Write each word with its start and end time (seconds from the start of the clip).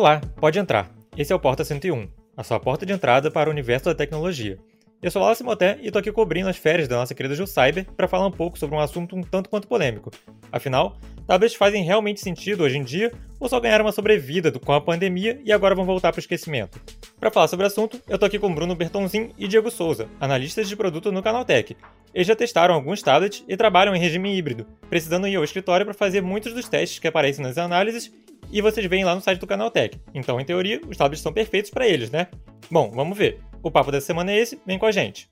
Olá, 0.00 0.18
pode 0.36 0.58
entrar. 0.58 0.90
Esse 1.14 1.30
é 1.30 1.36
o 1.36 1.38
Porta 1.38 1.62
101, 1.62 2.08
a 2.34 2.42
sua 2.42 2.58
porta 2.58 2.86
de 2.86 2.92
entrada 2.94 3.30
para 3.30 3.50
o 3.50 3.52
universo 3.52 3.84
da 3.84 3.94
tecnologia. 3.94 4.58
Eu 5.02 5.10
sou 5.10 5.20
Wallace 5.20 5.44
Moté 5.44 5.78
e 5.82 5.90
tô 5.90 5.98
aqui 5.98 6.10
cobrindo 6.10 6.48
as 6.48 6.56
férias 6.56 6.88
da 6.88 6.96
nossa 6.96 7.14
querida 7.14 7.34
Ju 7.34 7.46
Cyber 7.46 7.84
para 7.94 8.08
falar 8.08 8.26
um 8.26 8.30
pouco 8.30 8.58
sobre 8.58 8.74
um 8.74 8.80
assunto 8.80 9.14
um 9.14 9.22
tanto 9.22 9.50
quanto 9.50 9.68
polêmico. 9.68 10.10
Afinal, 10.50 10.96
tablets 11.26 11.54
fazem 11.54 11.84
realmente 11.84 12.18
sentido 12.18 12.64
hoje 12.64 12.78
em 12.78 12.82
dia 12.82 13.12
ou 13.38 13.46
só 13.46 13.60
ganharam 13.60 13.84
uma 13.84 13.92
sobrevida 13.92 14.50
com 14.50 14.72
a 14.72 14.80
pandemia 14.80 15.38
e 15.44 15.52
agora 15.52 15.74
vão 15.74 15.84
voltar 15.84 16.12
para 16.12 16.18
o 16.18 16.20
esquecimento? 16.20 16.80
Para 17.18 17.30
falar 17.30 17.48
sobre 17.48 17.64
o 17.64 17.66
assunto, 17.66 18.00
eu 18.08 18.18
tô 18.18 18.24
aqui 18.24 18.38
com 18.38 18.54
Bruno 18.54 18.74
Bertonzin 18.74 19.32
e 19.36 19.46
Diego 19.46 19.70
Souza, 19.70 20.08
analistas 20.18 20.66
de 20.66 20.76
produto 20.76 21.12
no 21.12 21.22
Canaltech. 21.22 21.76
Eles 22.14 22.26
já 22.26 22.34
testaram 22.34 22.74
alguns 22.74 23.02
tablets 23.02 23.44
e 23.46 23.54
trabalham 23.54 23.94
em 23.94 24.00
regime 24.00 24.34
híbrido, 24.34 24.66
precisando 24.88 25.28
ir 25.28 25.36
ao 25.36 25.44
escritório 25.44 25.84
para 25.84 25.94
fazer 25.94 26.22
muitos 26.22 26.54
dos 26.54 26.70
testes 26.70 26.98
que 26.98 27.06
aparecem 27.06 27.44
nas 27.44 27.58
análises 27.58 28.10
e 28.52 28.60
vocês 28.60 28.86
veem 28.86 29.04
lá 29.04 29.14
no 29.14 29.20
site 29.20 29.40
do 29.40 29.46
Canaltech. 29.46 30.00
Então, 30.14 30.40
em 30.40 30.44
teoria, 30.44 30.80
os 30.88 30.96
tablets 30.96 31.22
são 31.22 31.32
perfeitos 31.32 31.70
para 31.70 31.86
eles, 31.86 32.10
né? 32.10 32.28
Bom, 32.70 32.90
vamos 32.90 33.16
ver. 33.16 33.40
O 33.62 33.70
papo 33.70 33.92
dessa 33.92 34.06
semana 34.06 34.32
é 34.32 34.38
esse, 34.38 34.60
vem 34.66 34.78
com 34.78 34.86
a 34.86 34.92
gente. 34.92 35.28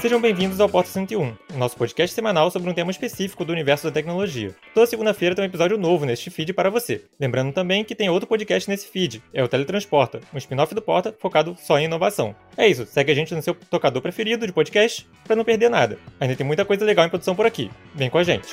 Sejam 0.00 0.18
bem-vindos 0.18 0.58
ao 0.60 0.68
Porta 0.68 0.88
101, 0.88 1.36
nosso 1.56 1.76
podcast 1.76 2.14
semanal 2.14 2.50
sobre 2.50 2.70
um 2.70 2.72
tema 2.72 2.90
específico 2.90 3.44
do 3.44 3.52
universo 3.52 3.86
da 3.86 3.92
tecnologia. 3.92 4.56
Toda 4.72 4.86
segunda-feira 4.86 5.34
tem 5.34 5.44
um 5.44 5.46
episódio 5.46 5.76
novo 5.76 6.06
neste 6.06 6.30
feed 6.30 6.54
para 6.54 6.70
você. 6.70 7.04
Lembrando 7.20 7.52
também 7.52 7.84
que 7.84 7.94
tem 7.94 8.08
outro 8.08 8.26
podcast 8.26 8.66
nesse 8.70 8.88
feed, 8.88 9.22
é 9.34 9.44
o 9.44 9.48
Teletransporta, 9.48 10.22
um 10.32 10.38
spin-off 10.38 10.74
do 10.74 10.80
Porta 10.80 11.14
focado 11.18 11.54
só 11.60 11.78
em 11.78 11.84
inovação. 11.84 12.34
É 12.56 12.66
isso, 12.66 12.86
segue 12.86 13.12
a 13.12 13.14
gente 13.14 13.34
no 13.34 13.42
seu 13.42 13.54
tocador 13.54 14.00
preferido 14.00 14.46
de 14.46 14.54
podcast 14.54 15.06
para 15.26 15.36
não 15.36 15.44
perder 15.44 15.68
nada. 15.68 15.98
Ainda 16.18 16.34
tem 16.34 16.46
muita 16.46 16.64
coisa 16.64 16.82
legal 16.82 17.04
em 17.04 17.10
produção 17.10 17.36
por 17.36 17.44
aqui. 17.44 17.70
Vem 17.94 18.08
com 18.08 18.16
a 18.16 18.24
gente. 18.24 18.48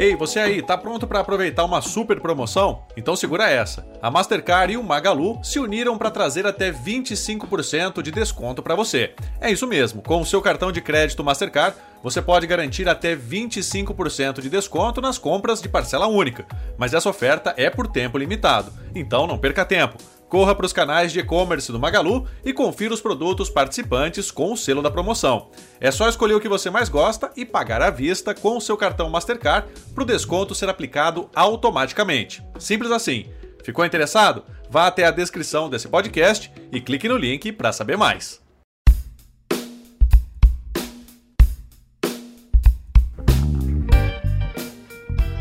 Ei, 0.00 0.14
você 0.14 0.38
aí, 0.38 0.62
tá 0.62 0.78
pronto 0.78 1.08
para 1.08 1.18
aproveitar 1.18 1.64
uma 1.64 1.82
super 1.82 2.20
promoção? 2.20 2.84
Então 2.96 3.16
segura 3.16 3.50
essa. 3.50 3.84
A 4.00 4.08
Mastercard 4.08 4.72
e 4.72 4.76
o 4.76 4.82
Magalu 4.84 5.40
se 5.42 5.58
uniram 5.58 5.98
para 5.98 6.08
trazer 6.08 6.46
até 6.46 6.70
25% 6.70 8.00
de 8.00 8.12
desconto 8.12 8.62
para 8.62 8.76
você. 8.76 9.12
É 9.40 9.50
isso 9.50 9.66
mesmo, 9.66 10.00
com 10.00 10.20
o 10.20 10.24
seu 10.24 10.40
cartão 10.40 10.70
de 10.70 10.80
crédito 10.80 11.24
Mastercard, 11.24 11.76
você 12.00 12.22
pode 12.22 12.46
garantir 12.46 12.88
até 12.88 13.16
25% 13.16 14.40
de 14.40 14.48
desconto 14.48 15.00
nas 15.00 15.18
compras 15.18 15.60
de 15.60 15.68
parcela 15.68 16.06
única. 16.06 16.46
Mas 16.78 16.94
essa 16.94 17.10
oferta 17.10 17.52
é 17.56 17.68
por 17.68 17.88
tempo 17.88 18.18
limitado, 18.18 18.72
então 18.94 19.26
não 19.26 19.36
perca 19.36 19.64
tempo. 19.64 19.98
Corra 20.28 20.54
para 20.54 20.66
os 20.66 20.72
canais 20.72 21.10
de 21.10 21.20
e-commerce 21.20 21.72
do 21.72 21.80
Magalu 21.80 22.26
e 22.44 22.52
confira 22.52 22.92
os 22.92 23.00
produtos 23.00 23.48
participantes 23.48 24.30
com 24.30 24.52
o 24.52 24.56
selo 24.56 24.82
da 24.82 24.90
promoção. 24.90 25.48
É 25.80 25.90
só 25.90 26.08
escolher 26.08 26.34
o 26.34 26.40
que 26.40 26.48
você 26.48 26.68
mais 26.68 26.90
gosta 26.90 27.30
e 27.34 27.46
pagar 27.46 27.80
à 27.80 27.90
vista 27.90 28.34
com 28.34 28.56
o 28.56 28.60
seu 28.60 28.76
cartão 28.76 29.08
Mastercard 29.08 29.68
para 29.94 30.02
o 30.02 30.06
desconto 30.06 30.54
ser 30.54 30.68
aplicado 30.68 31.30
automaticamente. 31.34 32.42
Simples 32.58 32.90
assim. 32.90 33.26
Ficou 33.64 33.84
interessado? 33.84 34.44
Vá 34.70 34.86
até 34.86 35.04
a 35.04 35.10
descrição 35.10 35.70
desse 35.70 35.88
podcast 35.88 36.52
e 36.70 36.80
clique 36.80 37.08
no 37.08 37.16
link 37.16 37.50
para 37.52 37.72
saber 37.72 37.96
mais. 37.96 38.40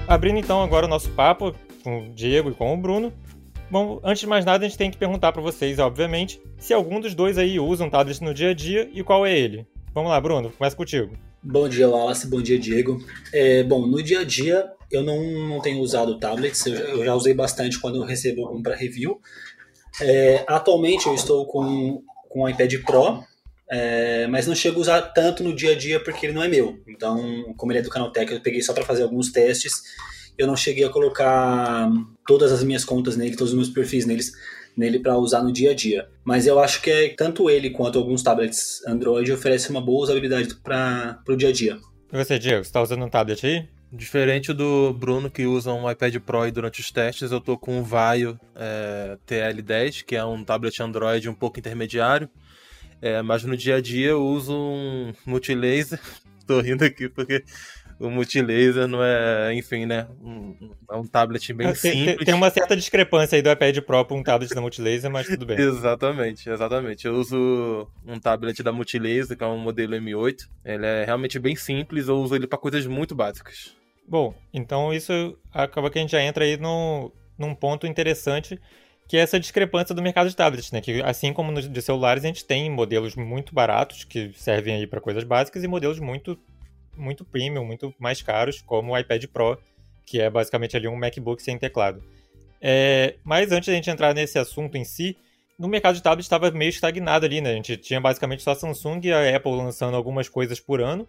Abrindo 0.07 0.39
então 0.39 0.63
agora 0.63 0.85
o 0.85 0.89
nosso 0.89 1.09
papo 1.09 1.53
com 1.83 2.07
o 2.07 2.13
Diego 2.13 2.49
e 2.49 2.53
com 2.53 2.73
o 2.73 2.77
Bruno, 2.77 3.13
Bom, 3.69 3.99
antes 4.01 4.21
de 4.21 4.27
mais 4.27 4.45
nada, 4.45 4.65
a 4.65 4.67
gente 4.67 4.77
tem 4.77 4.89
que 4.89 4.97
perguntar 4.97 5.33
para 5.33 5.41
vocês, 5.41 5.77
obviamente, 5.77 6.41
se 6.57 6.73
algum 6.73 7.01
dos 7.01 7.13
dois 7.13 7.37
aí 7.37 7.59
usa 7.59 7.83
um 7.83 7.89
tablet 7.89 8.23
no 8.23 8.33
dia 8.33 8.51
a 8.51 8.53
dia 8.53 8.89
e 8.93 9.03
qual 9.03 9.25
é 9.25 9.37
ele. 9.37 9.67
Vamos 9.93 10.09
lá, 10.09 10.21
Bruno, 10.21 10.49
começa 10.51 10.75
contigo. 10.75 11.17
Bom 11.43 11.67
dia, 11.67 11.89
Wallace. 11.89 12.27
Bom 12.27 12.41
dia, 12.41 12.57
Diego. 12.57 12.97
É, 13.33 13.63
bom, 13.63 13.85
no 13.85 14.01
dia 14.01 14.21
a 14.21 14.23
dia 14.23 14.65
eu 14.89 15.03
não, 15.03 15.21
não 15.49 15.59
tenho 15.59 15.81
usado 15.81 16.17
tablets, 16.17 16.65
eu, 16.65 16.75
eu 16.75 17.05
já 17.05 17.13
usei 17.13 17.33
bastante 17.33 17.77
quando 17.77 17.95
eu 17.95 18.03
recebo 18.03 18.45
algum 18.45 18.63
para 18.63 18.73
review. 18.73 19.19
É, 20.01 20.45
atualmente 20.47 21.07
eu 21.07 21.13
estou 21.13 21.45
com, 21.45 22.01
com 22.29 22.43
o 22.43 22.49
iPad 22.49 22.73
Pro, 22.85 23.21
é, 23.69 24.27
mas 24.27 24.47
não 24.47 24.55
chego 24.55 24.77
a 24.77 24.81
usar 24.81 25.01
tanto 25.01 25.43
no 25.43 25.53
dia 25.53 25.73
a 25.73 25.75
dia 25.75 25.99
porque 25.99 26.25
ele 26.25 26.33
não 26.33 26.43
é 26.43 26.47
meu. 26.47 26.79
Então, 26.87 27.53
como 27.57 27.73
ele 27.73 27.79
é 27.79 27.81
do 27.81 27.89
Canaltech, 27.89 28.31
eu 28.31 28.39
peguei 28.39 28.61
só 28.61 28.71
para 28.71 28.85
fazer 28.85 29.03
alguns 29.03 29.29
testes 29.29 29.81
eu 30.37 30.45
não 30.45 30.55
cheguei 30.55 30.85
a 30.85 30.89
colocar 30.89 31.89
todas 32.27 32.51
as 32.51 32.63
minhas 32.63 32.85
contas 32.85 33.15
nele, 33.15 33.35
todos 33.35 33.53
os 33.53 33.57
meus 33.57 33.69
perfis 33.69 34.05
neles, 34.05 34.33
nele 34.75 34.99
para 34.99 35.17
usar 35.17 35.41
no 35.41 35.51
dia 35.51 35.71
a 35.71 35.73
dia. 35.73 36.07
Mas 36.23 36.45
eu 36.45 36.59
acho 36.59 36.81
que 36.81 36.91
é, 36.91 37.09
tanto 37.09 37.49
ele 37.49 37.71
quanto 37.71 37.97
alguns 37.97 38.21
tablets 38.21 38.85
Android 38.85 39.31
oferecem 39.31 39.71
uma 39.71 39.81
boa 39.81 40.03
usabilidade 40.03 40.53
para 40.55 41.19
o 41.27 41.35
dia 41.35 41.49
a 41.49 41.51
dia. 41.51 41.79
E 42.11 42.23
você, 42.23 42.37
Diego, 42.37 42.63
você 42.63 42.69
está 42.69 42.81
usando 42.81 43.03
um 43.03 43.09
tablet 43.09 43.45
aí? 43.45 43.67
Diferente 43.91 44.51
do 44.51 44.93
Bruno 44.93 45.31
que 45.31 45.45
usa 45.45 45.71
um 45.71 45.89
iPad 45.89 46.17
Pro 46.17 46.51
durante 46.51 46.81
os 46.81 46.91
testes, 46.91 47.31
eu 47.31 47.39
tô 47.39 47.57
com 47.57 47.79
o 47.79 47.83
Vaio 47.83 48.37
é, 48.53 49.17
TL10, 49.25 50.03
que 50.03 50.15
é 50.15 50.23
um 50.25 50.43
tablet 50.43 50.81
Android 50.81 51.29
um 51.29 51.33
pouco 51.33 51.57
intermediário. 51.57 52.29
É, 53.01 53.21
mas 53.21 53.43
no 53.43 53.55
dia 53.55 53.75
a 53.75 53.81
dia 53.81 54.09
eu 54.09 54.25
uso 54.25 54.53
um 54.53 55.13
multilaser. 55.25 55.99
tô 56.45 56.59
rindo 56.61 56.83
aqui 56.83 57.07
porque 57.09 57.43
o 57.99 58.09
multilaser 58.09 58.87
não 58.87 59.03
é, 59.03 59.53
enfim, 59.53 59.85
né? 59.85 60.07
Um, 60.21 60.55
é 60.89 60.95
um 60.95 61.05
tablet 61.05 61.53
bem 61.53 61.73
tem, 61.73 61.75
simples. 61.75 62.25
Tem 62.25 62.33
uma 62.33 62.49
certa 62.49 62.75
discrepância 62.75 63.35
aí 63.35 63.41
do 63.41 63.51
iPad 63.51 63.79
Pro 63.79 64.05
para 64.05 64.17
um 64.17 64.23
tablet 64.23 64.53
da 64.53 64.61
multilaser, 64.61 65.09
mas 65.09 65.27
tudo 65.27 65.45
bem. 65.45 65.59
exatamente, 65.59 66.49
exatamente. 66.49 67.07
Eu 67.07 67.15
uso 67.15 67.87
um 68.05 68.19
tablet 68.19 68.61
da 68.61 68.71
multilaser, 68.71 69.37
que 69.37 69.43
é 69.43 69.47
um 69.47 69.57
modelo 69.57 69.95
M8. 69.95 70.47
Ele 70.63 70.85
é 70.85 71.05
realmente 71.05 71.39
bem 71.39 71.55
simples, 71.55 72.07
eu 72.07 72.17
uso 72.17 72.35
ele 72.35 72.47
para 72.47 72.59
coisas 72.59 72.85
muito 72.85 73.15
básicas. 73.15 73.75
Bom, 74.07 74.33
então 74.53 74.93
isso 74.93 75.37
acaba 75.53 75.89
que 75.89 75.97
a 75.97 76.01
gente 76.01 76.11
já 76.11 76.21
entra 76.21 76.45
aí 76.45 76.55
no, 76.57 77.11
num 77.37 77.53
ponto 77.53 77.85
interessante 77.85 78.59
que 79.07 79.15
é 79.15 79.21
essa 79.21 79.39
discrepância 79.39 79.95
do 79.95 80.01
mercado 80.01 80.29
de 80.29 80.35
tablets, 80.35 80.71
né? 80.71 80.81
Que 80.81 81.01
assim 81.01 81.31
como 81.31 81.51
nos 81.51 81.67
de 81.67 81.81
celulares, 81.81 82.23
a 82.23 82.27
gente 82.27 82.43
tem 82.43 82.69
modelos 82.69 83.15
muito 83.15 83.55
baratos 83.55 84.03
que 84.03 84.33
servem 84.35 84.75
aí 84.75 84.85
para 84.85 84.99
coisas 84.99 85.23
básicas 85.23 85.63
e 85.63 85.67
modelos 85.67 85.99
muito 85.99 86.37
muito 86.97 87.23
premium, 87.23 87.65
muito 87.65 87.93
mais 87.99 88.21
caros, 88.21 88.61
como 88.61 88.93
o 88.93 88.97
iPad 88.97 89.25
Pro, 89.27 89.57
que 90.05 90.19
é 90.19 90.29
basicamente 90.29 90.75
ali 90.75 90.87
um 90.87 90.95
MacBook 90.95 91.41
sem 91.41 91.57
teclado. 91.57 92.03
É, 92.61 93.15
mas 93.23 93.51
antes 93.51 93.65
de 93.65 93.71
a 93.71 93.75
gente 93.75 93.89
entrar 93.89 94.13
nesse 94.13 94.39
assunto 94.39 94.77
em 94.77 94.83
si, 94.83 95.15
no 95.57 95.67
mercado 95.67 95.95
de 95.95 96.03
tablets 96.03 96.25
estava 96.25 96.51
meio 96.51 96.69
estagnado 96.69 97.25
ali, 97.25 97.41
né? 97.41 97.51
A 97.51 97.55
gente 97.55 97.77
tinha 97.77 97.99
basicamente 97.99 98.43
só 98.43 98.51
a 98.51 98.55
Samsung 98.55 99.01
e 99.03 99.11
a 99.11 99.35
Apple 99.35 99.51
lançando 99.51 99.95
algumas 99.95 100.29
coisas 100.29 100.59
por 100.59 100.81
ano. 100.81 101.07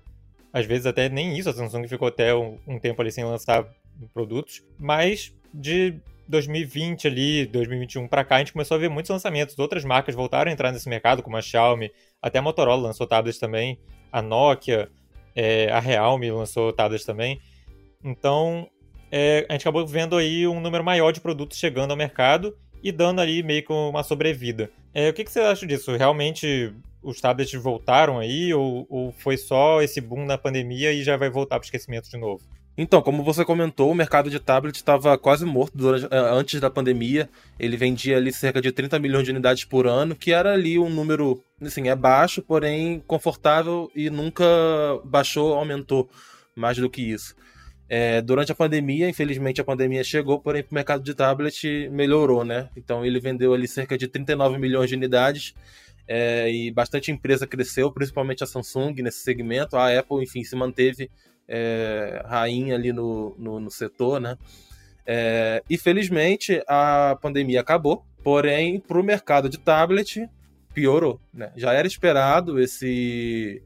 Às 0.53 0.65
vezes 0.65 0.87
até 0.87 1.09
nem 1.09 1.37
isso, 1.39 1.51
a 1.51 1.53
Samsung 1.53 1.87
ficou 1.87 2.09
até 2.09 2.35
um, 2.35 2.59
um 2.67 2.79
tempo 2.79 3.01
ali 3.03 3.13
sem 3.13 3.25
lançar 3.25 3.67
produtos. 4.15 4.63
Mas 4.79 5.33
de 5.53 5.95
2020 6.29 7.07
ali, 7.07 7.47
2021 7.47 8.09
para 8.09 8.25
cá, 8.25 8.37
a 8.37 8.39
gente 8.39 8.53
começou 8.53 8.77
a 8.77 8.79
ver 8.79 8.89
muitos 8.89 9.11
lançamentos. 9.11 9.59
Outras 9.59 9.85
marcas 9.85 10.15
voltaram 10.15 10.51
a 10.51 10.53
entrar 10.53 10.73
nesse 10.73 10.89
mercado, 10.89 11.23
como 11.23 11.37
a 11.37 11.43
Xiaomi, 11.43 11.91
até 12.23 12.39
a 12.39 12.43
Motorola 12.43 12.83
lançou 12.83 13.07
tablets 13.07 13.39
também, 13.39 13.79
a 14.11 14.23
Nokia, 14.23 14.89
é, 15.39 15.71
a 15.71 15.79
Realme 15.79 16.33
lançou 16.33 16.73
tablets 16.73 17.07
também. 17.07 17.41
Então, 18.03 18.69
é, 19.09 19.47
a 19.49 19.53
gente 19.53 19.63
acabou 19.63 19.87
vendo 19.87 20.17
aí 20.17 20.49
um 20.49 20.61
número 20.61 20.83
maior 20.83 21.13
de 21.13 21.21
produtos 21.21 21.57
chegando 21.57 21.93
ao 21.93 21.97
mercado 21.97 22.59
e 22.83 22.91
dando 22.91 23.21
ali 23.21 23.41
meio 23.45 23.65
que 23.65 23.73
uma 23.73 24.03
sobrevida. 24.03 24.69
É, 24.93 25.09
o 25.09 25.13
que, 25.13 25.23
que 25.23 25.31
você 25.31 25.39
acha 25.39 25.65
disso? 25.65 25.95
Realmente 25.95 26.75
os 27.01 27.21
tablets 27.21 27.53
voltaram 27.63 28.19
aí 28.19 28.53
ou, 28.53 28.85
ou 28.91 29.13
foi 29.13 29.37
só 29.37 29.81
esse 29.81 30.01
boom 30.01 30.27
na 30.27 30.37
pandemia 30.37 30.93
e 30.93 31.05
já 31.05 31.17
vai 31.17 31.31
voltar 31.31 31.57
para 31.57 31.65
o 31.65 31.67
esquecimento 31.67 32.11
de 32.11 32.17
novo? 32.17 32.43
Então, 32.81 33.03
como 33.03 33.25
você 33.25 33.45
comentou, 33.45 33.91
o 33.91 33.95
mercado 33.95 34.31
de 34.31 34.39
tablet 34.39 34.77
estava 34.77 35.19
quase 35.19 35.45
morto 35.45 35.77
durante, 35.77 36.05
eh, 36.05 36.09
antes 36.31 36.61
da 36.61 36.71
pandemia. 36.71 37.29
Ele 37.59 37.77
vendia 37.77 38.17
ali 38.17 38.33
cerca 38.33 38.63
de 38.63 38.71
30 38.71 39.01
milhões 39.01 39.25
de 39.25 39.33
unidades 39.33 39.65
por 39.65 39.89
ano, 39.89 40.15
que 40.15 40.33
era 40.33 40.53
ali 40.53 40.79
um 40.79 40.89
número, 40.89 41.43
assim, 41.61 41.89
é 41.89 41.97
baixo, 41.97 42.41
porém 42.41 43.03
confortável 43.05 43.91
e 43.97 44.09
nunca 44.09 44.45
baixou, 45.05 45.55
aumentou 45.55 46.09
mais 46.55 46.77
do 46.79 46.89
que 46.89 47.03
isso. 47.03 47.35
É, 47.89 48.23
durante 48.23 48.53
a 48.53 48.55
pandemia, 48.55 49.09
infelizmente 49.09 49.61
a 49.61 49.65
pandemia 49.65 50.05
chegou, 50.05 50.39
porém 50.39 50.63
o 50.63 50.75
mercado 50.75 51.03
de 51.03 51.15
tablet 51.15 51.89
melhorou, 51.91 52.45
né? 52.45 52.69
Então 52.77 53.05
ele 53.05 53.19
vendeu 53.19 53.55
ali 53.55 53.67
cerca 53.67 53.99
de 53.99 54.07
39 54.07 54.57
milhões 54.57 54.89
de 54.89 54.95
unidades 54.95 55.53
é, 56.07 56.49
e 56.49 56.71
bastante 56.71 57.11
empresa 57.11 57.45
cresceu, 57.45 57.91
principalmente 57.91 58.45
a 58.45 58.47
Samsung 58.47 58.95
nesse 59.03 59.19
segmento. 59.19 59.77
A 59.77 59.99
Apple, 59.99 60.23
enfim, 60.23 60.45
se 60.45 60.55
manteve 60.55 61.11
é, 61.49 62.23
rainha 62.27 62.75
ali 62.75 62.93
no, 62.93 63.35
no, 63.39 63.59
no 63.59 63.71
setor, 63.71 64.21
né? 64.21 64.37
É, 65.07 65.63
e 65.71 65.79
felizmente 65.79 66.63
a 66.69 67.17
pandemia 67.21 67.61
acabou, 67.61 68.05
porém 68.23 68.79
para 68.79 69.01
o 69.01 69.03
mercado 69.03 69.49
de 69.49 69.59
tablet 69.59 70.29
piorou, 70.75 71.19
né? 71.33 71.51
Já 71.57 71.73
era 71.73 71.87
esperado 71.87 72.61
esse 72.61 73.63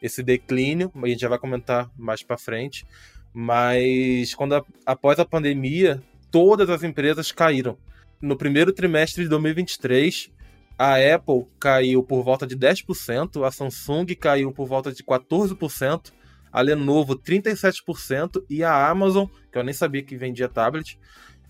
esse 0.00 0.22
declínio, 0.22 0.92
a 0.94 1.08
gente 1.08 1.20
já 1.20 1.28
vai 1.28 1.38
comentar 1.38 1.90
mais 1.98 2.22
para 2.22 2.38
frente, 2.38 2.86
mas 3.34 4.32
quando 4.34 4.54
a, 4.54 4.64
após 4.86 5.18
a 5.18 5.24
pandemia 5.24 6.00
todas 6.30 6.70
as 6.70 6.82
empresas 6.82 7.32
caíram. 7.32 7.76
No 8.20 8.36
primeiro 8.36 8.72
trimestre 8.72 9.24
de 9.24 9.28
2023 9.28 10.30
a 10.78 10.94
Apple 10.94 11.44
caiu 11.58 12.04
por 12.04 12.22
volta 12.22 12.46
de 12.46 12.56
10%, 12.56 13.44
a 13.44 13.50
Samsung 13.50 14.06
caiu 14.14 14.52
por 14.52 14.66
volta 14.66 14.92
de 14.92 15.02
14%, 15.02 16.12
a 16.52 16.60
Lenovo 16.60 17.16
37% 17.16 18.44
e 18.48 18.62
a 18.64 18.88
Amazon, 18.88 19.26
que 19.50 19.58
eu 19.58 19.64
nem 19.64 19.74
sabia 19.74 20.02
que 20.02 20.16
vendia 20.16 20.48
tablet, 20.48 20.98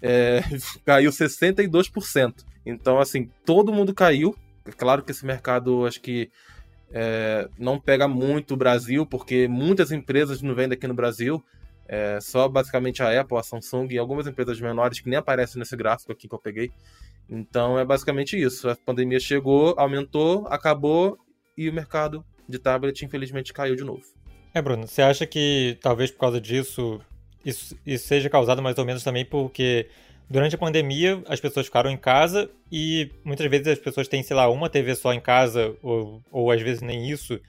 é, 0.03 0.41
caiu 0.85 1.11
62%. 1.11 2.45
Então, 2.65 2.99
assim, 2.99 3.31
todo 3.45 3.73
mundo 3.73 3.95
caiu. 3.95 4.35
É 4.65 4.73
claro 4.73 5.03
que 5.03 5.11
esse 5.11 5.25
mercado, 5.25 5.87
acho 5.87 6.01
que 6.01 6.31
é, 6.91 7.49
não 7.59 7.79
pega 7.79 8.07
muito 8.07 8.55
o 8.55 8.57
Brasil, 8.57 9.07
porque 9.07 9.49
muitas 9.49 9.93
empresas 9.93 10.43
não 10.43 10.55
vendem 10.55 10.77
aqui 10.77 10.87
no 10.87 10.95
Brasil. 10.95 11.43
É, 11.87 12.21
só 12.21 12.47
basicamente 12.49 13.03
a 13.03 13.19
Apple, 13.19 13.39
a 13.39 13.43
Samsung 13.43 13.89
e 13.91 13.99
algumas 13.99 14.27
empresas 14.27 14.61
menores 14.61 15.01
que 15.01 15.09
nem 15.09 15.19
aparecem 15.19 15.59
nesse 15.59 15.75
gráfico 15.75 16.13
aqui 16.13 16.29
que 16.29 16.35
eu 16.35 16.39
peguei. 16.39 16.71
Então 17.29 17.79
é 17.79 17.85
basicamente 17.85 18.41
isso. 18.41 18.69
A 18.69 18.77
pandemia 18.77 19.19
chegou, 19.19 19.75
aumentou, 19.79 20.47
acabou 20.49 21.19
e 21.57 21.69
o 21.69 21.73
mercado 21.73 22.25
de 22.49 22.59
tablet 22.59 23.05
infelizmente 23.05 23.53
caiu 23.53 23.75
de 23.75 23.85
novo. 23.85 24.03
É, 24.55 24.63
Bruno, 24.63 24.87
você 24.87 25.03
acha 25.03 25.27
que 25.27 25.77
talvez 25.81 26.11
por 26.11 26.19
causa 26.19 26.41
disso 26.41 27.01
isso, 27.45 27.77
isso 27.87 28.07
seja 28.07 28.29
causado 28.29 28.63
mais 28.63 28.79
ou 28.79 28.85
menos 28.85 29.03
também 29.03 29.25
porque 29.25 29.87
durante 30.29 30.55
a 30.55 30.59
pandemia 30.59 31.23
as 31.27 31.41
pessoas 31.41 31.67
ficaram 31.67 31.91
em 31.91 31.97
casa 31.97 32.51
e 32.71 33.11
muitas 33.25 33.49
vezes 33.51 33.69
as 33.69 33.79
pessoas 33.79 34.09
têm, 34.09 34.23
sei 34.23 34.37
lá, 34.37 34.49
uma 34.51 34.69
TV 34.69 34.95
só 34.95 35.13
em 35.13 35.21
casa 35.21 35.75
ou, 35.83 36.23
ou 36.31 36.51
às 36.51 36.61
vezes 36.61 36.83
nem 36.83 37.09
isso. 37.09 37.41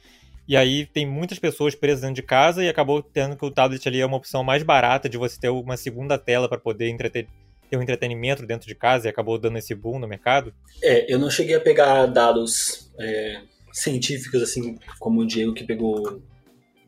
E 0.48 0.58
aí 0.58 0.86
tem 0.86 1.06
muitas 1.06 1.38
pessoas 1.38 1.76
presas 1.76 2.02
dentro 2.02 2.16
de 2.16 2.24
casa 2.24 2.64
e 2.64 2.70
acabou 2.70 3.04
tendo 3.04 3.36
que 3.36 3.46
o 3.46 3.52
tablet 3.52 3.88
ali 3.88 4.00
é 4.00 4.06
uma 4.06 4.18
opção 4.18 4.44
mais 4.44 4.64
barata 4.64 5.08
de 5.08 5.18
você 5.18 5.40
ter 5.40 5.50
uma 5.50 5.78
segunda 5.78 6.18
tela 6.18 6.50
para 6.50 6.58
poder 6.58 6.90
entreter, 6.90 7.28
ter 7.70 7.78
um 7.78 7.84
entretenimento 7.84 8.46
dentro 8.46 8.68
de 8.68 8.74
casa 8.74 9.08
e 9.08 9.10
acabou 9.10 9.38
dando 9.38 9.60
esse 9.60 9.76
boom 9.76 10.00
no 10.00 10.08
mercado? 10.08 10.54
É, 10.82 11.12
eu 11.14 11.20
não 11.20 11.30
cheguei 11.30 11.56
a 11.56 11.60
pegar 11.60 12.08
dados 12.08 12.92
é, 13.00 13.42
científicos 13.72 14.42
assim 14.42 14.80
como 14.98 15.22
o 15.22 15.28
Diego 15.28 15.54
que 15.54 15.64
pegou 15.64 16.20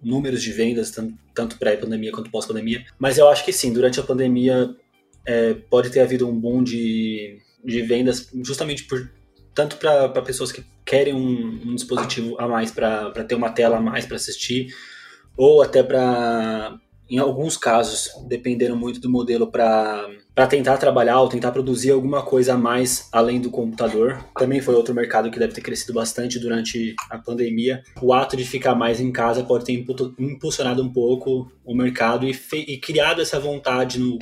números 0.01 0.41
de 0.41 0.51
vendas, 0.51 0.91
tanto 1.33 1.57
pré-pandemia 1.57 2.11
quanto 2.11 2.31
pós-pandemia. 2.31 2.85
Mas 2.97 3.17
eu 3.17 3.29
acho 3.29 3.45
que 3.45 3.53
sim, 3.53 3.71
durante 3.71 3.99
a 3.99 4.03
pandemia 4.03 4.75
é, 5.25 5.53
pode 5.53 5.89
ter 5.89 5.99
havido 5.99 6.27
um 6.27 6.39
boom 6.39 6.63
de, 6.63 7.39
de 7.63 7.81
vendas, 7.81 8.29
justamente 8.43 8.85
por 8.85 9.09
tanto 9.53 9.77
para 9.77 10.09
pessoas 10.21 10.51
que 10.51 10.63
querem 10.85 11.13
um, 11.13 11.61
um 11.65 11.75
dispositivo 11.75 12.39
a 12.39 12.47
mais 12.47 12.71
para 12.71 13.11
ter 13.23 13.35
uma 13.35 13.49
tela 13.49 13.77
a 13.77 13.81
mais 13.81 14.05
para 14.05 14.15
assistir, 14.15 14.73
ou 15.37 15.61
até 15.61 15.83
para, 15.83 16.79
em 17.11 17.17
alguns 17.17 17.57
casos, 17.57 18.09
dependendo 18.25 18.73
muito 18.73 19.01
do 19.01 19.09
modelo, 19.09 19.45
para 19.45 20.07
tentar 20.49 20.77
trabalhar 20.77 21.19
ou 21.19 21.27
tentar 21.27 21.51
produzir 21.51 21.91
alguma 21.91 22.23
coisa 22.23 22.53
a 22.53 22.57
mais 22.57 23.09
além 23.11 23.41
do 23.41 23.51
computador. 23.51 24.23
Também 24.39 24.61
foi 24.61 24.73
outro 24.75 24.95
mercado 24.95 25.29
que 25.29 25.37
deve 25.37 25.53
ter 25.53 25.59
crescido 25.59 25.93
bastante 25.93 26.39
durante 26.39 26.95
a 27.09 27.17
pandemia. 27.17 27.83
O 28.01 28.13
ato 28.13 28.37
de 28.37 28.45
ficar 28.45 28.75
mais 28.75 29.01
em 29.01 29.11
casa 29.11 29.43
pode 29.43 29.65
ter 29.65 29.73
impulsionado 30.17 30.81
um 30.81 30.89
pouco 30.89 31.51
o 31.65 31.75
mercado 31.75 32.25
e, 32.25 32.33
e 32.53 32.77
criado 32.77 33.21
essa 33.21 33.41
vontade 33.41 33.99
no, 33.99 34.17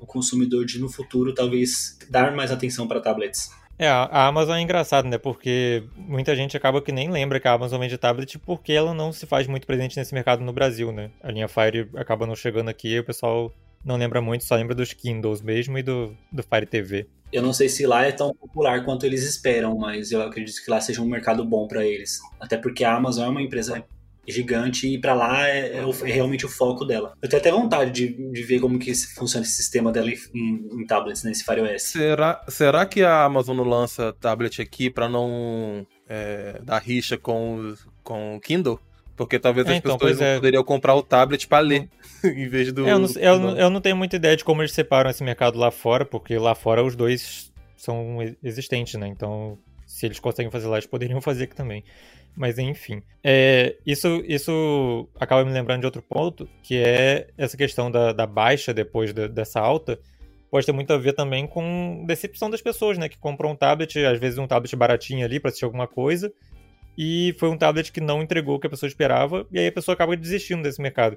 no 0.00 0.04
consumidor 0.04 0.66
de, 0.66 0.80
no 0.80 0.88
futuro, 0.88 1.32
talvez 1.32 1.96
dar 2.10 2.34
mais 2.34 2.50
atenção 2.50 2.88
para 2.88 3.00
tablets. 3.00 3.50
É, 3.78 3.88
a 3.88 4.26
Amazon 4.26 4.56
é 4.56 4.60
engraçado, 4.60 5.08
né? 5.08 5.18
Porque 5.18 5.82
muita 5.96 6.36
gente 6.36 6.56
acaba 6.56 6.80
que 6.80 6.92
nem 6.92 7.10
lembra 7.10 7.40
que 7.40 7.48
a 7.48 7.52
Amazon 7.52 7.80
vende 7.80 7.98
tablet 7.98 8.38
porque 8.38 8.72
ela 8.72 8.94
não 8.94 9.12
se 9.12 9.26
faz 9.26 9.46
muito 9.46 9.66
presente 9.66 9.96
nesse 9.96 10.14
mercado 10.14 10.44
no 10.44 10.52
Brasil, 10.52 10.92
né? 10.92 11.10
A 11.22 11.30
linha 11.30 11.48
Fire 11.48 11.88
acaba 11.96 12.26
não 12.26 12.36
chegando 12.36 12.68
aqui 12.68 12.98
o 12.98 13.04
pessoal 13.04 13.52
não 13.84 13.96
lembra 13.96 14.20
muito, 14.20 14.44
só 14.44 14.54
lembra 14.54 14.74
dos 14.74 14.92
Kindles 14.92 15.42
mesmo 15.42 15.76
e 15.76 15.82
do, 15.82 16.16
do 16.30 16.42
Fire 16.42 16.66
TV. 16.66 17.08
Eu 17.32 17.42
não 17.42 17.52
sei 17.52 17.68
se 17.68 17.86
lá 17.86 18.04
é 18.04 18.12
tão 18.12 18.32
popular 18.34 18.84
quanto 18.84 19.04
eles 19.06 19.24
esperam, 19.24 19.76
mas 19.76 20.12
eu 20.12 20.22
acredito 20.22 20.62
que 20.62 20.70
lá 20.70 20.80
seja 20.80 21.02
um 21.02 21.06
mercado 21.06 21.44
bom 21.44 21.66
para 21.66 21.84
eles. 21.84 22.20
Até 22.38 22.56
porque 22.56 22.84
a 22.84 22.94
Amazon 22.94 23.26
é 23.26 23.28
uma 23.30 23.42
empresa 23.42 23.84
gigante 24.26 24.86
e 24.86 24.98
para 24.98 25.14
lá 25.14 25.48
é, 25.48 25.78
é, 25.78 25.78
é, 25.78 26.12
realmente 26.12 26.46
o 26.46 26.48
foco 26.48 26.84
dela. 26.84 27.14
Eu 27.20 27.28
tenho 27.28 27.40
até 27.40 27.50
vontade 27.50 27.90
de, 27.90 28.30
de 28.30 28.42
ver 28.42 28.60
como 28.60 28.78
que 28.78 28.94
funciona 28.94 29.44
esse 29.44 29.56
sistema 29.56 29.90
dela 29.90 30.10
em, 30.10 30.68
em 30.72 30.86
tablets, 30.86 31.24
nesse 31.24 31.44
Fire 31.44 31.60
OS. 31.60 31.82
Será, 31.82 32.44
será 32.48 32.86
que 32.86 33.02
a 33.02 33.24
Amazon 33.24 33.56
não 33.56 33.64
lança 33.64 34.12
tablet 34.20 34.60
aqui 34.60 34.88
para 34.88 35.08
não 35.08 35.86
é, 36.08 36.60
dar 36.62 36.78
rixa 36.78 37.16
com, 37.16 37.74
com 38.02 38.36
o 38.36 38.40
Kindle? 38.40 38.78
Porque 39.16 39.38
talvez 39.38 39.66
é, 39.66 39.72
as 39.72 39.76
então, 39.76 39.98
pessoas 39.98 40.20
é. 40.20 40.36
poderiam 40.36 40.64
comprar 40.64 40.94
o 40.94 41.02
tablet 41.02 41.46
para 41.46 41.60
ler, 41.60 41.88
em 42.24 42.48
vez 42.48 42.72
do... 42.72 42.88
Eu 42.88 42.98
não, 42.98 43.08
eu, 43.16 43.38
não, 43.38 43.58
eu 43.58 43.70
não 43.70 43.80
tenho 43.80 43.96
muita 43.96 44.16
ideia 44.16 44.36
de 44.36 44.44
como 44.44 44.62
eles 44.62 44.72
separam 44.72 45.10
esse 45.10 45.22
mercado 45.22 45.58
lá 45.58 45.70
fora, 45.70 46.04
porque 46.04 46.36
lá 46.38 46.54
fora 46.54 46.82
os 46.82 46.96
dois 46.96 47.52
são 47.76 48.18
existentes, 48.42 48.94
né? 48.94 49.08
Então, 49.08 49.58
se 49.86 50.06
eles 50.06 50.18
conseguem 50.18 50.50
fazer 50.50 50.66
lá, 50.68 50.76
eles 50.76 50.86
poderiam 50.86 51.20
fazer 51.22 51.44
aqui 51.44 51.54
também. 51.54 51.84
Mas 52.34 52.58
enfim. 52.58 53.02
É, 53.22 53.76
isso, 53.86 54.22
isso 54.26 55.08
acaba 55.20 55.44
me 55.44 55.52
lembrando 55.52 55.80
de 55.80 55.86
outro 55.86 56.02
ponto, 56.02 56.48
que 56.62 56.76
é 56.76 57.28
essa 57.36 57.56
questão 57.56 57.90
da, 57.90 58.12
da 58.12 58.26
baixa 58.26 58.72
depois 58.72 59.12
da, 59.12 59.26
dessa 59.26 59.60
alta. 59.60 59.98
Pode 60.50 60.66
ter 60.66 60.72
muito 60.72 60.92
a 60.92 60.98
ver 60.98 61.12
também 61.14 61.46
com 61.46 62.04
decepção 62.06 62.50
das 62.50 62.60
pessoas, 62.60 62.98
né? 62.98 63.08
Que 63.08 63.18
compram 63.18 63.50
um 63.50 63.56
tablet, 63.56 63.98
às 64.04 64.18
vezes 64.18 64.38
um 64.38 64.46
tablet 64.46 64.74
baratinho 64.76 65.24
ali 65.24 65.40
para 65.40 65.48
assistir 65.48 65.64
alguma 65.64 65.86
coisa, 65.86 66.32
e 66.96 67.34
foi 67.38 67.48
um 67.48 67.56
tablet 67.56 67.90
que 67.90 68.00
não 68.00 68.22
entregou 68.22 68.56
o 68.56 68.60
que 68.60 68.66
a 68.66 68.70
pessoa 68.70 68.88
esperava, 68.88 69.46
e 69.50 69.58
aí 69.58 69.68
a 69.68 69.72
pessoa 69.72 69.94
acaba 69.94 70.16
desistindo 70.16 70.62
desse 70.62 70.80
mercado. 70.80 71.16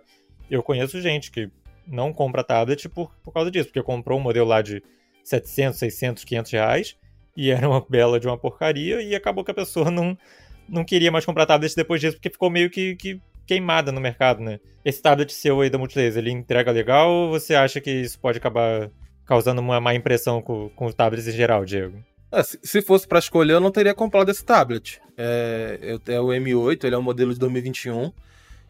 Eu 0.49 0.63
conheço 0.63 1.01
gente 1.01 1.31
que 1.31 1.49
não 1.87 2.13
compra 2.13 2.43
tablet 2.43 2.87
por, 2.89 3.11
por 3.23 3.33
causa 3.33 3.51
disso, 3.51 3.67
porque 3.67 3.83
comprou 3.83 4.19
um 4.19 4.21
modelo 4.21 4.47
lá 4.47 4.61
de 4.61 4.81
700, 5.23 5.79
600, 5.79 6.23
500 6.23 6.51
reais, 6.51 6.97
e 7.35 7.51
era 7.51 7.67
uma 7.67 7.85
bela 7.87 8.19
de 8.19 8.27
uma 8.27 8.37
porcaria, 8.37 9.01
e 9.01 9.13
acabou 9.15 9.43
que 9.43 9.51
a 9.51 9.55
pessoa 9.55 9.89
não, 9.91 10.17
não 10.67 10.83
queria 10.83 11.11
mais 11.11 11.25
comprar 11.25 11.45
tablet 11.45 11.75
depois 11.75 12.01
disso, 12.01 12.15
porque 12.15 12.29
ficou 12.29 12.49
meio 12.49 12.69
que, 12.69 12.95
que 12.95 13.21
queimada 13.45 13.91
no 13.91 14.01
mercado, 14.01 14.41
né? 14.41 14.59
Esse 14.83 15.01
tablet 15.01 15.33
seu 15.33 15.61
aí 15.61 15.69
da 15.69 15.77
Multilaser, 15.77 16.21
ele 16.21 16.31
entrega 16.31 16.71
legal 16.71 17.09
ou 17.09 17.31
você 17.31 17.55
acha 17.55 17.79
que 17.79 17.91
isso 17.91 18.19
pode 18.19 18.37
acabar 18.37 18.89
causando 19.25 19.61
uma 19.61 19.79
má 19.79 19.93
impressão 19.93 20.41
com, 20.41 20.69
com 20.69 20.85
os 20.85 20.95
tablets 20.95 21.27
em 21.27 21.31
geral, 21.31 21.65
Diego? 21.65 21.97
É, 22.31 22.43
se 22.43 22.81
fosse 22.81 23.07
para 23.07 23.19
escolher, 23.19 23.53
eu 23.53 23.59
não 23.59 23.71
teria 23.71 23.93
comprado 23.93 24.29
esse 24.29 24.43
tablet. 24.43 25.01
É, 25.17 25.97
é 26.07 26.19
o 26.19 26.27
M8, 26.27 26.83
ele 26.83 26.95
é 26.95 26.97
um 26.97 27.03
modelo 27.03 27.33
de 27.33 27.39
2021. 27.39 28.11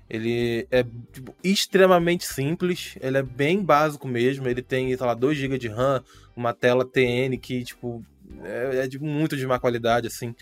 Ele 0.08 0.68
é 0.70 0.86
tipo, 1.12 1.36
extremamente 1.44 2.28
simples, 2.28 2.96
ele 3.02 3.18
é 3.18 3.24
bem 3.24 3.64
básico 3.64 4.08
mesmo. 4.08 4.48
Ele 4.48 4.62
tem, 4.62 4.96
sei 4.96 5.06
lá, 5.06 5.14
2 5.14 5.38
GB 5.38 5.58
de 5.58 5.68
RAM, 5.68 6.04
uma 6.36 6.54
tela 6.54 6.86
TN 6.86 7.38
que, 7.42 7.64
tipo, 7.64 8.06
é, 8.44 8.84
é 8.84 8.88
de 8.88 9.00
muito 9.00 9.36
de 9.36 9.48
má 9.48 9.60
qualidade, 9.60 10.08
assim. 10.08 10.36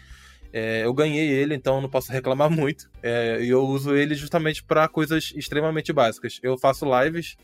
É, 0.54 0.86
eu 0.86 0.94
ganhei 0.94 1.28
ele, 1.28 1.56
então 1.56 1.82
não 1.82 1.90
posso 1.90 2.12
reclamar 2.14 2.50
muito. 2.50 2.90
É, 3.02 3.44
e 3.44 3.50
eu 3.50 3.64
uso 3.64 3.96
ele 3.96 4.14
justamente 4.14 4.64
para 4.64 4.88
coisas 4.88 5.34
extremamente 5.36 5.92
básicas. 5.92 6.40
Eu 6.44 6.58
faço 6.58 6.86
lives 6.86 7.36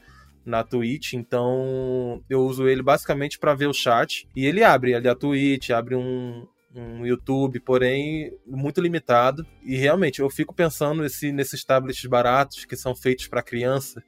na 0.45 0.63
Twitch, 0.63 1.13
então 1.13 2.23
eu 2.29 2.41
uso 2.41 2.67
ele 2.67 2.83
basicamente 2.83 3.39
para 3.39 3.55
ver 3.55 3.67
o 3.67 3.73
chat. 3.73 4.27
E 4.35 4.45
ele 4.45 4.63
abre 4.63 4.93
ali 4.93 5.07
a 5.07 5.15
Twitch, 5.15 5.71
abre 5.71 5.95
um, 5.95 6.47
um 6.73 7.05
YouTube, 7.05 7.59
porém 7.59 8.31
muito 8.45 8.79
limitado. 8.79 9.45
E 9.63 9.75
realmente 9.75 10.19
eu 10.19 10.29
fico 10.29 10.53
pensando 10.53 11.03
esse, 11.03 11.31
nesses 11.31 11.63
tablets 11.65 12.05
baratos 12.05 12.63
que 12.63 12.77
são 12.77 12.95
feitos 12.95 13.27
para 13.27 13.41
criança 13.41 14.03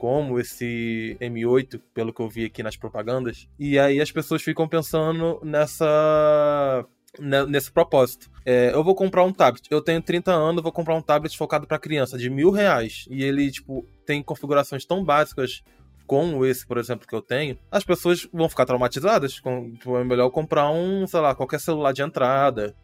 como 0.00 0.40
esse 0.40 1.14
M8, 1.20 1.78
pelo 1.92 2.10
que 2.10 2.22
eu 2.22 2.28
vi 2.28 2.46
aqui 2.46 2.62
nas 2.62 2.74
propagandas. 2.74 3.46
E 3.58 3.78
aí 3.78 4.00
as 4.00 4.10
pessoas 4.10 4.40
ficam 4.40 4.66
pensando 4.66 5.38
nessa 5.44 6.86
nesse 7.18 7.70
propósito. 7.70 8.30
É, 8.44 8.72
eu 8.72 8.84
vou 8.84 8.94
comprar 8.94 9.24
um 9.24 9.32
tablet. 9.32 9.66
Eu 9.70 9.80
tenho 9.80 10.00
30 10.00 10.32
anos, 10.32 10.62
vou 10.62 10.72
comprar 10.72 10.94
um 10.94 11.02
tablet 11.02 11.36
focado 11.36 11.66
para 11.66 11.78
criança 11.78 12.16
de 12.16 12.30
mil 12.30 12.50
reais. 12.50 13.06
E 13.10 13.24
ele, 13.24 13.50
tipo, 13.50 13.86
tem 14.06 14.22
configurações 14.22 14.84
tão 14.84 15.04
básicas 15.04 15.62
como 16.06 16.44
esse, 16.44 16.66
por 16.66 16.76
exemplo, 16.76 17.06
que 17.06 17.14
eu 17.14 17.22
tenho, 17.22 17.56
as 17.70 17.84
pessoas 17.84 18.28
vão 18.32 18.48
ficar 18.48 18.66
traumatizadas. 18.66 19.38
Com, 19.40 19.72
tipo, 19.72 19.96
é 19.96 20.04
melhor 20.04 20.30
comprar 20.30 20.70
um, 20.70 21.06
sei 21.06 21.20
lá, 21.20 21.34
qualquer 21.34 21.60
celular 21.60 21.92
de 21.92 22.02
entrada. 22.02 22.74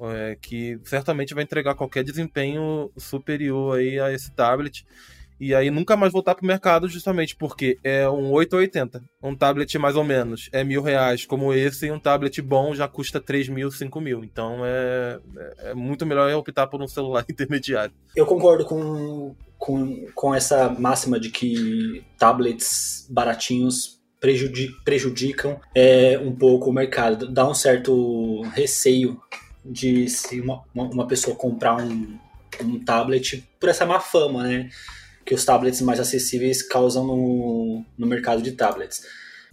É, 0.00 0.36
que 0.40 0.80
certamente 0.84 1.34
vai 1.34 1.44
entregar 1.44 1.74
qualquer 1.74 2.02
desempenho 2.02 2.90
superior 2.96 3.78
aí 3.78 4.00
a 4.00 4.10
esse 4.10 4.32
tablet 4.32 4.84
e 5.40 5.54
aí 5.54 5.70
nunca 5.70 5.96
mais 5.96 6.12
voltar 6.12 6.34
pro 6.34 6.46
mercado 6.46 6.88
justamente 6.88 7.34
porque 7.36 7.78
é 7.82 8.08
um 8.08 8.30
880. 8.32 9.02
Um 9.22 9.34
tablet 9.34 9.78
mais 9.78 9.96
ou 9.96 10.04
menos 10.04 10.48
é 10.52 10.62
mil 10.62 10.82
reais 10.82 11.26
como 11.26 11.52
esse 11.52 11.86
e 11.86 11.92
um 11.92 11.98
tablet 11.98 12.40
bom 12.40 12.74
já 12.74 12.86
custa 12.88 13.20
3 13.20 13.48
mil, 13.48 13.70
5 13.70 14.00
mil. 14.00 14.24
Então 14.24 14.64
é, 14.64 15.18
é, 15.36 15.70
é 15.70 15.74
muito 15.74 16.06
melhor 16.06 16.32
optar 16.34 16.66
por 16.66 16.82
um 16.82 16.88
celular 16.88 17.24
intermediário. 17.30 17.92
Eu 18.14 18.26
concordo 18.26 18.64
com, 18.64 19.34
com, 19.58 20.06
com 20.14 20.34
essa 20.34 20.68
máxima 20.68 21.18
de 21.18 21.30
que 21.30 22.04
tablets 22.18 23.06
baratinhos 23.10 24.00
prejudicam 24.84 25.60
é, 25.74 26.16
um 26.18 26.32
pouco 26.32 26.70
o 26.70 26.72
mercado. 26.72 27.28
Dá 27.28 27.48
um 27.48 27.54
certo 27.54 28.42
receio 28.54 29.20
de 29.64 30.08
se 30.08 30.40
uma, 30.40 30.62
uma 30.74 31.06
pessoa 31.06 31.36
comprar 31.36 31.76
um, 31.76 32.18
um 32.62 32.84
tablet 32.84 33.44
por 33.58 33.68
essa 33.68 33.84
má 33.84 33.98
fama, 33.98 34.44
né? 34.44 34.68
Que 35.24 35.34
os 35.34 35.44
tablets 35.44 35.80
mais 35.80 36.00
acessíveis 36.00 36.62
causam 36.62 37.06
no, 37.06 37.84
no 37.96 38.06
mercado 38.06 38.42
de 38.42 38.52
tablets. 38.52 39.02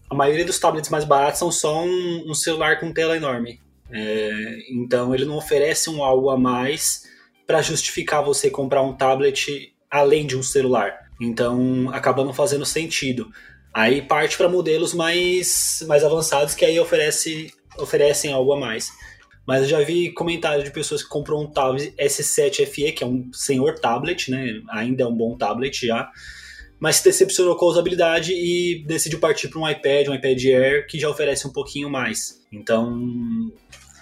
A 0.09 0.15
maioria 0.15 0.45
dos 0.45 0.59
tablets 0.59 0.89
mais 0.89 1.05
baratos 1.05 1.39
são 1.39 1.51
só 1.51 1.83
um, 1.83 2.23
um 2.27 2.33
celular 2.33 2.79
com 2.79 2.91
tela 2.91 3.15
enorme. 3.15 3.61
É, 3.91 4.57
então 4.71 5.13
ele 5.13 5.25
não 5.25 5.38
oferece 5.38 5.89
um 5.89 6.03
algo 6.03 6.29
a 6.29 6.38
mais 6.38 7.07
para 7.45 7.61
justificar 7.61 8.23
você 8.23 8.49
comprar 8.49 8.81
um 8.81 8.93
tablet 8.93 9.73
além 9.89 10.25
de 10.25 10.38
um 10.38 10.43
celular. 10.43 11.09
Então 11.19 11.89
acaba 11.91 12.23
não 12.23 12.33
fazendo 12.33 12.65
sentido. 12.65 13.31
Aí 13.73 14.01
parte 14.01 14.38
para 14.38 14.49
modelos 14.49 14.93
mais, 14.93 15.83
mais 15.88 16.03
avançados 16.03 16.55
que 16.55 16.65
aí 16.65 16.79
oferece, 16.79 17.53
oferecem 17.77 18.31
algo 18.31 18.53
a 18.53 18.59
mais. 18.59 18.91
Mas 19.46 19.63
eu 19.63 19.69
já 19.69 19.81
vi 19.81 20.12
comentários 20.12 20.63
de 20.63 20.72
pessoas 20.72 21.01
que 21.01 21.10
compram 21.10 21.41
um 21.41 21.48
tablet 21.48 21.93
S7 21.98 22.65
FE, 22.67 22.91
que 22.91 23.03
é 23.03 23.08
um 23.08 23.31
senhor 23.34 23.79
tablet, 23.79 24.29
né? 24.29 24.62
Ainda 24.69 25.03
é 25.03 25.05
um 25.08 25.15
bom 25.15 25.36
tablet 25.38 25.86
já. 25.86 26.10
Mas 26.79 26.98
se 26.98 27.03
decepcionou 27.03 27.55
com 27.55 27.65
a 27.65 27.69
usabilidade 27.69 28.31
e 28.31 28.84
decidiu 28.86 29.19
partir 29.19 29.50
para 29.50 29.60
um 29.60 29.69
iPad, 29.69 30.08
um 30.08 30.13
iPad 30.13 30.46
Air, 30.46 30.88
que 30.88 31.00
já 31.00 31.10
oferece 31.10 31.48
um 31.48 31.51
pouquinho 31.51 31.89
mais. 31.89 32.41
Então, 32.51 33.51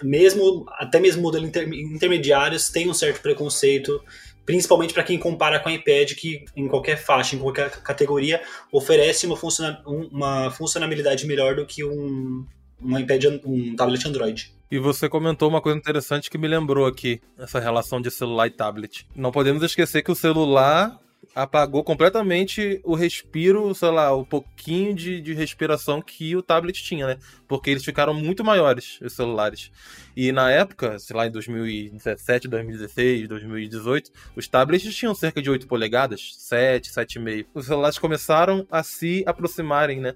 mesmo 0.02 0.64
até 0.78 1.00
mesmo 1.00 1.22
modelos 1.22 1.48
inter, 1.48 1.68
intermediários 1.72 2.68
têm 2.68 2.88
um 2.88 2.94
certo 2.94 3.20
preconceito 3.20 4.00
principalmente 4.48 4.94
para 4.94 5.02
quem 5.02 5.18
compara 5.18 5.60
com 5.60 5.68
o 5.68 5.72
iPad, 5.72 6.14
que 6.14 6.46
em 6.56 6.66
qualquer 6.66 6.96
faixa, 6.96 7.36
em 7.36 7.38
qualquer 7.38 7.70
categoria, 7.82 8.40
oferece 8.72 9.26
uma, 9.26 9.36
uma 9.84 10.50
funcionalidade 10.50 11.26
melhor 11.26 11.54
do 11.54 11.66
que 11.66 11.84
um, 11.84 12.46
um 12.82 12.98
iPad, 12.98 13.24
um 13.44 13.74
tablet 13.76 14.06
Android. 14.06 14.52
E 14.70 14.78
você 14.78 15.08
comentou 15.08 15.48
uma 15.48 15.62
coisa 15.62 15.78
interessante 15.78 16.30
que 16.30 16.36
me 16.36 16.46
lembrou 16.46 16.86
aqui, 16.86 17.20
essa 17.38 17.58
relação 17.58 18.00
de 18.00 18.10
celular 18.10 18.46
e 18.46 18.50
tablet. 18.50 19.06
Não 19.16 19.32
podemos 19.32 19.62
esquecer 19.62 20.02
que 20.02 20.12
o 20.12 20.14
celular 20.14 20.98
apagou 21.34 21.84
completamente 21.84 22.80
o 22.84 22.94
respiro, 22.94 23.74
sei 23.74 23.90
lá, 23.90 24.12
o 24.12 24.24
pouquinho 24.24 24.94
de, 24.94 25.20
de 25.20 25.32
respiração 25.34 26.02
que 26.02 26.34
o 26.36 26.42
tablet 26.42 26.82
tinha, 26.82 27.06
né? 27.06 27.18
Porque 27.46 27.70
eles 27.70 27.84
ficaram 27.84 28.12
muito 28.12 28.44
maiores, 28.44 29.00
os 29.00 29.12
celulares. 29.12 29.70
E 30.16 30.32
na 30.32 30.50
época, 30.50 30.98
sei 30.98 31.16
lá, 31.16 31.26
em 31.26 31.30
2017, 31.30 32.48
2016, 32.48 33.28
2018, 33.28 34.10
os 34.36 34.48
tablets 34.48 34.94
tinham 34.94 35.14
cerca 35.14 35.40
de 35.40 35.48
8 35.48 35.66
polegadas, 35.66 36.34
7, 36.38 36.90
7,5. 36.90 37.46
Os 37.54 37.66
celulares 37.66 37.98
começaram 37.98 38.66
a 38.70 38.82
se 38.82 39.22
aproximarem, 39.26 40.00
né? 40.00 40.14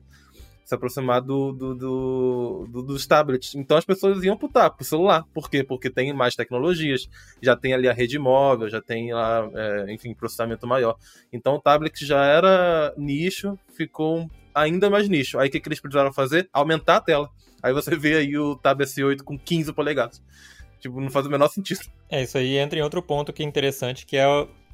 Se 0.64 0.74
aproximar 0.74 1.20
do, 1.20 1.52
do, 1.52 1.74
do, 1.74 2.66
do, 2.68 2.82
dos 2.82 3.06
tablets. 3.06 3.54
Então 3.54 3.76
as 3.76 3.84
pessoas 3.84 4.22
iam 4.24 4.36
pro, 4.36 4.48
pro 4.48 4.84
celular. 4.84 5.24
Por 5.34 5.50
quê? 5.50 5.62
Porque 5.62 5.90
tem 5.90 6.12
mais 6.12 6.34
tecnologias, 6.34 7.08
já 7.40 7.56
tem 7.56 7.74
ali 7.74 7.88
a 7.88 7.92
rede 7.92 8.18
móvel, 8.18 8.68
já 8.68 8.80
tem 8.80 9.12
lá, 9.12 9.48
é, 9.54 9.92
enfim, 9.92 10.14
processamento 10.14 10.66
maior. 10.66 10.96
Então 11.32 11.54
o 11.54 11.60
tablet 11.60 12.04
já 12.04 12.24
era 12.24 12.94
nicho, 12.96 13.58
ficou 13.76 14.30
ainda 14.54 14.88
mais 14.88 15.08
nicho. 15.08 15.38
Aí 15.38 15.48
o 15.48 15.50
que, 15.50 15.60
que 15.60 15.68
eles 15.68 15.80
precisaram 15.80 16.12
fazer? 16.12 16.48
Aumentar 16.52 16.96
a 16.96 17.00
tela. 17.00 17.30
Aí 17.62 17.72
você 17.72 17.96
vê 17.96 18.16
aí 18.16 18.36
o 18.36 18.56
Tab 18.56 18.80
S8 18.80 19.22
com 19.22 19.38
15 19.38 19.72
polegadas. 19.72 20.22
Tipo, 20.80 21.00
não 21.00 21.10
faz 21.10 21.26
o 21.26 21.30
menor 21.30 21.48
sentido. 21.48 21.80
É, 22.10 22.22
isso 22.22 22.36
aí 22.36 22.56
entra 22.56 22.78
em 22.78 22.82
outro 22.82 23.00
ponto 23.00 23.32
que 23.32 23.42
é 23.42 23.46
interessante, 23.46 24.04
que 24.04 24.16
é 24.16 24.24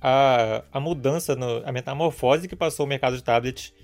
a, 0.00 0.64
a 0.72 0.80
mudança, 0.80 1.36
no, 1.36 1.62
a 1.66 1.70
metamorfose 1.70 2.48
que 2.48 2.56
passou 2.56 2.86
o 2.86 2.88
mercado 2.88 3.16
de 3.16 3.22
tablets 3.22 3.74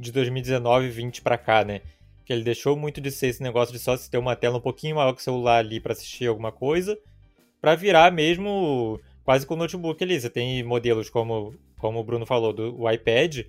de 0.00 0.10
2019 0.10 0.86
e 0.86 0.90
20 0.90 1.20
para 1.20 1.36
cá, 1.36 1.62
né? 1.62 1.82
Que 2.24 2.32
ele 2.32 2.42
deixou 2.42 2.74
muito 2.74 3.00
de 3.00 3.10
ser 3.10 3.26
esse 3.26 3.42
negócio 3.42 3.72
de 3.72 3.78
só 3.78 3.94
se 3.96 4.10
ter 4.10 4.16
uma 4.16 4.34
tela 4.34 4.56
um 4.56 4.60
pouquinho 4.60 4.96
maior 4.96 5.12
que 5.12 5.20
o 5.20 5.22
celular 5.24 5.58
ali 5.58 5.78
para 5.78 5.92
assistir 5.92 6.26
alguma 6.26 6.50
coisa, 6.50 6.98
para 7.60 7.74
virar 7.74 8.10
mesmo 8.10 8.98
quase 9.22 9.46
com 9.46 9.54
o 9.54 9.56
notebook 9.58 10.02
ali. 10.02 10.18
Você 10.18 10.30
tem 10.30 10.62
modelos 10.64 11.10
como, 11.10 11.54
como 11.78 12.00
o 12.00 12.04
Bruno 12.04 12.24
falou, 12.24 12.52
do 12.52 12.80
o 12.80 12.90
iPad. 12.90 13.40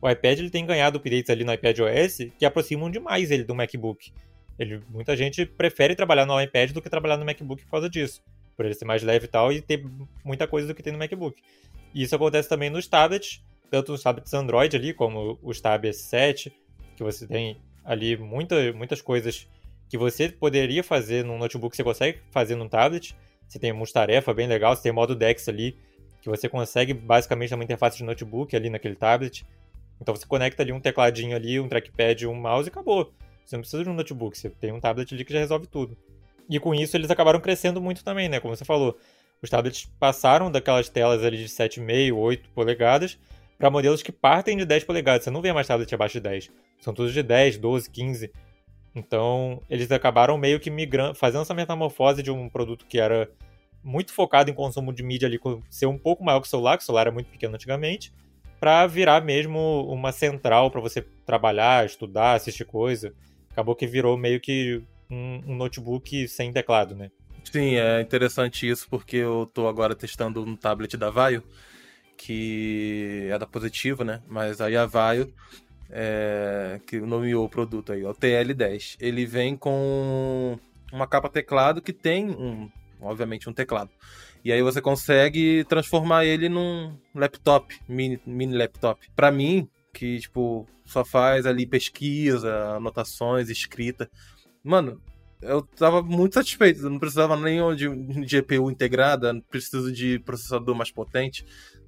O 0.00 0.08
iPad 0.08 0.38
ele 0.38 0.50
tem 0.50 0.64
ganhado 0.64 0.98
updates 0.98 1.28
ali 1.28 1.42
no 1.42 1.52
iPad 1.52 1.78
OS 1.80 2.18
que 2.38 2.44
aproximam 2.44 2.88
demais 2.88 3.32
ele 3.32 3.42
do 3.42 3.54
MacBook. 3.54 4.12
Ele, 4.58 4.80
muita 4.88 5.16
gente 5.16 5.44
prefere 5.44 5.96
trabalhar 5.96 6.24
no 6.24 6.40
iPad 6.40 6.70
do 6.70 6.80
que 6.80 6.88
trabalhar 6.88 7.16
no 7.16 7.24
MacBook 7.24 7.64
por 7.64 7.70
causa 7.72 7.90
disso. 7.90 8.22
Por 8.56 8.64
ele 8.64 8.74
ser 8.74 8.84
mais 8.84 9.02
leve 9.02 9.24
e 9.24 9.28
tal 9.28 9.52
e 9.52 9.60
ter 9.60 9.84
muita 10.24 10.46
coisa 10.46 10.68
do 10.68 10.74
que 10.74 10.82
tem 10.82 10.92
no 10.92 10.98
MacBook. 10.98 11.42
E 11.92 12.02
isso 12.02 12.14
acontece 12.14 12.48
também 12.48 12.70
nos 12.70 12.86
tablets 12.86 13.42
tanto 13.70 13.92
os 13.92 14.02
tablets 14.02 14.32
Android 14.34 14.76
ali, 14.76 14.92
como 14.92 15.38
os 15.42 15.60
Tab 15.60 15.84
S7, 15.84 16.52
que 16.96 17.02
você 17.02 17.26
tem 17.26 17.56
ali 17.84 18.16
muita, 18.16 18.72
muitas 18.72 19.00
coisas 19.00 19.48
que 19.88 19.96
você 19.96 20.28
poderia 20.28 20.82
fazer 20.82 21.24
num 21.24 21.38
notebook, 21.38 21.76
você 21.76 21.84
consegue 21.84 22.20
fazer 22.30 22.56
num 22.56 22.68
tablet. 22.68 23.14
Você 23.46 23.58
tem 23.58 23.72
multitarefa 23.72 24.34
bem 24.34 24.48
legal, 24.48 24.74
você 24.74 24.82
tem 24.82 24.92
modo 24.92 25.14
DeX 25.14 25.48
ali, 25.48 25.78
que 26.20 26.28
você 26.28 26.48
consegue 26.48 26.92
basicamente 26.92 27.54
uma 27.54 27.62
interface 27.62 27.96
de 27.96 28.04
notebook 28.04 28.56
ali 28.56 28.68
naquele 28.68 28.96
tablet. 28.96 29.46
Então 30.00 30.14
você 30.14 30.26
conecta 30.26 30.62
ali 30.62 30.72
um 30.72 30.80
tecladinho 30.80 31.36
ali, 31.36 31.60
um 31.60 31.68
trackpad, 31.68 32.26
um 32.26 32.34
mouse 32.34 32.68
e 32.68 32.70
acabou. 32.70 33.12
Você 33.44 33.56
não 33.56 33.60
precisa 33.60 33.84
de 33.84 33.88
um 33.88 33.94
notebook, 33.94 34.36
você 34.36 34.50
tem 34.50 34.72
um 34.72 34.80
tablet 34.80 35.14
ali 35.14 35.24
que 35.24 35.32
já 35.32 35.38
resolve 35.38 35.68
tudo. 35.68 35.96
E 36.50 36.58
com 36.58 36.74
isso 36.74 36.96
eles 36.96 37.10
acabaram 37.10 37.40
crescendo 37.40 37.80
muito 37.80 38.02
também, 38.02 38.28
né? 38.28 38.40
Como 38.40 38.56
você 38.56 38.64
falou, 38.64 38.98
os 39.40 39.48
tablets 39.48 39.88
passaram 40.00 40.50
daquelas 40.50 40.88
telas 40.88 41.22
ali 41.22 41.38
de 41.38 41.48
7,5, 41.48 42.16
8 42.16 42.48
polegadas 42.50 43.16
para 43.58 43.70
modelos 43.70 44.02
que 44.02 44.12
partem 44.12 44.56
de 44.56 44.64
10 44.64 44.84
polegadas. 44.84 45.24
Você 45.24 45.30
não 45.30 45.42
vê 45.42 45.52
mais 45.52 45.66
tablet 45.66 45.94
abaixo 45.94 46.14
de 46.14 46.20
10. 46.20 46.50
São 46.80 46.94
todos 46.94 47.12
de 47.12 47.22
10, 47.22 47.58
12, 47.58 47.90
15. 47.90 48.30
Então, 48.94 49.62
eles 49.68 49.90
acabaram 49.90 50.38
meio 50.38 50.58
que 50.58 50.70
migrando, 50.70 51.14
fazendo 51.14 51.42
essa 51.42 51.54
metamorfose 51.54 52.22
de 52.22 52.30
um 52.30 52.48
produto 52.48 52.86
que 52.86 52.98
era 52.98 53.30
muito 53.84 54.12
focado 54.12 54.50
em 54.50 54.54
consumo 54.54 54.92
de 54.92 55.02
mídia 55.02 55.28
ali, 55.28 55.38
ser 55.70 55.86
um 55.86 55.98
pouco 55.98 56.24
maior 56.24 56.40
que 56.40 56.46
o 56.46 56.50
celular, 56.50 56.76
que 56.76 56.82
o 56.82 56.86
celular 56.86 57.02
era 57.02 57.12
muito 57.12 57.28
pequeno 57.28 57.54
antigamente, 57.54 58.12
para 58.58 58.86
virar 58.86 59.22
mesmo 59.22 59.86
uma 59.88 60.12
central 60.12 60.70
para 60.70 60.80
você 60.80 61.02
trabalhar, 61.24 61.84
estudar, 61.86 62.34
assistir 62.34 62.64
coisa. 62.64 63.14
Acabou 63.50 63.76
que 63.76 63.86
virou 63.86 64.16
meio 64.16 64.40
que 64.40 64.82
um, 65.10 65.42
um 65.46 65.56
notebook 65.56 66.26
sem 66.26 66.52
teclado, 66.52 66.94
né? 66.94 67.10
Sim, 67.44 67.76
é 67.76 68.00
interessante 68.00 68.68
isso, 68.68 68.88
porque 68.90 69.16
eu 69.18 69.48
tô 69.52 69.68
agora 69.68 69.94
testando 69.94 70.42
um 70.42 70.56
tablet 70.56 70.96
da 70.96 71.10
Vaio, 71.10 71.44
que 72.16 73.28
é 73.30 73.38
da 73.38 73.46
Positivo, 73.46 74.04
né? 74.04 74.22
Mas 74.28 74.60
a 74.60 74.68
Yavaio, 74.68 75.32
é, 75.90 76.80
que 76.86 76.98
nomeou 77.00 77.44
o 77.44 77.48
produto 77.48 77.92
aí, 77.92 78.04
o 78.04 78.14
TL10, 78.14 78.96
ele 79.00 79.26
vem 79.26 79.56
com 79.56 80.58
uma 80.92 81.06
capa 81.06 81.28
teclado 81.28 81.82
que 81.82 81.92
tem, 81.92 82.30
um, 82.30 82.70
obviamente, 83.00 83.48
um 83.48 83.52
teclado. 83.52 83.90
E 84.44 84.52
aí 84.52 84.62
você 84.62 84.80
consegue 84.80 85.64
transformar 85.64 86.24
ele 86.24 86.48
num 86.48 86.96
laptop, 87.14 87.76
mini, 87.88 88.20
mini 88.24 88.56
laptop. 88.56 89.08
Para 89.14 89.32
mim, 89.32 89.68
que, 89.92 90.20
tipo, 90.20 90.66
só 90.84 91.04
faz 91.04 91.46
ali 91.46 91.66
pesquisa, 91.66 92.76
anotações, 92.76 93.48
escrita. 93.48 94.08
Mano, 94.62 95.00
eu 95.42 95.62
tava 95.62 96.02
muito 96.02 96.34
satisfeito. 96.34 96.82
Eu 96.82 96.90
não 96.90 96.98
precisava 96.98 97.36
nem 97.36 97.58
de, 97.74 97.88
de 97.88 98.40
GPU 98.40 98.70
integrada, 98.70 99.34
preciso 99.50 99.92
de 99.92 100.18
processador 100.20 100.74
mais 100.74 100.90
potente. 100.90 101.44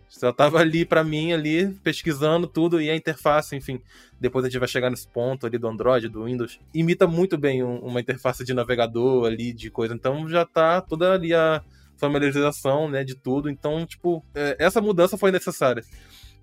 Só 0.08 0.32
tava 0.32 0.58
ali 0.58 0.84
para 0.84 1.04
mim, 1.04 1.32
ali, 1.32 1.68
pesquisando 1.82 2.46
tudo 2.46 2.80
e 2.80 2.90
a 2.90 2.96
interface, 2.96 3.54
enfim. 3.54 3.80
Depois 4.18 4.44
a 4.44 4.48
gente 4.48 4.58
vai 4.58 4.68
chegar 4.68 4.90
nesse 4.90 5.06
ponto 5.06 5.46
ali 5.46 5.58
do 5.58 5.68
Android, 5.68 6.08
do 6.08 6.24
Windows. 6.24 6.58
Imita 6.72 7.06
muito 7.06 7.36
bem 7.36 7.62
um, 7.62 7.78
uma 7.78 8.00
interface 8.00 8.44
de 8.44 8.54
navegador 8.54 9.26
ali, 9.26 9.52
de 9.52 9.70
coisa. 9.70 9.94
Então 9.94 10.26
já 10.28 10.44
tá 10.44 10.80
toda 10.80 11.12
ali 11.12 11.34
a 11.34 11.62
familiarização, 11.96 12.88
né, 12.88 13.04
de 13.04 13.14
tudo. 13.14 13.50
Então, 13.50 13.84
tipo, 13.84 14.24
é, 14.34 14.56
essa 14.58 14.80
mudança 14.80 15.18
foi 15.18 15.30
necessária. 15.30 15.84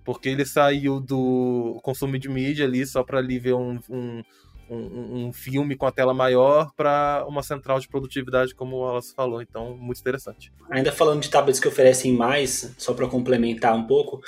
Porque 0.04 0.30
ele 0.30 0.46
saiu 0.46 1.00
do 1.00 1.80
consumo 1.82 2.20
de 2.20 2.30
mídia 2.30 2.66
ali 2.66 2.86
só 2.86 3.04
para 3.04 3.18
ali 3.18 3.40
ver 3.40 3.56
um, 3.56 3.80
um 3.90 4.24
um, 4.70 5.28
um, 5.28 5.34
filme 5.34 5.76
com 5.76 5.86
a 5.86 5.92
tela 5.92 6.14
maior 6.14 6.72
para 6.76 7.26
uma 7.28 7.44
central 7.44 7.80
de 7.80 7.88
produtividade, 7.88 8.56
como 8.56 8.78
Wallace 8.78 9.14
falou. 9.14 9.42
Então, 9.42 9.78
muito 9.78 10.00
interessante. 10.00 10.52
Ainda 10.70 10.92
falando 10.92 11.22
de 11.22 11.30
tablets 11.30 11.60
que 11.60 11.68
oferecem 11.68 12.14
mais, 12.14 12.74
só 12.78 12.94
para 12.94 13.08
complementar 13.08 13.76
um 13.76 13.86
pouco, 13.86 14.22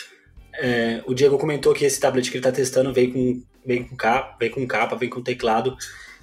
é, 0.60 1.02
o 1.06 1.14
Diego 1.14 1.38
comentou 1.38 1.74
que 1.74 1.86
esse 1.86 2.00
tablet 2.00 2.30
que 2.30 2.38
ele 2.38 2.46
está 2.46 2.52
testando 2.52 2.94
vem 2.94 3.12
com, 3.12 3.44
vem, 3.66 3.84
com 3.84 3.96
capa, 3.96 4.36
vem 4.40 4.50
com 4.50 4.68
capa, 4.68 4.96
vem 4.96 5.10
com 5.10 5.22
teclado. 5.22 5.76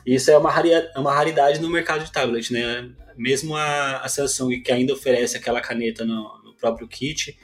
Isso 0.05 0.31
é 0.31 0.37
uma, 0.37 0.51
raria, 0.51 0.91
é 0.95 0.99
uma 0.99 1.15
raridade 1.15 1.61
no 1.61 1.71
mercado 1.71 2.05
de 2.05 2.13
tablet, 2.13 2.53
né? 2.53 2.91
Mesmo 3.17 3.57
a, 3.57 3.99
a 3.99 4.09
Samsung, 4.09 4.61
que 4.61 4.73
ainda 4.73 4.93
oferece 4.93 5.37
aquela 5.37 5.61
caneta 5.61 6.05
no, 6.05 6.43
no 6.45 6.55
próprio 6.55 6.87
kit, 6.87 7.39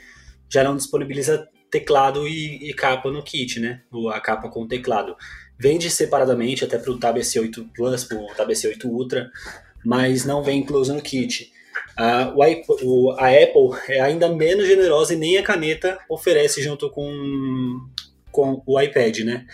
já 0.49 0.63
não 0.63 0.75
disponibiliza 0.75 1.47
teclado 1.71 2.27
e, 2.27 2.69
e, 2.69 2.73
capa 2.73 3.09
no 3.09 3.23
kit, 3.23 3.59
né? 3.59 3.81
A 4.13 4.19
capa 4.19 4.49
com 4.49 4.67
teclado. 4.67 5.15
Vende 5.61 5.91
separadamente 5.91 6.65
até 6.65 6.79
para 6.79 6.91
o 6.91 6.97
Tab 6.97 7.17
S8 7.17 7.69
Plus, 7.75 8.03
para 8.03 8.17
o 8.17 8.27
Tab 8.35 8.49
S8 8.49 8.83
Ultra, 8.85 9.29
mas 9.85 10.25
não 10.25 10.41
vem 10.41 10.59
incluso 10.59 10.91
no 10.91 11.01
kit. 11.01 11.51
Uh, 11.99 12.83
o, 12.83 13.11
a 13.11 13.27
Apple 13.27 13.77
é 13.87 14.01
ainda 14.01 14.27
menos 14.27 14.65
generosa 14.65 15.13
e 15.13 15.17
nem 15.17 15.37
a 15.37 15.43
caneta 15.43 15.99
oferece 16.09 16.63
junto 16.63 16.89
com, 16.89 17.79
com 18.31 18.63
o 18.65 18.81
iPad, 18.81 19.19
né? 19.19 19.45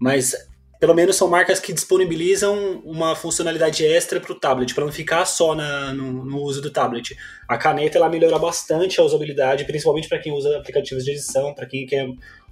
Mas 0.00 0.34
pelo 0.80 0.94
menos 0.94 1.14
são 1.14 1.28
marcas 1.28 1.60
que 1.60 1.72
disponibilizam 1.72 2.82
uma 2.84 3.14
funcionalidade 3.14 3.86
extra 3.86 4.18
para 4.18 4.32
o 4.32 4.34
tablet, 4.40 4.74
para 4.74 4.84
não 4.84 4.90
ficar 4.90 5.24
só 5.26 5.54
na, 5.54 5.94
no, 5.94 6.24
no, 6.24 6.42
uso 6.42 6.60
do 6.60 6.72
tablet. 6.72 7.16
A 7.46 7.56
caneta 7.56 7.98
ela 7.98 8.08
melhora 8.08 8.36
bastante 8.36 9.00
a 9.00 9.04
usabilidade, 9.04 9.64
principalmente 9.64 10.08
para 10.08 10.18
quem 10.18 10.32
usa 10.32 10.56
aplicativos 10.56 11.04
de 11.04 11.12
edição, 11.12 11.54
para 11.54 11.66
quem 11.66 11.86
quer 11.86 12.08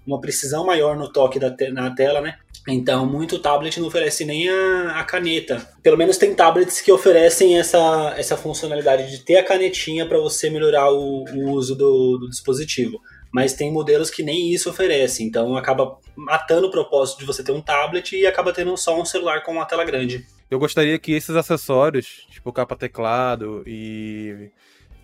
uma 0.07 0.21
precisão 0.21 0.65
maior 0.65 0.97
no 0.97 1.13
toque 1.13 1.41
da 1.41 1.51
te 1.51 1.73
na 1.73 1.93
tela, 1.93 2.21
né? 2.21 2.39
Então, 2.73 3.07
muito 3.07 3.39
tablet 3.39 3.79
não 3.79 3.89
oferece 3.89 4.25
nem 4.25 4.49
a, 4.49 5.01
a, 5.01 5.05
caneta. 5.05 5.69
Pelo 5.83 5.97
menos 5.97 6.17
tem 6.17 6.35
tablets 6.35 6.81
que 6.81 6.93
oferecem 6.93 7.59
essa, 7.59 8.15
essa 8.17 8.37
funcionalidade 8.37 9.11
de 9.11 9.25
ter 9.25 9.37
a 9.37 9.45
canetinha 9.45 10.07
para 10.07 10.19
você 10.19 10.51
melhorar 10.51 10.91
o, 10.91 11.25
o 11.25 11.51
uso 11.51 11.75
do, 11.75 12.19
do, 12.19 12.29
dispositivo. 12.29 13.01
Mas 13.33 13.53
tem 13.53 13.73
modelos 13.73 14.11
que 14.11 14.23
nem 14.23 14.53
isso 14.53 14.71
oferecem. 14.71 15.27
Então, 15.27 15.57
acaba 15.57 15.99
matando 16.17 16.67
o 16.67 16.71
propósito 16.71 17.21
de 17.21 17.27
você 17.27 17.45
ter 17.45 17.53
um 17.53 17.61
tablet 17.61 18.17
e 18.17 18.27
acaba 18.27 18.53
tendo 18.53 18.77
só 18.77 19.01
um 19.01 19.05
celular 19.05 19.43
com 19.43 19.53
uma 19.53 19.67
tela 19.67 19.85
grande. 19.85 20.27
Eu 20.51 20.59
gostaria 20.59 20.99
que 20.99 21.13
esses 21.13 21.37
acessórios, 21.37 22.27
tipo 22.31 22.53
capa-teclado 22.53 23.63
e 23.65 24.51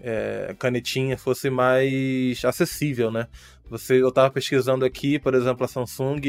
é, 0.06 0.54
canetinha, 0.56 1.18
fosse 1.18 1.50
mais 1.50 2.44
acessível, 2.44 3.10
né? 3.10 3.26
Você, 3.68 4.00
eu 4.00 4.08
estava 4.10 4.30
pesquisando 4.30 4.84
aqui, 4.84 5.18
por 5.18 5.34
exemplo, 5.34 5.64
a 5.64 5.68
Samsung 5.68 6.20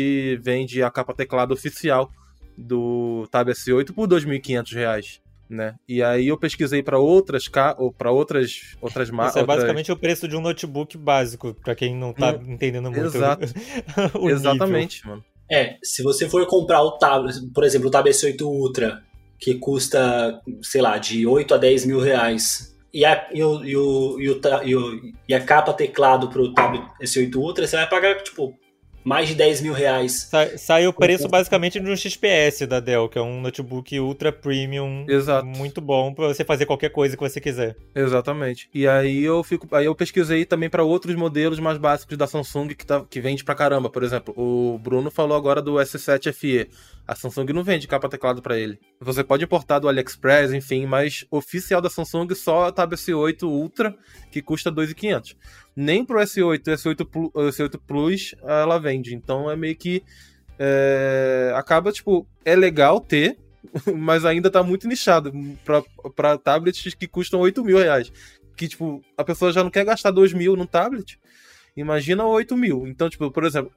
vende 0.42 0.82
a 0.82 0.90
capa 0.90 1.14
teclado 1.14 1.54
oficial 1.54 2.12
do 2.58 3.28
Tab 3.32 3.48
S8 3.50 3.94
por 3.94 4.10
R$ 4.10 4.16
2.500, 4.16 5.20
né? 5.48 5.76
E 5.88 6.02
aí 6.02 6.28
eu 6.30 6.38
pesquisei 6.40 6.82
para 6.82 6.98
outras 6.98 7.48
para 7.48 8.12
outras 8.12 8.76
outras 8.82 9.12
marcas. 9.12 9.36
Isso 9.36 9.44
é 9.44 9.46
basicamente 9.46 9.92
outras... 9.92 9.98
o 9.98 10.02
preço 10.02 10.28
de 10.28 10.36
um 10.36 10.42
notebook 10.42 10.98
básico, 10.98 11.54
para 11.54 11.76
quem 11.76 11.96
não 11.96 12.12
tá 12.12 12.32
hum, 12.32 12.54
entendendo 12.54 12.90
muito. 12.90 13.06
Exato. 13.06 13.46
Exatamente, 14.28 14.98
nível. 14.98 15.12
mano. 15.12 15.26
É, 15.50 15.78
se 15.84 16.02
você 16.02 16.28
for 16.28 16.46
comprar 16.48 16.82
o 16.82 16.98
tab, 16.98 17.28
por 17.54 17.64
exemplo, 17.64 17.88
o 17.88 17.92
Tab 17.92 18.08
S8 18.08 18.42
Ultra, 18.42 19.04
que 19.40 19.54
custa, 19.54 20.42
sei 20.64 20.82
lá, 20.82 20.98
de 20.98 21.28
8 21.28 21.54
a 21.54 21.58
10 21.58 21.86
mil 21.86 22.02
reais, 22.02 22.76
e 22.94 23.06
a, 23.06 23.27
e 23.34 23.44
o, 23.44 23.63
e 23.63 23.77
o, 23.77 24.20
e 24.20 24.29
o, 24.29 24.41
e, 24.63 24.75
o, 24.75 25.13
e 25.27 25.34
a 25.34 25.41
capa 25.41 25.74
teclado 25.74 26.29
pro 26.29 26.53
Tab 26.53 26.75
S8 27.01 27.36
Ultra, 27.36 27.67
você 27.67 27.75
vai 27.75 27.89
pagar, 27.89 28.22
tipo, 28.24 28.58
mais 29.08 29.29
de 29.29 29.36
10 29.36 29.62
mil 29.62 29.72
reais. 29.72 30.27
Sai, 30.29 30.58
sai 30.58 30.86
o 30.86 30.91
preço 30.91 31.29
basicamente 31.29 31.79
de 31.79 31.89
um 31.89 31.96
XPS 31.96 32.67
da 32.67 32.82
Dell, 32.82 33.08
que 33.08 33.17
é 33.17 33.22
um 33.22 33.39
notebook 33.39 33.98
ultra 34.01 34.34
premium, 34.34 35.06
Exato. 35.08 35.46
muito 35.46 35.79
bom 35.79 36.13
para 36.13 36.27
você 36.27 36.44
fazer 36.44 36.65
qualquer 36.65 36.89
coisa 36.89 37.15
que 37.15 37.24
você 37.24 37.39
quiser. 37.39 37.77
Exatamente. 37.96 38.70
E 38.74 38.86
aí 38.86 39.24
eu 39.24 39.41
fico, 39.44 39.74
aí 39.74 39.86
eu 39.86 39.96
pesquisei 39.96 40.44
também 40.44 40.70
para 40.70 40.84
outros 40.84 41.15
modelos 41.15 41.58
mais 41.58 41.77
básicos 41.77 42.17
da 42.17 42.27
Samsung 42.27 42.67
que, 42.75 42.86
tá, 42.86 43.01
que 43.10 43.22
vende 43.22 43.46
pra 43.46 43.56
caramba. 43.56 43.89
Por 43.89 44.03
exemplo, 44.03 44.34
o 44.36 44.77
Bruno 44.77 45.10
falou 45.10 45.38
agora 45.38 45.62
do 45.62 45.75
S7 45.75 46.34
FE. 46.34 46.70
A 47.08 47.16
Samsung 47.16 47.54
não 47.54 47.64
vende 47.64 47.88
capa 47.88 48.10
teclado 48.10 48.42
para 48.42 48.60
ele. 48.60 48.78
Você 49.00 49.24
pode 49.24 49.44
importar 49.44 49.80
do 49.80 49.88
AliExpress, 49.88 50.52
enfim, 50.52 50.86
mas 50.86 51.26
oficial 51.32 51.80
da 51.80 51.90
Samsung 51.90 52.36
só 52.36 52.66
a 52.66 52.72
Tab 52.72 52.92
S8 52.92 53.44
Ultra, 53.44 53.96
que 54.30 54.42
custa 54.42 54.70
2.500. 54.70 55.38
Nem 55.74 56.04
pro 56.04 56.20
S8 56.20 56.64
S8 56.64 57.06
Plus, 57.06 57.32
S8 57.56 57.80
Plus 57.88 58.36
ela 58.44 58.78
vende. 58.78 59.16
Então 59.16 59.50
é 59.50 59.56
meio 59.56 59.76
que 59.76 60.04
é, 60.60 61.54
acaba 61.56 61.94
tipo 61.94 62.28
é 62.44 62.56
legal 62.56 63.00
ter, 63.00 63.38
mas 63.96 64.26
ainda 64.26 64.52
tá 64.52 64.62
muito 64.62 64.88
nichado 64.88 65.32
para 66.16 66.38
tablets 66.38 66.94
que 66.94 67.08
custam 67.08 67.40
8 67.40 67.64
mil 67.64 67.78
reais. 67.78 68.12
Que, 68.58 68.68
tipo, 68.68 69.04
a 69.16 69.24
pessoa 69.24 69.54
já 69.54 69.64
não 69.64 69.70
quer 69.70 69.86
gastar 69.86 70.10
2 70.10 70.34
mil 70.34 70.56
num 70.56 70.66
tablet. 70.66 71.20
Imagina 71.78 72.26
8 72.26 72.58
mil. 72.58 72.88
Então, 72.88 73.08
tipo, 73.08 73.30
por 73.30 73.46
exemplo, 73.46 73.72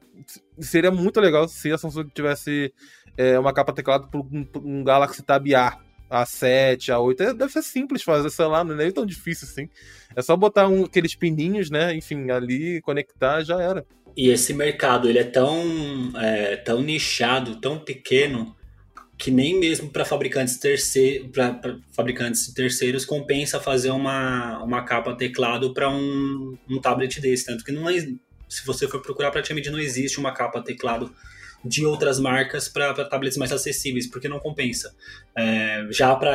seria 0.59 0.89
muito 0.89 1.21
legal 1.21 1.47
se 1.47 1.71
a 1.71 1.77
Samsung 1.77 2.09
tivesse 2.13 2.73
é, 3.15 3.37
uma 3.37 3.53
capa 3.53 3.71
teclado 3.71 4.07
para 4.07 4.19
um, 4.19 4.47
um, 4.55 4.83
Galaxy 4.83 5.21
Tab 5.21 5.45
A, 5.53 5.77
A7, 6.09 6.87
A8. 6.87 7.21
É, 7.21 7.33
deve 7.33 7.53
ser 7.53 7.61
simples 7.61 8.01
fazer, 8.01 8.31
sei 8.31 8.45
lá, 8.45 8.63
não 8.63 8.79
é 8.81 8.91
tão 8.91 9.05
difícil 9.05 9.47
assim. 9.47 9.69
É 10.15 10.21
só 10.23 10.35
botar 10.35 10.67
um, 10.67 10.85
aqueles 10.85 11.13
pininhos, 11.13 11.69
né? 11.69 11.93
Enfim, 11.95 12.31
ali, 12.31 12.81
conectar, 12.81 13.43
já 13.43 13.61
era. 13.61 13.85
E 14.17 14.29
esse 14.29 14.51
mercado, 14.51 15.07
ele 15.07 15.19
é 15.19 15.23
tão, 15.23 15.61
é, 16.17 16.57
tão 16.57 16.81
nichado, 16.81 17.61
tão 17.61 17.77
pequeno, 17.77 18.55
que 19.21 19.29
nem 19.29 19.59
mesmo 19.59 19.87
para 19.87 20.03
fabricantes, 20.03 20.57
terceir, 20.57 21.29
fabricantes 21.91 22.51
terceiros 22.55 23.05
compensa 23.05 23.59
fazer 23.59 23.91
uma, 23.91 24.57
uma 24.63 24.81
capa 24.83 25.15
teclado 25.15 25.75
para 25.75 25.91
um, 25.91 26.57
um 26.67 26.81
tablet 26.81 27.21
desse. 27.21 27.45
Tanto 27.45 27.63
que 27.63 27.71
não 27.71 27.87
é, 27.87 27.99
se 28.49 28.65
você 28.65 28.87
for 28.87 28.99
procurar, 28.99 29.29
praticamente 29.29 29.69
não 29.69 29.77
existe 29.77 30.19
uma 30.19 30.33
capa 30.33 30.59
teclado 30.63 31.13
de 31.63 31.85
outras 31.85 32.19
marcas 32.19 32.67
para 32.67 33.05
tablets 33.05 33.37
mais 33.37 33.51
acessíveis, 33.51 34.07
porque 34.07 34.27
não 34.27 34.39
compensa. 34.39 34.91
É, 35.37 35.85
já 35.91 36.15
para 36.15 36.33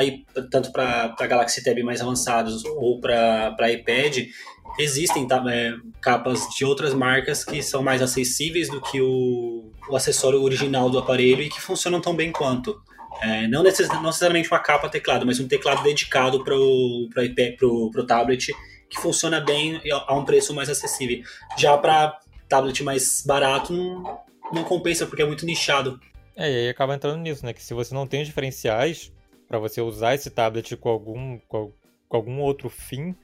tanto 0.49 0.71
para 0.71 1.27
Galaxy 1.27 1.65
Tab 1.65 1.77
mais 1.83 2.01
avançados 2.01 2.65
ou 2.65 3.01
para 3.01 3.73
iPad, 3.73 4.29
existem 4.79 5.27
tá, 5.27 5.43
é, 5.49 5.75
capas 6.01 6.49
de 6.57 6.65
outras 6.65 6.95
marcas 6.95 7.45
que 7.45 7.63
são 7.63 7.83
mais 7.83 8.03
acessíveis 8.03 8.69
do 8.69 8.81
que 8.81 9.01
o, 9.01 9.73
o 9.89 9.97
acessório 9.97 10.43
original 10.43 10.91
do 10.91 10.99
aparelho 10.99 11.43
e 11.43 11.49
que 11.49 11.61
funcionam 11.61 12.01
tão 12.01 12.15
bem 12.15 12.33
quanto. 12.33 12.81
É, 13.23 13.49
não, 13.49 13.63
necess, 13.63 13.89
não, 13.89 14.03
necessariamente 14.03 14.51
uma 14.51 14.59
capa 14.59 14.89
teclado, 14.89 15.25
mas 15.25 15.41
um 15.41 15.49
teclado 15.49 15.83
dedicado 15.83 16.45
para 16.45 16.55
o 16.55 18.07
tablet 18.07 18.53
que 18.89 19.01
funciona 19.01 19.41
bem 19.41 19.81
a 19.91 20.15
um 20.15 20.25
preço 20.25 20.55
mais 20.55 20.69
acessível. 20.69 21.23
Já 21.57 21.77
para 21.79 22.19
tablet 22.49 22.83
mais 22.83 23.23
barato, 23.27 23.73
não, 23.73 24.21
não 24.53 24.65
compensa 24.65 25.07
porque 25.07 25.23
é 25.23 25.27
muito 25.27 25.47
nichado. 25.47 25.99
É, 26.37 26.51
e 26.51 26.57
aí 26.57 26.69
acaba 26.69 26.95
entrando 26.95 27.19
nisso, 27.19 27.45
né? 27.45 27.53
Que 27.53 27.63
se 27.63 27.73
você 27.73 27.95
não 27.95 28.07
tem 28.07 28.21
os 28.21 28.27
diferenciais 28.27 29.11
para 29.49 29.59
você 29.59 29.81
usar 29.81 30.15
esse 30.15 30.31
tablet 30.31 30.77
com 30.77 30.89
algum, 30.89 31.39
com, 31.49 31.73
com, 32.09 32.17
algum 32.17 32.41
outro 32.41 32.69
fim, 32.69 33.17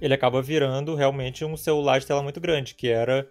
ele 0.00 0.14
acaba 0.14 0.40
virando 0.40 0.94
realmente 0.94 1.44
um 1.44 1.56
celular 1.56 2.00
de 2.00 2.06
tela 2.06 2.22
muito 2.22 2.40
grande, 2.40 2.74
que 2.74 2.88
era 2.88 3.28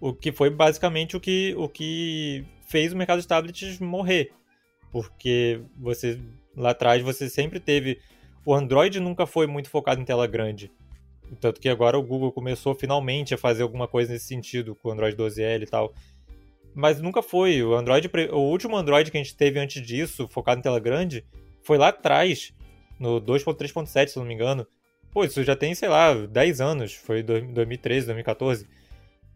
o 0.00 0.12
que 0.12 0.32
foi 0.32 0.50
basicamente 0.50 1.16
o 1.16 1.20
que, 1.20 1.54
o 1.56 1.68
que 1.68 2.44
fez 2.68 2.92
o 2.92 2.96
mercado 2.96 3.20
de 3.20 3.28
tablets 3.28 3.78
morrer. 3.78 4.32
Porque 4.90 5.60
você 5.78 6.20
lá 6.56 6.70
atrás 6.70 7.02
você 7.02 7.30
sempre 7.30 7.58
teve. 7.58 7.98
O 8.44 8.54
Android 8.54 8.98
nunca 9.00 9.26
foi 9.26 9.46
muito 9.46 9.70
focado 9.70 10.00
em 10.00 10.04
tela 10.04 10.26
grande. 10.26 10.70
Tanto 11.40 11.60
que 11.60 11.68
agora 11.68 11.98
o 11.98 12.02
Google 12.02 12.32
começou 12.32 12.74
finalmente 12.74 13.32
a 13.32 13.38
fazer 13.38 13.62
alguma 13.62 13.88
coisa 13.88 14.12
nesse 14.12 14.26
sentido 14.26 14.74
com 14.74 14.88
o 14.88 14.92
Android 14.92 15.16
12L 15.16 15.62
e 15.62 15.66
tal. 15.66 15.94
Mas 16.74 17.00
nunca 17.00 17.22
foi. 17.22 17.62
O 17.62 17.74
Android, 17.74 18.10
o 18.32 18.38
último 18.38 18.76
Android 18.76 19.10
que 19.10 19.16
a 19.16 19.22
gente 19.22 19.36
teve 19.36 19.58
antes 19.58 19.84
disso, 19.86 20.28
focado 20.28 20.58
em 20.58 20.62
tela 20.62 20.80
grande, 20.80 21.24
foi 21.62 21.78
lá 21.78 21.88
atrás, 21.88 22.52
no 22.98 23.20
2.3.7, 23.20 24.08
se 24.08 24.18
não 24.18 24.26
me 24.26 24.34
engano. 24.34 24.66
Pô, 25.12 25.24
isso 25.24 25.44
já 25.44 25.54
tem, 25.54 25.74
sei 25.74 25.88
lá, 25.88 26.14
10 26.14 26.60
anos. 26.60 26.94
Foi 26.94 27.22
2013, 27.22 28.06
2014. 28.06 28.66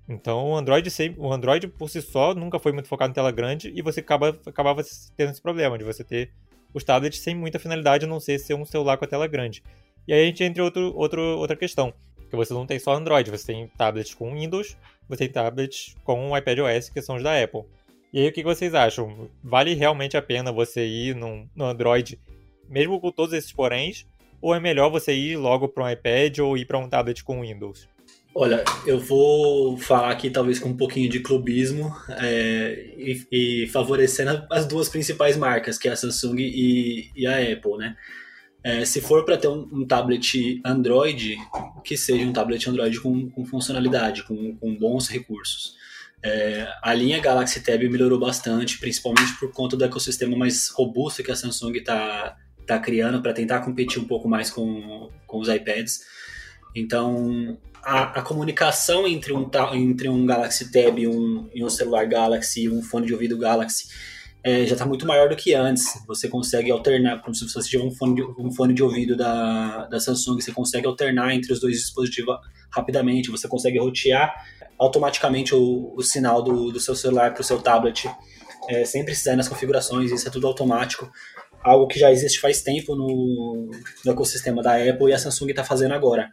Então 0.09 0.51
o 0.51 0.57
Android, 0.57 0.89
o 1.19 1.33
Android 1.33 1.69
por 1.69 1.91
si 1.91 2.01
só 2.01 2.35
nunca 2.35 2.59
foi 2.59 2.73
muito 2.73 2.89
focado 2.89 3.11
em 3.11 3.15
tela 3.15 3.31
grande 3.31 3.73
e 3.75 3.83
você 3.83 4.01
acaba, 4.01 4.39
acabava 4.47 4.83
tendo 5.17 5.33
esse 5.33 5.43
problema 5.43 5.77
de 5.77 5.85
você 5.85 6.05
ter 6.05 6.31
os 6.73 6.85
tablets 6.85 7.21
sem 7.21 7.35
muita 7.35 7.59
finalidade 7.59 8.05
a 8.05 8.09
não 8.09 8.21
ser 8.21 8.39
ser 8.39 8.55
um 8.55 8.65
celular 8.65 8.97
com 8.97 9.05
a 9.05 9.09
tela 9.09 9.27
grande. 9.27 9.63
E 10.07 10.13
aí 10.13 10.23
a 10.23 10.27
gente 10.27 10.45
entra 10.45 10.63
em 10.63 10.65
outro, 10.65 10.97
outro, 10.97 11.21
outra 11.21 11.57
questão, 11.57 11.93
que 12.31 12.37
você 12.37 12.55
não 12.55 12.67
tem 12.67 12.79
só 12.79 12.95
Android, 12.95 13.31
você 13.31 13.47
tem 13.47 13.67
tablets 13.77 14.15
com 14.15 14.33
Windows, 14.33 14.77
você 15.09 15.25
tem 15.25 15.33
tablets 15.33 15.97
com 16.05 16.37
iPadOS, 16.37 16.89
que 16.89 17.03
são 17.03 17.17
os 17.17 17.23
da 17.23 17.43
Apple. 17.43 17.63
E 18.13 18.21
aí 18.21 18.29
o 18.29 18.33
que 18.33 18.45
vocês 18.45 18.75
acham? 18.75 19.29
Vale 19.43 19.75
realmente 19.75 20.17
a 20.17 20.23
pena 20.23 20.53
você 20.53 20.87
ir 20.87 21.17
no 21.17 21.49
Android, 21.65 22.19
mesmo 22.69 23.01
com 23.01 23.11
todos 23.11 23.35
esses 23.35 23.53
poréns, 23.53 24.07
ou 24.41 24.55
é 24.55 24.61
melhor 24.61 24.91
você 24.91 25.13
ir 25.13 25.37
logo 25.37 25.69
para 25.69 25.85
um 25.85 25.91
iPad 25.91 26.39
ou 26.39 26.57
ir 26.57 26.65
para 26.65 26.79
um 26.79 26.89
tablet 26.89 27.23
com 27.25 27.41
Windows? 27.41 27.89
Olha, 28.39 28.63
eu 28.87 29.01
vou 29.01 29.79
falar 29.79 30.11
aqui 30.11 30.29
talvez 30.29 30.59
com 30.59 30.69
um 30.69 30.77
pouquinho 30.77 31.09
de 31.09 31.21
clubismo 31.21 31.91
é, 32.21 32.93
e, 32.99 33.27
e, 33.33 33.67
favorecendo 33.69 34.47
as 34.51 34.67
duas 34.67 34.91
principais 34.91 35.39
marcas, 35.39 35.79
que 35.79 35.89
é 35.89 35.93
a 35.93 35.97
Samsung 35.97 36.37
e, 36.39 37.11
e 37.17 37.27
a 37.27 37.39
Apple, 37.39 37.79
né? 37.79 37.97
É, 38.63 38.85
se 38.85 39.01
for 39.01 39.25
para 39.25 39.39
ter 39.39 39.49
um, 39.49 39.67
um, 39.73 39.87
tablet 39.87 40.61
Android, 40.65 41.37
que 41.83 41.97
seja 41.97 42.27
um 42.27 42.33
tablet 42.33 42.69
Android 42.69 43.01
com, 43.01 43.31
com 43.31 43.47
funcionalidade, 43.47 44.25
com, 44.25 44.55
com, 44.57 44.75
bons 44.75 45.09
recursos. 45.09 45.75
É, 46.23 46.69
a 46.83 46.93
linha 46.93 47.21
Galaxy 47.21 47.63
Tab 47.63 47.81
melhorou 47.89 48.19
bastante, 48.19 48.79
principalmente 48.79 49.39
por 49.39 49.51
conta 49.51 49.77
do 49.77 49.85
ecossistema 49.85 50.37
mais 50.37 50.69
robusto 50.69 51.23
que 51.23 51.31
a 51.31 51.37
Samsung 51.37 51.77
está 51.77 52.37
tá 52.67 52.79
criando 52.79 53.23
para 53.23 53.33
tentar 53.33 53.61
competir 53.61 54.01
um 54.01 54.07
pouco 54.07 54.29
mais 54.29 54.51
com, 54.51 55.11
com 55.27 55.39
os 55.39 55.49
iPads. 55.49 56.01
Então, 56.75 57.57
a, 57.83 58.19
a, 58.19 58.23
comunicação 58.23 59.07
entre 59.07 59.33
um, 59.33 59.49
entre 59.73 60.09
um 60.09 60.27
Galaxy 60.27 60.71
Tab 60.71 60.99
e 60.99 61.09
um, 61.09 61.49
e 61.55 61.65
um 61.65 61.71
celular 61.71 62.07
Galaxy, 62.07 62.69
um 62.69 62.83
fone 62.83 63.07
de 63.07 63.15
ouvido 63.15 63.39
Galaxy, 63.39 63.89
é, 64.43 64.65
já 64.67 64.75
está 64.75 64.87
muito 64.87 65.07
maior 65.07 65.29
do 65.29 65.37
que 65.37 65.55
antes. 65.55 65.85
Você 66.07 66.29
consegue 66.29 66.71
alternar, 66.71 67.23
como 67.23 67.35
se 67.35 67.49
você 67.49 67.69
tiver 67.69 67.85
um 67.85 67.91
fone 67.91 68.17
de, 68.17 68.23
um 68.23 68.53
fone 68.53 68.75
de 68.75 68.83
ouvido 68.83 69.17
da, 69.17 69.87
da 69.87 69.99
Samsung, 69.99 70.41
você 70.41 70.53
consegue 70.53 70.87
alternar 70.87 71.35
entre 71.35 71.53
os 71.53 71.61
dois 71.61 71.77
dispositivos 71.79 72.37
rapidamente, 72.71 73.31
você 73.31 73.49
consegue 73.49 73.79
rotear 73.79 74.35
automaticamente 74.79 75.55
o, 75.55 75.95
o 75.97 76.03
sinal 76.03 76.43
do, 76.43 76.71
do 76.71 76.79
seu 76.79 76.95
celular 76.95 77.33
para 77.33 77.41
o 77.41 77.45
seu 77.45 77.61
tablet, 77.61 78.09
é, 78.69 78.85
sem 78.85 79.05
precisar 79.05 79.37
nas 79.37 79.49
configurações, 79.49 80.11
isso 80.11 80.29
é 80.29 80.31
tudo 80.31 80.47
automático. 80.47 81.11
Algo 81.67 81.89
que 81.89 81.99
já 81.99 82.13
existe 82.13 82.39
faz 82.39 82.63
tempo 82.63 82.95
no, 82.95 83.69
no 84.05 84.13
ecossistema 84.13 84.63
da 84.63 84.77
Apple 84.77 85.11
e 85.11 85.13
a 85.13 85.19
Samsung 85.19 85.51
está 85.51 85.65
fazendo 85.65 85.95
agora. 85.95 86.31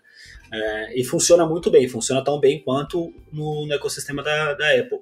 É, 0.54 1.00
e 1.00 1.04
funciona 1.04 1.43
muito 1.43 1.72
bem, 1.72 1.88
funciona 1.88 2.24
tão 2.24 2.39
bem 2.39 2.62
quanto 2.63 3.12
no, 3.32 3.65
no 3.65 3.74
ecossistema 3.74 4.22
da, 4.22 4.54
da 4.54 4.69
Apple. 4.80 5.00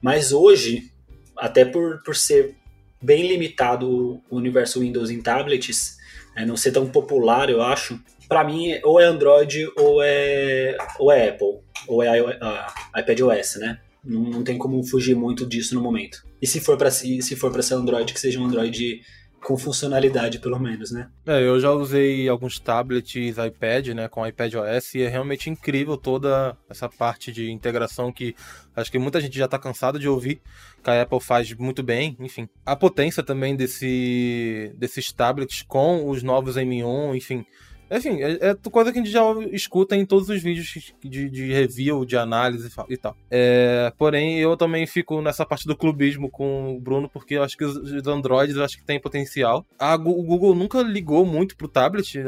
Mas 0.00 0.32
hoje, 0.32 0.90
até 1.36 1.66
por, 1.66 2.02
por 2.02 2.16
ser 2.16 2.54
bem 3.02 3.28
limitado 3.28 4.22
o 4.30 4.36
universo 4.36 4.80
Windows 4.80 5.10
em 5.10 5.20
tablets, 5.20 5.98
é, 6.34 6.46
não 6.46 6.56
ser 6.56 6.72
tão 6.72 6.86
popular, 6.88 7.50
eu 7.50 7.60
acho, 7.60 8.00
para 8.26 8.42
mim, 8.44 8.80
ou 8.82 8.98
é 8.98 9.04
Android 9.04 9.70
ou 9.76 10.02
é, 10.02 10.74
ou 10.98 11.12
é 11.12 11.28
Apple, 11.28 11.58
ou 11.86 12.02
é 12.02 12.08
a, 12.08 12.74
iPad 12.98 13.20
OS, 13.20 13.56
né? 13.56 13.78
Não, 14.02 14.22
não 14.22 14.42
tem 14.42 14.56
como 14.56 14.82
fugir 14.84 15.14
muito 15.14 15.44
disso 15.44 15.74
no 15.74 15.82
momento. 15.82 16.24
E 16.40 16.46
se 16.46 16.60
for 16.60 16.78
para 16.78 16.90
se, 16.90 17.20
se 17.20 17.36
for 17.36 17.52
para 17.52 17.60
ser 17.60 17.74
Android, 17.74 18.14
que 18.14 18.20
seja 18.20 18.40
um 18.40 18.46
Android 18.46 19.02
com 19.42 19.56
funcionalidade, 19.56 20.38
pelo 20.38 20.58
menos, 20.58 20.90
né? 20.90 21.08
É, 21.24 21.40
eu 21.40 21.60
já 21.60 21.70
usei 21.70 22.28
alguns 22.28 22.58
tablets 22.58 23.36
iPad, 23.38 23.88
né, 23.88 24.08
com 24.08 24.26
iPad 24.26 24.54
OS 24.54 24.94
e 24.94 25.02
é 25.02 25.08
realmente 25.08 25.48
incrível 25.48 25.96
toda 25.96 26.56
essa 26.68 26.88
parte 26.88 27.30
de 27.30 27.50
integração 27.50 28.12
que 28.12 28.34
acho 28.74 28.90
que 28.90 28.98
muita 28.98 29.20
gente 29.20 29.38
já 29.38 29.44
está 29.44 29.58
cansada 29.58 29.98
de 29.98 30.08
ouvir, 30.08 30.40
que 30.82 30.90
a 30.90 31.02
Apple 31.02 31.20
faz 31.20 31.52
muito 31.54 31.82
bem, 31.82 32.16
enfim. 32.18 32.48
A 32.64 32.74
potência 32.74 33.22
também 33.22 33.54
desse, 33.54 34.72
desses 34.76 35.12
tablets 35.12 35.62
com 35.62 36.08
os 36.08 36.22
novos 36.22 36.56
M1, 36.56 37.16
enfim, 37.16 37.46
enfim, 37.90 38.20
é, 38.20 38.50
é, 38.50 38.54
coisa 38.70 38.92
que 38.92 38.98
a 38.98 39.02
gente 39.02 39.12
já 39.12 39.22
escuta 39.52 39.94
em 39.94 40.04
todos 40.04 40.28
os 40.28 40.42
vídeos 40.42 40.92
de, 41.02 41.30
de 41.30 41.52
review, 41.52 42.04
de 42.04 42.16
análise 42.16 42.68
e 42.88 42.96
tal. 42.96 43.16
É, 43.30 43.92
porém, 43.96 44.38
eu 44.38 44.56
também 44.56 44.86
fico 44.86 45.20
nessa 45.20 45.46
parte 45.46 45.66
do 45.66 45.76
clubismo 45.76 46.28
com 46.28 46.74
o 46.76 46.80
Bruno, 46.80 47.08
porque 47.08 47.34
eu 47.34 47.44
acho 47.44 47.56
que 47.56 47.64
os, 47.64 48.06
Androids 48.06 48.56
eu 48.56 48.64
acho 48.64 48.76
que 48.76 48.84
tem 48.84 49.00
potencial. 49.00 49.64
A, 49.78 49.94
o 49.94 50.22
Google 50.22 50.54
nunca 50.54 50.82
ligou 50.82 51.24
muito 51.24 51.56
pro 51.56 51.68
tablet. 51.68 52.20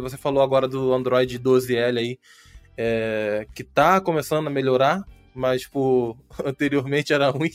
Você 0.00 0.16
falou 0.16 0.42
agora 0.42 0.68
do 0.68 0.92
Android 0.92 1.38
12L 1.38 1.98
aí, 1.98 2.18
é, 2.76 3.46
que 3.54 3.64
tá 3.64 4.00
começando 4.00 4.46
a 4.46 4.50
melhorar, 4.50 5.02
mas, 5.34 5.62
tipo, 5.62 6.16
anteriormente 6.44 7.12
era 7.12 7.28
ruim. 7.28 7.50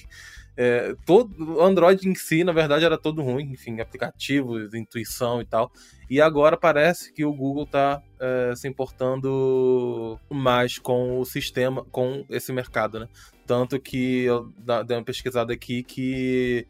É, 0.60 0.95
todo, 1.05 1.55
o 1.55 1.62
Android 1.62 2.10
em 2.10 2.15
si, 2.15 2.43
na 2.43 2.51
verdade, 2.51 2.83
era 2.83 2.97
todo 2.97 3.21
ruim, 3.21 3.51
enfim, 3.51 3.79
aplicativos, 3.79 4.73
intuição 4.73 5.39
e 5.39 5.45
tal. 5.45 5.71
E 6.10 6.22
agora 6.22 6.56
parece 6.56 7.12
que 7.12 7.26
o 7.26 7.34
Google 7.34 7.63
está 7.63 8.02
é, 8.20 8.54
se 8.56 8.67
importando 8.67 10.20
mais 10.30 10.78
com 10.78 11.20
o 11.20 11.26
sistema, 11.26 11.84
com 11.91 12.26
esse 12.30 12.54
mercado, 12.54 13.00
né? 13.00 13.10
Tanto 13.46 13.80
que 13.80 14.24
eu 14.24 14.52
dei 14.86 14.98
uma 14.98 15.04
pesquisada 15.04 15.54
aqui 15.54 15.84
que 15.84 16.65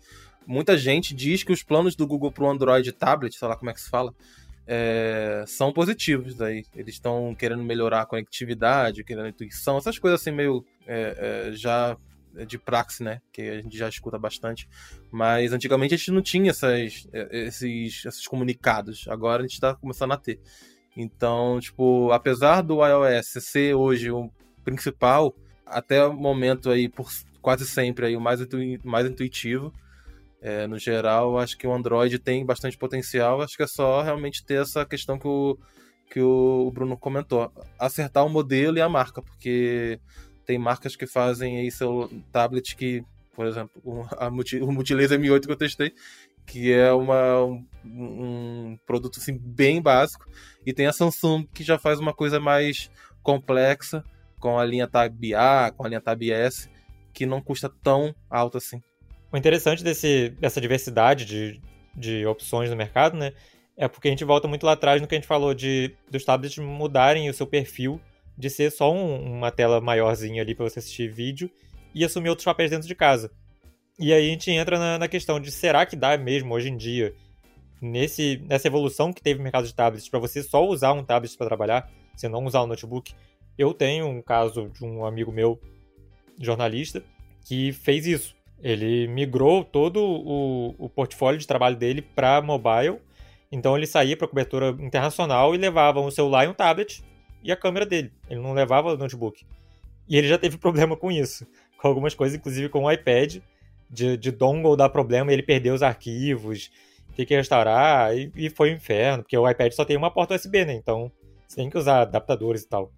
muita 0.45 0.78
gente 0.78 1.13
diz 1.13 1.43
que 1.43 1.52
os 1.52 1.62
planos 1.62 1.95
do 1.95 2.08
Google 2.08 2.32
para 2.32 2.45
o 2.45 2.50
Android 2.50 2.91
tablet, 2.91 3.36
sei 3.36 3.47
lá 3.47 3.56
como 3.56 3.69
é 3.69 3.73
que 3.73 3.82
se 3.82 3.89
fala, 3.89 4.13
é, 4.65 5.43
são 5.47 5.71
positivos. 5.71 6.36
Daí. 6.36 6.63
Eles 6.76 6.95
estão 6.95 7.36
querendo 7.36 7.63
melhorar 7.63 8.02
a 8.02 8.06
conectividade, 8.06 9.04
querendo 9.04 9.26
a 9.26 9.30
intuição, 9.30 9.78
essas 9.78 10.00
coisas 10.00 10.19
assim 10.19 10.32
meio 10.32 10.65
é, 10.88 11.50
é 11.50 11.52
já 11.54 11.95
de 12.45 12.58
praxe, 12.58 13.04
né? 13.04 13.21
Que 13.32 13.41
a 13.41 13.62
gente 13.62 13.78
já 13.78 13.88
escuta 13.89 14.17
bastante. 14.17 14.67
Mas 15.12 15.54
antigamente 15.54 15.93
a 15.93 15.97
gente 15.97 16.12
não 16.12 16.21
tinha 16.21 16.52
essas, 16.52 17.08
esses, 17.32 18.06
esses 18.06 18.28
comunicados. 18.28 19.06
Agora 19.08 19.41
a 19.41 19.45
gente 19.45 19.54
está 19.54 19.73
começando 19.76 20.12
a 20.12 20.17
ter. 20.17 20.39
Então, 20.95 21.60
tipo, 21.60 22.12
apesar 22.12 22.62
do 22.62 22.86
iOS 22.86 23.43
ser 23.43 23.76
hoje 23.76 24.10
o 24.10 24.32
principal, 24.63 25.36
até 25.65 26.04
o 26.06 26.13
momento 26.13 26.69
aí, 26.69 26.89
por 26.89 27.10
quase 27.41 27.67
sempre 27.67 28.08
aí, 28.08 28.17
o 28.17 28.21
mais, 28.21 28.39
mais 28.84 29.08
intuitivo, 29.08 29.71
é, 30.41 30.67
no 30.67 30.78
geral, 30.78 31.38
acho 31.38 31.58
que 31.58 31.67
o 31.67 31.73
Android 31.73 32.17
tem 32.19 32.45
bastante 32.45 32.78
potencial. 32.78 33.41
Acho 33.41 33.56
que 33.56 33.63
é 33.63 33.67
só 33.67 34.02
realmente 34.02 34.43
ter 34.45 34.62
essa 34.62 34.86
questão 34.86 35.19
que 35.19 35.28
o, 35.28 35.58
que 36.10 36.19
o 36.19 36.71
Bruno 36.73 36.97
comentou. 36.97 37.52
Acertar 37.78 38.26
o 38.26 38.30
modelo 38.30 38.78
e 38.78 38.82
a 38.82 38.89
marca, 38.89 39.21
porque 39.21 40.00
tem 40.47 40.57
marcas 40.57 40.95
que 40.95 41.05
fazem 41.05 41.57
aí 41.57 41.69
seu 41.69 42.10
tablet 42.31 42.75
que, 42.75 43.03
por 43.36 43.45
exemplo, 43.45 43.81
o, 43.83 44.05
a 44.17 44.31
Multi, 44.31 44.62
o 44.62 44.71
Multilaser 44.71 45.19
M8 45.19 45.45
que 45.45 45.51
eu 45.51 45.57
testei, 45.57 45.93
que 46.45 46.71
é 46.71 46.91
uma, 46.93 47.43
um, 47.43 47.65
um, 47.86 48.79
produto 48.88 49.19
assim, 49.19 49.38
bem 49.38 49.81
básico. 49.81 50.25
E 50.65 50.71
tem 50.73 50.88
a 50.88 50.93
Samsung 50.93 51.45
que 51.53 51.63
já 51.63 51.77
faz 51.77 51.99
uma 51.99 52.13
coisa 52.13 52.39
mais 52.39 52.89
complexa, 53.21 54.03
com 54.39 54.57
a 54.57 54.63
linha 54.63 54.88
Tab 54.88 55.21
A, 55.36 55.71
com 55.75 55.86
a 55.86 55.89
linha 55.89 55.99
Tab 55.99 56.21
S, 56.23 56.69
que 57.13 57.25
não 57.25 57.41
custa 57.41 57.69
tão 57.83 58.15
alto 58.29 58.57
assim. 58.57 58.81
O 59.31 59.36
interessante 59.36 59.83
desse, 59.83 60.29
dessa 60.39 60.62
diversidade 60.62 61.25
de, 61.25 61.62
de 61.93 62.25
opções 62.25 62.69
no 62.69 62.75
mercado, 62.77 63.17
né? 63.17 63.33
É 63.75 63.88
porque 63.88 64.07
a 64.07 64.12
gente 64.12 64.23
volta 64.23 64.47
muito 64.47 64.65
lá 64.65 64.71
atrás 64.71 65.01
no 65.01 65.07
que 65.07 65.15
a 65.15 65.17
gente 65.17 65.27
falou 65.27 65.53
de 65.53 65.93
dos 66.10 66.23
tablets 66.23 66.57
mudarem 66.57 67.29
o 67.29 67.33
seu 67.33 67.45
perfil 67.45 67.99
de 68.38 68.50
ser 68.50 68.71
só 68.71 68.93
um, 68.93 69.38
uma 69.38 69.52
tela 69.52 69.82
maiorzinha 69.82 70.41
ali 70.41 70.54
para 70.54 70.69
você 70.69 70.80
assistir 70.80 71.12
vídeo 71.12 71.50
e 71.93 72.06
assumir 72.06 72.30
outros 72.30 72.45
papéis 72.45 72.69
dentro 72.69 72.88
de 72.88 72.95
casa. 72.95 73.32
E 74.00 74.13
aí 74.13 74.28
a 74.28 74.30
gente 74.30 74.52
entra 74.52 74.78
na, 74.78 75.00
na 75.00 75.08
questão 75.08 75.39
de 75.39 75.52
será 75.52 75.86
que 75.86 75.95
dá 75.95 76.15
mesmo 76.17 76.54
hoje 76.54 76.69
em 76.69 76.78
dia, 76.78 77.15
nesse, 77.82 78.41
nessa 78.47 78.67
evolução 78.67 79.12
que 79.12 79.21
teve 79.21 79.39
o 79.39 79.43
mercado 79.43 79.65
de 79.65 79.73
tablets, 79.73 80.08
para 80.08 80.19
você 80.19 80.43
só 80.43 80.63
usar 80.65 80.93
um 80.93 81.04
tablet 81.04 81.36
para 81.36 81.47
trabalhar, 81.47 81.89
você 82.15 82.28
não 82.28 82.45
usar 82.45 82.63
um 82.63 82.67
notebook. 82.67 83.13
Eu 83.58 83.73
tenho 83.73 84.08
um 84.08 84.21
caso 84.21 84.69
de 84.69 84.86
um 84.86 85.04
amigo 85.04 85.32
meu, 85.32 85.60
jornalista, 86.39 87.04
que 87.43 87.71
fez 87.71 88.06
isso. 88.06 88.36
Ele 88.62 89.08
migrou 89.08 89.63
todo 89.63 90.00
o, 90.04 90.76
o 90.78 90.89
portfólio 90.89 91.39
de 91.39 91.47
trabalho 91.47 91.76
dele 91.76 92.02
para 92.02 92.41
mobile. 92.41 93.00
Então 93.52 93.76
ele 93.76 93.88
saía 93.88 94.15
para 94.15 94.28
cobertura 94.28 94.69
internacional 94.80 95.56
e 95.56 95.58
levava 95.58 96.00
um 96.02 96.12
celular 96.12 96.45
e 96.45 96.47
um 96.47 96.54
tablet 96.54 97.04
e 97.43 97.52
a 97.52 97.56
câmera 97.56 97.86
dele. 97.86 98.12
Ele 98.30 98.39
não 98.39 98.54
levava 98.54 98.93
o 98.93 98.97
notebook. 98.97 99.45
E 100.08 100.17
ele 100.17 100.28
já 100.28 100.38
teve 100.38 100.58
problema 100.60 100.95
com 100.95 101.12
isso. 101.12 101.45
Com 101.78 101.88
algumas 101.88 102.13
coisas, 102.13 102.38
inclusive 102.38 102.69
com 102.69 102.84
o 102.84 102.91
iPad, 102.91 103.38
de, 103.89 104.17
de 104.17 104.32
dongle 104.32 104.76
dar 104.76 104.89
problema 104.89 105.32
ele 105.32 105.43
perdeu 105.43 105.73
os 105.73 105.84
arquivos, 105.84 106.71
tem 107.15 107.26
que 107.26 107.36
restaurar, 107.36 108.15
e, 108.15 108.32
e 108.36 108.50
foi 108.50 108.71
um 108.71 108.76
inferno, 108.76 109.23
porque 109.23 109.38
o 109.38 109.50
iPad 109.50 109.71
só 109.71 109.86
tem 109.86 109.97
uma 109.97 110.12
porta 110.12 110.36
USB, 110.36 110.65
né? 110.65 110.73
Então 110.73 111.12
você 111.47 111.58
tem 111.58 111.69
que 111.69 111.78
usar 111.78 112.02
adaptadores 112.02 112.63
e 112.63 112.67
tal. 112.67 112.91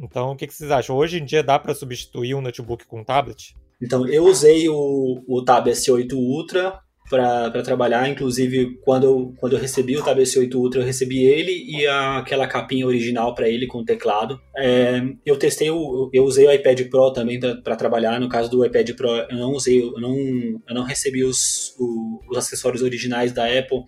Então, 0.00 0.32
o 0.32 0.36
que, 0.36 0.46
que 0.46 0.54
vocês 0.54 0.70
acham? 0.70 0.96
Hoje 0.96 1.18
em 1.18 1.24
dia 1.24 1.42
dá 1.42 1.58
para 1.58 1.74
substituir 1.74 2.34
um 2.34 2.40
notebook 2.40 2.86
com 2.86 3.00
um 3.00 3.04
tablet? 3.04 3.56
Então, 3.82 4.06
eu 4.06 4.24
usei 4.24 4.68
o, 4.68 5.24
o 5.26 5.44
Tab 5.44 5.66
S8 5.66 6.12
Ultra 6.12 6.80
para 7.08 7.62
trabalhar. 7.62 8.08
Inclusive, 8.08 8.78
quando 8.82 9.04
eu, 9.04 9.34
quando 9.38 9.54
eu 9.54 9.58
recebi 9.58 9.96
o 9.96 10.02
Tab 10.02 10.18
S8 10.18 10.54
Ultra, 10.54 10.80
eu 10.80 10.86
recebi 10.86 11.24
ele 11.24 11.64
e 11.66 11.86
a, 11.86 12.18
aquela 12.18 12.46
capinha 12.46 12.86
original 12.86 13.34
para 13.34 13.48
ele 13.48 13.66
com 13.66 13.78
o 13.78 13.84
teclado. 13.84 14.40
É, 14.56 15.02
eu 15.24 15.38
testei, 15.38 15.70
o, 15.70 16.10
eu 16.12 16.24
usei 16.24 16.46
o 16.46 16.52
iPad 16.52 16.88
Pro 16.88 17.12
também 17.12 17.40
para 17.40 17.76
trabalhar. 17.76 18.20
No 18.20 18.28
caso 18.28 18.50
do 18.50 18.64
iPad 18.64 18.90
Pro, 18.92 19.08
eu 19.08 19.36
não 19.36 19.52
usei, 19.52 19.82
eu 19.82 20.00
não, 20.00 20.16
eu 20.16 20.74
não 20.74 20.82
recebi 20.82 21.24
os, 21.24 21.74
o, 21.78 22.20
os 22.30 22.36
acessórios 22.36 22.82
originais 22.82 23.32
da 23.32 23.44
Apple, 23.46 23.82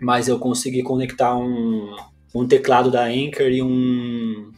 mas 0.00 0.28
eu 0.28 0.38
consegui 0.38 0.82
conectar 0.82 1.36
um, 1.36 1.94
um 2.34 2.46
teclado 2.46 2.90
da 2.90 3.04
Anchor 3.04 3.48
e 3.48 3.62
um, 3.62 4.50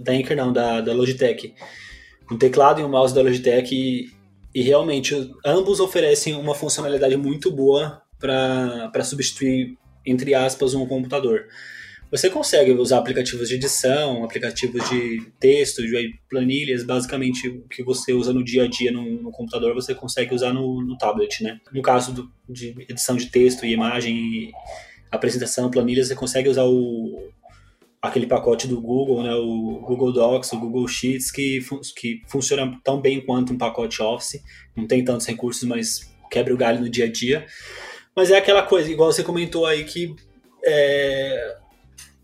da 0.00 0.12
Anchor 0.12 0.36
não, 0.36 0.52
da, 0.52 0.80
da 0.80 0.92
Logitech. 0.92 1.54
Um 2.30 2.36
teclado 2.36 2.80
e 2.80 2.84
um 2.84 2.90
mouse 2.90 3.14
da 3.14 3.22
Logitech 3.22 4.17
e 4.54 4.62
realmente, 4.62 5.14
ambos 5.44 5.80
oferecem 5.80 6.34
uma 6.34 6.54
funcionalidade 6.54 7.16
muito 7.16 7.50
boa 7.50 8.02
para 8.18 9.04
substituir, 9.04 9.76
entre 10.04 10.34
aspas, 10.34 10.74
um 10.74 10.86
computador. 10.86 11.46
Você 12.10 12.30
consegue 12.30 12.72
usar 12.72 12.98
aplicativos 12.98 13.48
de 13.48 13.56
edição, 13.56 14.24
aplicativos 14.24 14.88
de 14.88 15.30
texto, 15.38 15.82
de 15.82 16.18
planilhas, 16.28 16.82
basicamente 16.82 17.48
o 17.48 17.68
que 17.68 17.82
você 17.82 18.14
usa 18.14 18.32
no 18.32 18.42
dia 18.42 18.64
a 18.64 18.66
dia 18.66 18.90
no, 18.90 19.22
no 19.22 19.30
computador, 19.30 19.74
você 19.74 19.94
consegue 19.94 20.34
usar 20.34 20.54
no, 20.54 20.82
no 20.82 20.96
tablet, 20.96 21.42
né? 21.42 21.60
No 21.70 21.82
caso 21.82 22.14
do, 22.14 22.32
de 22.48 22.74
edição 22.88 23.14
de 23.14 23.26
texto 23.26 23.66
e 23.66 23.72
imagem, 23.72 24.16
e 24.16 24.52
apresentação, 25.10 25.70
planilhas, 25.70 26.08
você 26.08 26.14
consegue 26.14 26.48
usar 26.48 26.64
o, 26.64 27.30
aquele 28.00 28.26
pacote 28.26 28.68
do 28.68 28.80
Google, 28.80 29.22
né, 29.22 29.34
o 29.34 29.80
Google 29.80 30.12
Docs, 30.12 30.52
o 30.52 30.60
Google 30.60 30.86
Sheets, 30.86 31.30
que, 31.30 31.60
fun 31.60 31.80
que 31.96 32.22
funciona 32.26 32.78
tão 32.84 33.00
bem 33.00 33.20
quanto 33.20 33.52
um 33.52 33.58
pacote 33.58 34.00
Office, 34.02 34.42
não 34.76 34.86
tem 34.86 35.04
tantos 35.04 35.26
recursos, 35.26 35.64
mas 35.64 36.12
quebra 36.30 36.54
o 36.54 36.56
galho 36.56 36.80
no 36.80 36.88
dia 36.88 37.06
a 37.06 37.10
dia. 37.10 37.46
Mas 38.14 38.30
é 38.30 38.38
aquela 38.38 38.62
coisa, 38.62 38.90
igual 38.90 39.12
você 39.12 39.22
comentou 39.22 39.66
aí, 39.66 39.84
que 39.84 40.14
é, 40.64 41.56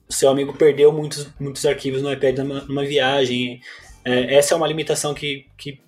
seu 0.08 0.28
amigo 0.28 0.52
perdeu 0.52 0.92
muitos, 0.92 1.28
muitos 1.38 1.64
arquivos 1.66 2.02
no 2.02 2.12
iPad 2.12 2.38
numa, 2.38 2.60
numa 2.62 2.84
viagem. 2.84 3.60
É, 4.04 4.36
essa 4.36 4.54
é 4.54 4.56
uma 4.56 4.68
limitação 4.68 5.14
que, 5.14 5.46
que 5.58 5.80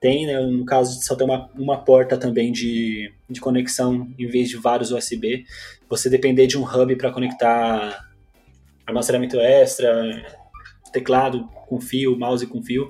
tem, 0.00 0.26
né, 0.26 0.38
no 0.40 0.64
caso 0.64 0.98
de 0.98 1.04
só 1.04 1.14
ter 1.14 1.24
uma, 1.24 1.50
uma 1.54 1.84
porta 1.84 2.16
também 2.16 2.52
de, 2.52 3.12
de 3.28 3.40
conexão 3.40 4.08
em 4.18 4.26
vez 4.26 4.48
de 4.48 4.56
vários 4.56 4.90
USB. 4.90 5.44
Você 5.88 6.08
depender 6.08 6.46
de 6.46 6.58
um 6.58 6.64
hub 6.64 6.96
para 6.96 7.10
conectar 7.10 8.13
armazenamento 8.86 9.38
extra, 9.40 10.24
teclado 10.92 11.48
com 11.66 11.80
fio, 11.80 12.16
mouse 12.18 12.46
com 12.46 12.62
fio. 12.62 12.88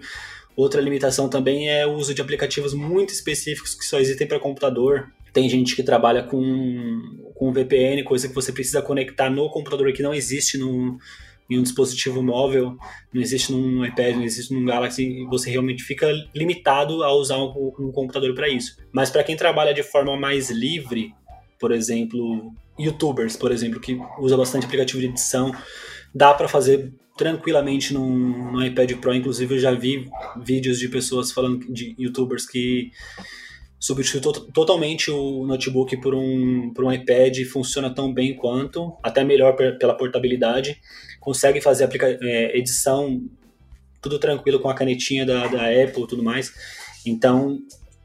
Outra 0.56 0.80
limitação 0.80 1.28
também 1.28 1.68
é 1.68 1.86
o 1.86 1.94
uso 1.94 2.14
de 2.14 2.22
aplicativos 2.22 2.74
muito 2.74 3.12
específicos 3.12 3.74
que 3.74 3.84
só 3.84 3.98
existem 3.98 4.26
para 4.26 4.38
computador. 4.38 5.10
Tem 5.32 5.48
gente 5.48 5.74
que 5.74 5.82
trabalha 5.82 6.22
com, 6.22 7.32
com 7.34 7.52
VPN, 7.52 8.04
coisa 8.04 8.28
que 8.28 8.34
você 8.34 8.52
precisa 8.52 8.80
conectar 8.80 9.28
no 9.28 9.50
computador 9.50 9.92
que 9.92 10.02
não 10.02 10.14
existe 10.14 10.56
no, 10.56 10.96
em 11.50 11.58
um 11.58 11.62
dispositivo 11.62 12.22
móvel, 12.22 12.76
não 13.12 13.20
existe 13.20 13.52
num 13.52 13.84
iPad, 13.84 14.14
não 14.16 14.22
existe 14.22 14.54
num 14.54 14.64
Galaxy, 14.64 15.24
você 15.28 15.50
realmente 15.50 15.82
fica 15.82 16.10
limitado 16.34 17.02
a 17.02 17.12
usar 17.12 17.38
um, 17.38 17.72
um 17.80 17.90
computador 17.90 18.32
para 18.34 18.48
isso. 18.48 18.76
Mas 18.92 19.10
para 19.10 19.24
quem 19.24 19.36
trabalha 19.36 19.74
de 19.74 19.82
forma 19.82 20.16
mais 20.16 20.50
livre, 20.50 21.12
por 21.58 21.72
exemplo, 21.72 22.52
YouTubers, 22.78 23.36
por 23.36 23.52
exemplo, 23.52 23.80
que 23.80 24.00
usa 24.18 24.36
bastante 24.36 24.66
aplicativo 24.66 25.00
de 25.00 25.06
edição, 25.06 25.54
dá 26.14 26.34
para 26.34 26.48
fazer 26.48 26.92
tranquilamente 27.16 27.94
no, 27.94 28.52
no 28.52 28.64
iPad 28.64 28.92
Pro. 28.96 29.14
Inclusive, 29.14 29.54
eu 29.54 29.58
já 29.58 29.72
vi 29.72 30.10
vídeos 30.42 30.78
de 30.78 30.88
pessoas 30.88 31.30
falando 31.30 31.72
de 31.72 31.94
YouTubers 31.98 32.46
que 32.46 32.90
substitui 33.78 34.20
to 34.20 34.32
totalmente 34.52 35.10
o 35.10 35.46
notebook 35.46 35.96
por 35.98 36.14
um, 36.14 36.72
por 36.74 36.84
um 36.84 36.92
iPad 36.92 37.44
funciona 37.44 37.94
tão 37.94 38.12
bem 38.12 38.34
quanto, 38.34 38.96
até 39.02 39.22
melhor 39.22 39.54
pela 39.78 39.94
portabilidade. 39.94 40.80
Consegue 41.20 41.60
fazer 41.60 41.88
é, 42.22 42.58
edição 42.58 43.22
tudo 44.00 44.18
tranquilo 44.18 44.60
com 44.60 44.68
a 44.68 44.74
canetinha 44.74 45.24
da, 45.24 45.46
da 45.46 45.66
Apple 45.68 46.02
e 46.02 46.06
tudo 46.06 46.22
mais. 46.22 46.52
Então, 47.06 47.58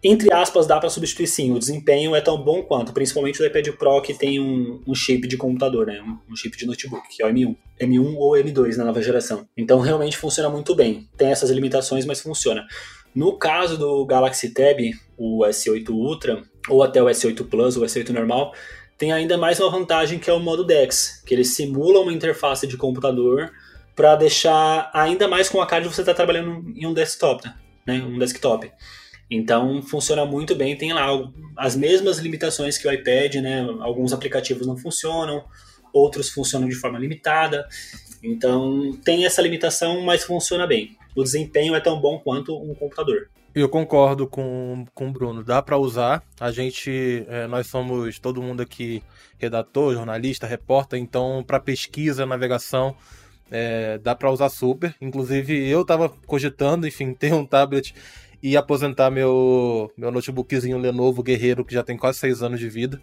entre 0.03 0.33
aspas, 0.33 0.65
dá 0.65 0.79
para 0.79 0.89
substituir 0.89 1.27
sim. 1.27 1.51
O 1.51 1.59
desempenho 1.59 2.15
é 2.15 2.21
tão 2.21 2.41
bom 2.41 2.63
quanto, 2.63 2.93
principalmente 2.93 3.41
o 3.41 3.45
iPad 3.45 3.67
Pro 3.69 4.01
que 4.01 4.13
tem 4.13 4.39
um, 4.39 4.81
um 4.87 4.95
chip 4.95 5.27
de 5.27 5.35
computador, 5.35 5.87
né? 5.87 6.01
Um, 6.01 6.31
um, 6.31 6.35
chip 6.35 6.57
de 6.57 6.65
notebook, 6.65 7.07
que 7.09 7.21
é 7.21 7.25
o 7.25 7.29
M1. 7.29 7.55
M1 7.81 8.15
ou 8.15 8.31
M2 8.31 8.77
na 8.77 8.85
nova 8.85 9.01
geração. 9.01 9.45
Então 9.57 9.79
realmente 9.79 10.17
funciona 10.17 10.49
muito 10.49 10.73
bem. 10.73 11.09
Tem 11.17 11.29
essas 11.29 11.49
limitações, 11.49 12.05
mas 12.05 12.21
funciona. 12.21 12.65
No 13.13 13.37
caso 13.37 13.77
do 13.77 14.05
Galaxy 14.05 14.53
Tab, 14.53 14.79
o 15.17 15.43
S8 15.45 15.89
Ultra, 15.89 16.43
ou 16.69 16.81
até 16.81 17.03
o 17.03 17.07
S8 17.07 17.47
Plus, 17.49 17.75
o 17.75 17.81
S8 17.81 18.09
normal, 18.09 18.53
tem 18.97 19.11
ainda 19.11 19.37
mais 19.37 19.59
uma 19.59 19.69
vantagem 19.69 20.19
que 20.19 20.29
é 20.29 20.33
o 20.33 20.39
modo 20.39 20.63
DeX, 20.63 21.21
que 21.25 21.33
ele 21.33 21.43
simula 21.43 21.99
uma 21.99 22.13
interface 22.13 22.67
de 22.67 22.77
computador 22.77 23.51
para 23.95 24.15
deixar 24.15 24.89
ainda 24.93 25.27
mais 25.27 25.49
com 25.49 25.61
a 25.61 25.65
cara 25.65 25.83
de 25.83 25.89
você 25.89 26.01
estar 26.01 26.13
tá 26.13 26.17
trabalhando 26.17 26.71
em 26.73 26.85
um 26.85 26.93
desktop, 26.93 27.49
né? 27.85 28.01
Um 28.01 28.17
desktop. 28.17 28.71
Então 29.29 29.81
funciona 29.81 30.25
muito 30.25 30.55
bem, 30.55 30.75
tem 30.75 30.91
lá 30.91 31.07
as 31.55 31.75
mesmas 31.75 32.17
limitações 32.17 32.77
que 32.77 32.87
o 32.87 32.91
iPad, 32.91 33.35
né? 33.35 33.61
Alguns 33.79 34.11
aplicativos 34.11 34.65
não 34.65 34.75
funcionam, 34.75 35.43
outros 35.93 36.29
funcionam 36.29 36.67
de 36.67 36.75
forma 36.75 36.97
limitada. 36.97 37.67
Então 38.23 38.97
tem 39.03 39.25
essa 39.25 39.41
limitação, 39.41 40.01
mas 40.01 40.23
funciona 40.23 40.65
bem. 40.65 40.97
O 41.15 41.23
desempenho 41.23 41.75
é 41.75 41.79
tão 41.79 41.99
bom 41.99 42.19
quanto 42.19 42.57
um 42.57 42.73
computador. 42.73 43.29
Eu 43.53 43.67
concordo 43.67 44.27
com, 44.27 44.85
com 44.93 45.09
o 45.09 45.11
Bruno. 45.11 45.43
Dá 45.43 45.61
para 45.61 45.77
usar. 45.77 46.23
A 46.39 46.51
gente, 46.51 47.25
é, 47.27 47.47
nós 47.47 47.67
somos 47.67 48.19
todo 48.19 48.41
mundo 48.41 48.61
aqui 48.61 49.03
redator, 49.37 49.93
jornalista, 49.93 50.45
repórter. 50.45 50.99
Então, 50.99 51.43
para 51.45 51.59
pesquisa, 51.59 52.25
navegação, 52.25 52.95
é, 53.49 53.97
dá 53.97 54.13
para 54.13 54.31
usar 54.31 54.49
super. 54.49 54.95
Inclusive, 55.01 55.67
eu 55.67 55.81
estava 55.81 56.09
cogitando, 56.09 56.87
enfim, 56.87 57.11
ter 57.15 57.33
um 57.33 57.45
tablet 57.45 57.93
e 58.41 58.55
aposentar 58.55 59.09
meu, 59.09 59.91
meu 59.97 60.11
notebookzinho 60.11 60.77
Lenovo 60.77 61.21
Guerreiro, 61.21 61.65
que 61.65 61.73
já 61.73 61.83
tem 61.83 61.97
quase 61.97 62.19
seis 62.19 62.41
anos 62.41 62.59
de 62.59 62.69
vida. 62.69 63.01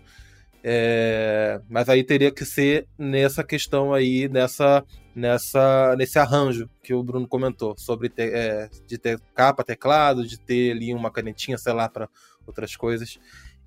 É, 0.69 1.61
mas 1.69 1.89
aí 1.89 2.03
teria 2.03 2.33
que 2.33 2.45
ser 2.45 2.89
nessa 2.99 3.45
questão 3.45 3.95
aí, 3.95 4.29
nessa, 4.29 4.85
nessa, 5.15 5.95
nesse 5.97 6.19
arranjo 6.19 6.69
que 6.83 6.93
o 6.93 7.05
Bruno 7.05 7.29
comentou, 7.29 7.77
sobre 7.79 8.09
ter, 8.09 8.35
é, 8.35 8.71
de 8.87 8.99
ter 8.99 9.21
capa, 9.35 9.63
teclado, 9.63 10.27
de 10.27 10.39
ter 10.41 10.73
ali 10.73 10.93
uma 10.93 11.11
canetinha, 11.11 11.57
sei 11.57 11.73
lá, 11.73 11.89
para 11.89 12.09
outras 12.47 12.75
coisas. 12.75 13.19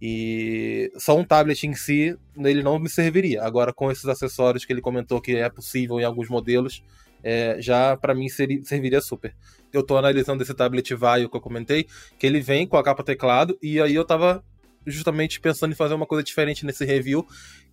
E 0.01 0.91
só 0.97 1.17
um 1.17 1.23
tablet 1.23 1.65
em 1.65 1.73
si, 1.73 2.17
ele 2.37 2.63
não 2.63 2.79
me 2.79 2.89
serviria. 2.89 3.43
Agora, 3.43 3.71
com 3.71 3.91
esses 3.91 4.05
acessórios 4.05 4.65
que 4.65 4.73
ele 4.73 4.81
comentou 4.81 5.21
que 5.21 5.35
é 5.35 5.49
possível 5.49 5.99
em 5.99 6.05
alguns 6.05 6.29
modelos, 6.29 6.83
é, 7.23 7.57
já 7.59 7.95
para 7.97 8.13
mim 8.13 8.29
seria, 8.29 8.63
serviria 8.63 9.01
super. 9.01 9.35
Eu 9.71 9.81
estou 9.81 9.97
analisando 9.97 10.41
esse 10.41 10.53
tablet 10.53 10.93
Vaio 10.95 11.29
que 11.29 11.37
eu 11.37 11.41
comentei, 11.41 11.87
que 12.17 12.25
ele 12.25 12.41
vem 12.41 12.67
com 12.67 12.77
a 12.77 12.83
capa 12.83 13.03
teclado, 13.03 13.57
e 13.61 13.79
aí 13.79 13.95
eu 13.95 14.01
estava 14.01 14.43
justamente 14.85 15.39
pensando 15.39 15.71
em 15.71 15.75
fazer 15.75 15.93
uma 15.93 16.05
coisa 16.05 16.23
diferente 16.23 16.65
nesse 16.65 16.85
review, 16.85 17.25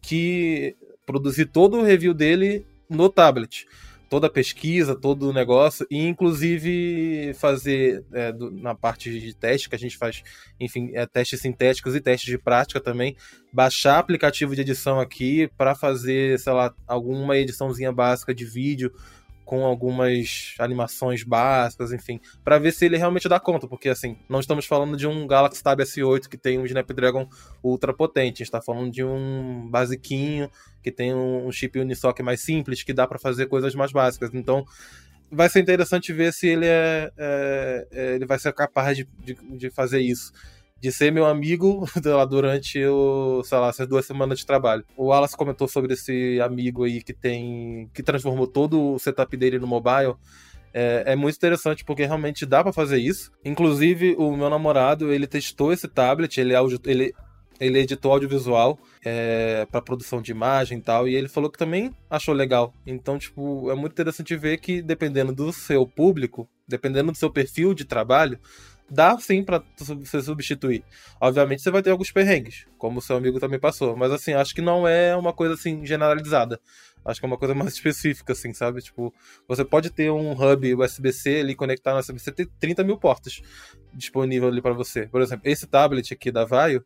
que 0.02 0.76
produzir 1.04 1.46
todo 1.46 1.78
o 1.78 1.82
review 1.82 2.12
dele 2.12 2.66
no 2.88 3.08
tablet. 3.08 3.66
Toda 4.08 4.28
a 4.28 4.30
pesquisa, 4.30 4.94
todo 4.94 5.28
o 5.28 5.32
negócio, 5.32 5.84
e 5.90 6.06
inclusive 6.06 7.34
fazer 7.34 8.04
é, 8.12 8.30
do, 8.30 8.52
na 8.52 8.72
parte 8.72 9.10
de 9.18 9.34
teste, 9.34 9.68
que 9.68 9.74
a 9.74 9.78
gente 9.78 9.96
faz, 9.96 10.22
enfim, 10.60 10.90
é, 10.94 11.04
testes 11.06 11.40
sintéticos 11.40 11.96
e 11.96 12.00
testes 12.00 12.30
de 12.30 12.38
prática 12.38 12.80
também, 12.80 13.16
baixar 13.52 13.98
aplicativo 13.98 14.54
de 14.54 14.60
edição 14.60 15.00
aqui 15.00 15.50
para 15.56 15.74
fazer, 15.74 16.38
sei 16.38 16.52
lá, 16.52 16.72
alguma 16.86 17.36
ediçãozinha 17.36 17.90
básica 17.90 18.32
de 18.32 18.44
vídeo 18.44 18.92
com 19.46 19.64
algumas 19.64 20.54
animações 20.58 21.22
básicas, 21.22 21.92
enfim, 21.92 22.20
para 22.44 22.58
ver 22.58 22.72
se 22.72 22.84
ele 22.84 22.98
realmente 22.98 23.28
dá 23.28 23.38
conta, 23.38 23.68
porque 23.68 23.88
assim, 23.88 24.18
não 24.28 24.40
estamos 24.40 24.66
falando 24.66 24.96
de 24.96 25.06
um 25.06 25.24
Galaxy 25.24 25.62
Tab 25.62 25.78
S8 25.80 26.28
que 26.28 26.36
tem 26.36 26.58
um 26.58 26.66
Snapdragon 26.66 27.28
ultra 27.62 27.94
potente, 27.94 28.24
a 28.24 28.38
gente 28.38 28.42
está 28.42 28.60
falando 28.60 28.90
de 28.90 29.04
um 29.04 29.68
basiquinho 29.70 30.50
que 30.82 30.90
tem 30.90 31.14
um 31.14 31.50
chip 31.52 31.78
Unisoc 31.78 32.20
mais 32.20 32.40
simples, 32.40 32.82
que 32.82 32.92
dá 32.92 33.06
para 33.06 33.18
fazer 33.18 33.46
coisas 33.46 33.74
mais 33.74 33.92
básicas. 33.92 34.30
Então, 34.34 34.64
vai 35.30 35.48
ser 35.48 35.60
interessante 35.60 36.12
ver 36.12 36.32
se 36.32 36.48
ele 36.48 36.66
é, 36.66 37.10
é, 37.16 37.88
é 37.92 38.14
ele 38.14 38.26
vai 38.26 38.38
ser 38.38 38.52
capaz 38.52 38.96
de, 38.96 39.08
de, 39.18 39.34
de 39.34 39.70
fazer 39.70 40.00
isso 40.00 40.32
de 40.80 40.92
ser 40.92 41.10
meu 41.10 41.26
amigo 41.26 41.86
durante 42.28 42.84
o, 42.84 43.42
sei 43.44 43.58
lá, 43.58 43.68
essas 43.68 43.88
duas 43.88 44.04
semanas 44.04 44.38
de 44.38 44.46
trabalho. 44.46 44.84
O 44.96 45.06
Wallace 45.06 45.36
comentou 45.36 45.66
sobre 45.66 45.94
esse 45.94 46.40
amigo 46.40 46.84
aí 46.84 47.02
que 47.02 47.12
tem. 47.12 47.90
que 47.94 48.02
transformou 48.02 48.46
todo 48.46 48.94
o 48.94 48.98
setup 48.98 49.36
dele 49.36 49.58
no 49.58 49.66
mobile. 49.66 50.14
É, 50.78 51.04
é 51.06 51.16
muito 51.16 51.36
interessante 51.36 51.84
porque 51.84 52.04
realmente 52.04 52.44
dá 52.44 52.62
para 52.62 52.72
fazer 52.72 52.98
isso. 52.98 53.32
Inclusive, 53.42 54.14
o 54.18 54.36
meu 54.36 54.50
namorado, 54.50 55.10
ele 55.10 55.26
testou 55.26 55.72
esse 55.72 55.88
tablet, 55.88 56.38
ele, 56.38 56.52
ele, 56.84 57.14
ele 57.58 57.78
editou 57.78 58.12
audiovisual 58.12 58.78
é, 59.02 59.66
para 59.70 59.80
produção 59.80 60.20
de 60.20 60.32
imagem 60.32 60.76
e 60.76 60.82
tal, 60.82 61.08
e 61.08 61.14
ele 61.14 61.28
falou 61.28 61.50
que 61.50 61.56
também 61.56 61.94
achou 62.10 62.34
legal. 62.34 62.74
Então, 62.86 63.18
tipo, 63.18 63.70
é 63.70 63.74
muito 63.74 63.92
interessante 63.92 64.36
ver 64.36 64.58
que 64.58 64.82
dependendo 64.82 65.32
do 65.32 65.50
seu 65.50 65.86
público, 65.86 66.46
dependendo 66.68 67.10
do 67.10 67.16
seu 67.16 67.30
perfil 67.30 67.72
de 67.72 67.86
trabalho, 67.86 68.38
dá 68.90 69.18
sim 69.18 69.42
para 69.42 69.62
você 69.76 70.22
substituir. 70.22 70.84
Obviamente 71.20 71.62
você 71.62 71.70
vai 71.70 71.82
ter 71.82 71.90
alguns 71.90 72.10
perrengues, 72.10 72.66
como 72.78 72.98
o 72.98 73.02
seu 73.02 73.16
amigo 73.16 73.40
também 73.40 73.58
passou, 73.58 73.96
mas 73.96 74.12
assim, 74.12 74.32
acho 74.32 74.54
que 74.54 74.62
não 74.62 74.86
é 74.86 75.16
uma 75.16 75.32
coisa 75.32 75.54
assim 75.54 75.84
generalizada. 75.84 76.60
Acho 77.04 77.20
que 77.20 77.26
é 77.26 77.28
uma 77.28 77.38
coisa 77.38 77.54
mais 77.54 77.74
específica, 77.74 78.32
assim, 78.32 78.52
sabe? 78.52 78.82
Tipo, 78.82 79.14
você 79.46 79.64
pode 79.64 79.90
ter 79.90 80.10
um 80.10 80.32
hub 80.32 80.74
USB-C 80.74 81.40
ali 81.40 81.54
conectar 81.54 81.92
no 81.92 82.00
USB-C, 82.00 82.32
ter 82.32 82.48
30 82.58 82.82
mil 82.82 82.98
portas 82.98 83.40
disponível 83.94 84.48
ali 84.48 84.60
para 84.60 84.74
você. 84.74 85.06
Por 85.06 85.20
exemplo, 85.20 85.48
esse 85.48 85.66
tablet 85.66 86.12
aqui 86.12 86.32
da 86.32 86.44
Vaio, 86.44 86.84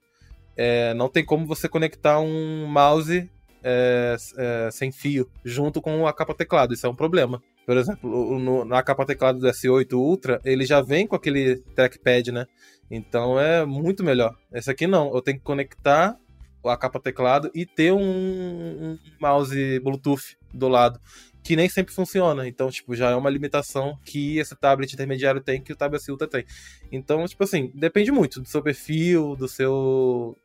é, 0.56 0.92
não 0.94 1.08
tem 1.08 1.24
como 1.24 1.46
você 1.46 1.68
conectar 1.68 2.20
um 2.20 2.66
mouse 2.66 3.30
é, 3.62 4.16
é, 4.36 4.70
sem 4.70 4.90
fio 4.90 5.28
junto 5.44 5.80
com 5.80 6.06
a 6.06 6.12
capa 6.12 6.34
teclado. 6.34 6.74
Isso 6.74 6.86
é 6.86 6.90
um 6.90 6.94
problema. 6.94 7.42
Por 7.66 7.76
exemplo, 7.76 8.38
no, 8.38 8.64
na 8.64 8.82
capa 8.82 9.06
teclado 9.06 9.38
do 9.38 9.46
S8 9.46 9.92
Ultra, 9.92 10.40
ele 10.44 10.64
já 10.64 10.80
vem 10.80 11.06
com 11.06 11.14
aquele 11.14 11.56
trackpad, 11.74 12.32
né? 12.32 12.46
Então 12.90 13.38
é 13.38 13.64
muito 13.64 14.02
melhor. 14.02 14.36
Esse 14.52 14.70
aqui 14.70 14.86
não, 14.86 15.14
eu 15.14 15.22
tenho 15.22 15.38
que 15.38 15.44
conectar 15.44 16.16
a 16.64 16.76
capa 16.76 17.00
teclado 17.00 17.50
e 17.54 17.64
ter 17.64 17.92
um, 17.92 18.00
um 18.00 18.98
mouse 19.20 19.78
Bluetooth 19.80 20.36
do 20.52 20.68
lado, 20.68 21.00
que 21.42 21.56
nem 21.56 21.68
sempre 21.68 21.94
funciona. 21.94 22.46
Então, 22.48 22.70
tipo, 22.70 22.94
já 22.94 23.10
é 23.10 23.14
uma 23.14 23.30
limitação 23.30 23.96
que 24.04 24.38
esse 24.38 24.54
tablet 24.56 24.92
intermediário 24.92 25.40
tem, 25.40 25.62
que 25.62 25.72
o 25.72 25.76
tablet 25.76 26.10
Ultra 26.10 26.28
tem. 26.28 26.44
Então, 26.90 27.24
tipo 27.26 27.44
assim, 27.44 27.70
depende 27.74 28.10
muito 28.10 28.40
do 28.40 28.48
seu 28.48 28.62
perfil, 28.62 29.36
do 29.36 29.48
seu 29.48 30.36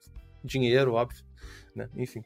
dinheiro, 0.43 0.93
óbvio, 0.93 1.23
né? 1.75 1.89
Enfim. 1.97 2.23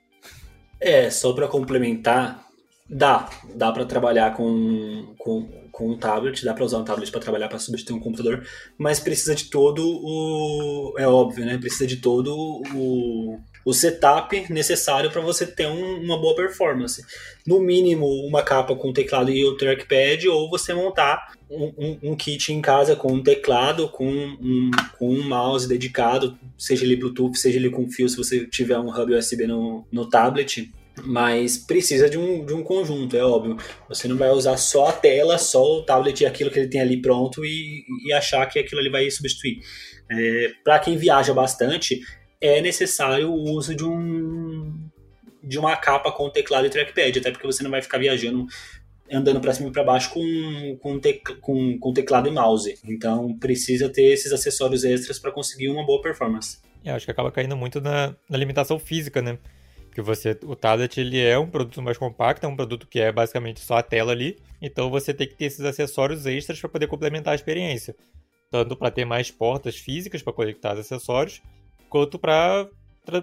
É, 0.80 1.10
só 1.10 1.34
para 1.34 1.48
complementar, 1.48 2.49
Dá, 2.92 3.30
dá 3.54 3.72
para 3.72 3.86
trabalhar 3.86 4.36
com, 4.36 5.14
com, 5.20 5.48
com 5.72 5.92
um 5.92 5.98
tablet, 5.98 6.44
dá 6.44 6.56
para 6.56 6.66
usar 6.66 6.80
um 6.80 6.84
tablet 6.84 7.12
para 7.12 7.22
trabalhar 7.22 7.48
para 7.48 7.60
substituir 7.60 7.96
um 7.96 8.00
computador, 8.00 8.44
mas 8.80 9.00
precisa 9.00 9.36
de 9.36 9.46
todo 9.46 9.84
o. 9.86 10.96
É 10.98 11.08
óbvio, 11.08 11.46
né? 11.46 11.60
Precisa 11.60 11.86
de 11.86 11.98
todo 11.98 12.36
o, 12.74 13.40
o 13.64 13.74
setup 13.74 14.52
necessário 14.52 15.12
para 15.12 15.22
você 15.22 15.46
ter 15.46 15.68
um, 15.68 16.02
uma 16.02 16.20
boa 16.20 16.36
performance. 16.36 17.06
No 17.46 17.60
mínimo, 17.60 18.08
uma 18.26 18.42
capa 18.42 18.76
com 18.76 18.92
teclado 18.92 19.30
e 19.30 19.46
o 19.46 19.56
trackpad, 19.56 20.28
ou 20.28 20.50
você 20.50 20.74
montar 20.74 21.34
um, 21.48 21.72
um, 21.78 22.00
um 22.12 22.16
kit 22.16 22.52
em 22.52 22.60
casa 22.60 22.96
com 22.96 23.14
um 23.14 23.22
teclado, 23.22 23.88
com 23.90 24.10
um, 24.10 24.72
com 24.98 25.10
um 25.10 25.28
mouse 25.28 25.68
dedicado, 25.68 26.36
seja 26.58 26.84
ele 26.84 26.96
Bluetooth, 26.96 27.38
seja 27.38 27.60
ele 27.60 27.70
com 27.70 27.88
fio, 27.88 28.10
se 28.10 28.18
você 28.18 28.48
tiver 28.48 28.80
um 28.80 28.90
hub 28.90 29.14
USB 29.14 29.46
no, 29.46 29.86
no 29.92 30.10
tablet 30.10 30.72
mas 31.06 31.58
precisa 31.58 32.10
de 32.10 32.18
um, 32.18 32.46
de 32.46 32.54
um 32.54 32.64
conjunto, 32.64 33.16
é 33.16 33.24
óbvio. 33.24 33.58
Você 33.88 34.08
não 34.08 34.18
vai 34.18 34.30
usar 34.30 34.58
só 34.58 34.88
a 34.88 34.94
tela, 34.94 35.38
só 35.38 35.62
o 35.62 35.84
tablet 35.84 36.22
e 36.22 36.26
aquilo 36.26 36.52
que 36.52 36.60
ele 36.60 36.68
tem 36.68 36.82
ali 36.82 37.02
pronto 37.02 37.46
e, 37.46 37.84
e 38.06 38.14
achar 38.14 38.46
que 38.46 38.60
aquilo 38.60 38.82
ali 38.82 38.90
vai 38.90 39.10
substituir. 39.10 39.60
É, 40.12 40.52
Para 40.64 40.80
quem 40.80 40.98
viaja 40.98 41.34
bastante, 41.34 42.02
é 42.42 42.62
necessário 42.62 43.32
o 43.32 43.52
uso 43.52 43.76
de 43.76 43.84
um 43.84 44.90
de 45.42 45.58
uma 45.58 45.76
capa 45.76 46.12
com 46.12 46.30
teclado 46.30 46.68
e 46.68 46.70
trackpad, 46.70 47.18
até 47.18 47.32
porque 47.32 47.48
você 47.48 47.64
não 47.64 47.72
vai 47.72 47.82
ficar 47.82 47.98
viajando 47.98 48.46
andando 49.12 49.42
para 49.42 49.54
cima 49.54 49.70
e 49.70 49.72
para 49.72 49.84
baixo 49.84 50.14
com, 50.14 50.78
com, 50.80 51.00
com, 51.42 51.80
com 51.80 51.94
teclado 51.94 52.28
e 52.28 52.32
mouse. 52.32 52.78
Então 52.86 53.36
precisa 53.40 53.90
ter 53.90 54.14
esses 54.14 54.32
acessórios 54.32 54.84
extras 54.84 55.18
para 55.18 55.32
conseguir 55.32 55.70
uma 55.70 55.86
boa 55.86 56.02
performance. 56.02 56.60
Eu 56.84 56.94
acho 56.94 57.06
que 57.06 57.12
acaba 57.12 57.32
caindo 57.32 57.58
muito 57.58 57.82
na, 57.82 58.16
na 58.30 58.38
limitação 58.38 58.80
física, 58.80 59.22
né? 59.22 59.38
Porque 60.00 60.02
você, 60.02 60.38
o 60.46 60.56
tablet 60.56 60.98
ele 60.98 61.20
é 61.20 61.38
um 61.38 61.50
produto 61.50 61.82
mais 61.82 61.98
compacto, 61.98 62.46
é 62.46 62.50
um 62.50 62.56
produto 62.56 62.88
que 62.88 63.02
é 63.02 63.12
basicamente 63.12 63.60
só 63.60 63.78
a 63.78 63.84
tela 63.84 64.14
ali. 64.14 64.38
Então 64.62 64.90
você 64.90 65.14
tem 65.14 65.28
que 65.28 65.36
ter 65.36 65.46
esses 65.46 65.60
acessórios 65.60 66.26
extras 66.26 66.58
para 66.58 66.70
poder 66.70 66.88
complementar 66.88 67.34
a 67.34 67.36
experiência, 67.36 67.94
tanto 68.50 68.78
para 68.78 68.90
ter 68.92 69.04
mais 69.04 69.30
portas 69.30 69.76
físicas 69.76 70.22
para 70.22 70.32
conectar 70.32 70.74
os 70.74 70.80
acessórios, 70.80 71.42
quanto 71.90 72.18
para 72.18 72.70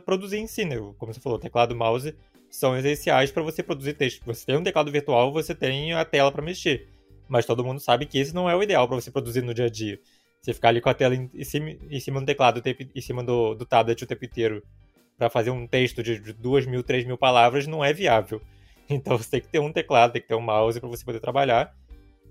produzir 0.05 0.37
em 0.37 0.47
si, 0.47 0.67
né? 0.67 0.77
Como 0.99 1.15
você 1.15 1.21
falou, 1.21 1.39
teclado 1.39 1.75
mouse 1.75 2.15
são 2.51 2.77
essenciais 2.77 3.31
para 3.31 3.43
você 3.43 3.62
produzir 3.62 3.95
texto. 3.95 4.23
Você 4.27 4.45
tem 4.45 4.59
um 4.59 4.62
teclado 4.62 4.93
virtual, 4.93 5.33
você 5.33 5.55
tem 5.55 5.95
a 5.95 6.05
tela 6.05 6.31
para 6.31 6.43
mexer. 6.43 6.89
Mas 7.27 7.47
todo 7.47 7.65
mundo 7.65 7.81
sabe 7.81 8.05
que 8.05 8.19
esse 8.19 8.35
não 8.35 8.51
é 8.51 8.55
o 8.55 8.62
ideal 8.62 8.87
para 8.87 9.01
você 9.01 9.11
produzir 9.11 9.41
no 9.41 9.55
dia 9.55 9.65
a 9.65 9.71
dia. 9.71 9.99
Você 10.43 10.53
ficar 10.53 10.69
ali 10.69 10.83
com 10.83 10.91
a 10.91 10.95
tela 10.95 11.15
em 11.15 11.45
cima, 11.45 11.71
em 11.71 12.01
cima 12.01 12.21
do 12.21 12.27
teclado, 12.27 12.62
em 12.95 13.01
cima 13.01 13.25
do, 13.25 13.55
do 13.55 13.65
tablet 13.65 14.05
o 14.05 14.07
tempo 14.07 14.27
inteiro, 14.27 14.62
para 15.19 15.31
fazer 15.31 15.51
um 15.51 15.67
texto 15.67 16.03
de 16.03 16.19
duas 16.33 16.67
mil, 16.67 16.83
três 16.83 17.05
mil 17.05 17.17
palavras, 17.17 17.67
não 17.67 17.85
é 17.85 17.93
viável. 17.93 18.41
Então 18.89 19.19
você 19.19 19.29
tem 19.29 19.41
que 19.41 19.49
ter 19.49 19.59
um 19.59 19.73
teclado, 19.73 20.13
tem 20.13 20.23
que 20.23 20.29
ter 20.29 20.37
um 20.37 20.41
mouse 20.41 20.79
para 20.79 20.89
você 20.89 21.05
poder 21.05 21.19
trabalhar. 21.19 21.75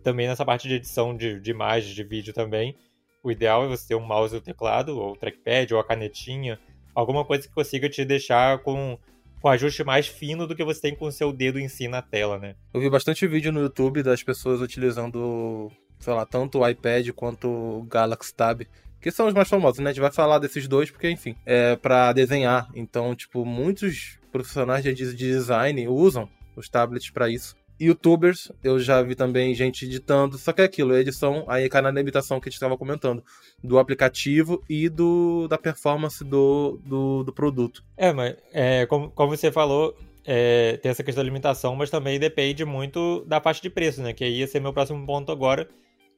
Também 0.02 0.26
nessa 0.26 0.46
parte 0.46 0.70
de 0.70 0.76
edição 0.76 1.14
de, 1.14 1.38
de 1.42 1.52
imagens, 1.52 1.94
de 1.94 2.02
vídeo 2.02 2.34
também. 2.34 2.78
O 3.22 3.30
ideal 3.30 3.66
é 3.66 3.68
você 3.68 3.90
ter 3.90 3.96
um 3.96 4.06
mouse 4.06 4.34
e 4.34 4.38
o 4.38 4.42
teclado, 4.42 4.98
ou 4.98 5.18
trackpad, 5.18 5.74
ou 5.74 5.82
a 5.82 5.84
canetinha, 5.84 6.58
alguma 6.94 7.26
coisa 7.26 7.46
que 7.46 7.54
consiga 7.54 7.90
te 7.90 8.06
deixar 8.06 8.60
com 8.60 8.98
com 9.46 9.50
ajuste 9.50 9.84
mais 9.84 10.08
fino 10.08 10.48
do 10.48 10.56
que 10.56 10.64
você 10.64 10.82
tem 10.82 10.96
com 10.96 11.06
o 11.06 11.12
seu 11.12 11.32
dedo 11.32 11.60
em 11.60 11.68
si 11.68 11.88
na 11.88 12.02
tela, 12.02 12.40
né? 12.40 12.56
Eu 12.74 12.82
vi 12.82 12.90
bastante 12.90 13.28
vídeo 13.28 13.52
no 13.52 13.60
YouTube 13.60 14.02
das 14.02 14.24
pessoas 14.24 14.60
utilizando, 14.60 15.72
sei 16.00 16.14
lá, 16.14 16.26
tanto 16.26 16.58
o 16.58 16.68
iPad 16.68 17.10
quanto 17.12 17.48
o 17.48 17.84
Galaxy 17.84 18.34
Tab, 18.34 18.64
que 19.06 19.12
são 19.12 19.28
os 19.28 19.36
mais 19.36 19.48
famosos, 19.48 19.78
né? 19.78 19.92
A 19.92 19.94
gente 19.94 20.02
vai 20.02 20.12
falar 20.12 20.40
desses 20.40 20.68
dois 20.68 20.90
porque, 20.90 21.08
enfim, 21.08 21.36
é 21.46 21.76
para 21.76 22.12
desenhar. 22.12 22.68
Então, 22.74 23.14
tipo, 23.14 23.46
muitos 23.46 24.18
profissionais 24.32 24.84
de 24.84 24.96
design 25.16 25.88
usam 25.88 26.28
os 26.56 26.68
tablets 26.68 27.12
para 27.12 27.30
isso. 27.30 27.56
Youtubers, 27.80 28.52
eu 28.64 28.80
já 28.80 29.04
vi 29.04 29.14
também 29.14 29.54
gente 29.54 29.86
editando, 29.86 30.40
só 30.40 30.52
que 30.52 30.64
é 30.64 30.66
aquilo, 30.66 30.98
edição, 30.98 31.46
aí 31.48 31.70
cai 31.70 31.84
na 31.84 31.92
limitação 31.92 32.40
que 32.40 32.50
a 32.50 32.50
gente 32.50 32.56
estava 32.56 32.76
comentando, 32.76 33.24
do 33.64 33.78
aplicativo 33.78 34.64
e 34.68 34.90
do 34.90 35.48
da 35.48 35.58
performance 35.60 36.24
do, 36.24 36.82
do, 36.84 37.24
do 37.26 37.32
produto. 37.32 37.84
É, 37.96 38.12
mas 38.12 38.36
é, 38.52 38.88
como, 38.88 39.12
como 39.12 39.38
você 39.38 39.52
falou, 39.52 39.96
é, 40.26 40.78
tem 40.78 40.90
essa 40.90 41.04
questão 41.04 41.24
da 41.24 41.28
limitação, 41.30 41.76
mas 41.76 41.92
também 41.92 42.20
depende 42.20 42.66
muito 42.66 43.24
da 43.28 43.40
faixa 43.40 43.62
de 43.62 43.70
preço, 43.70 44.02
né? 44.02 44.14
Que 44.14 44.24
aí 44.24 44.40
ia 44.40 44.48
ser 44.48 44.60
meu 44.60 44.74
próximo 44.74 45.06
ponto 45.06 45.32
agora, 45.32 45.70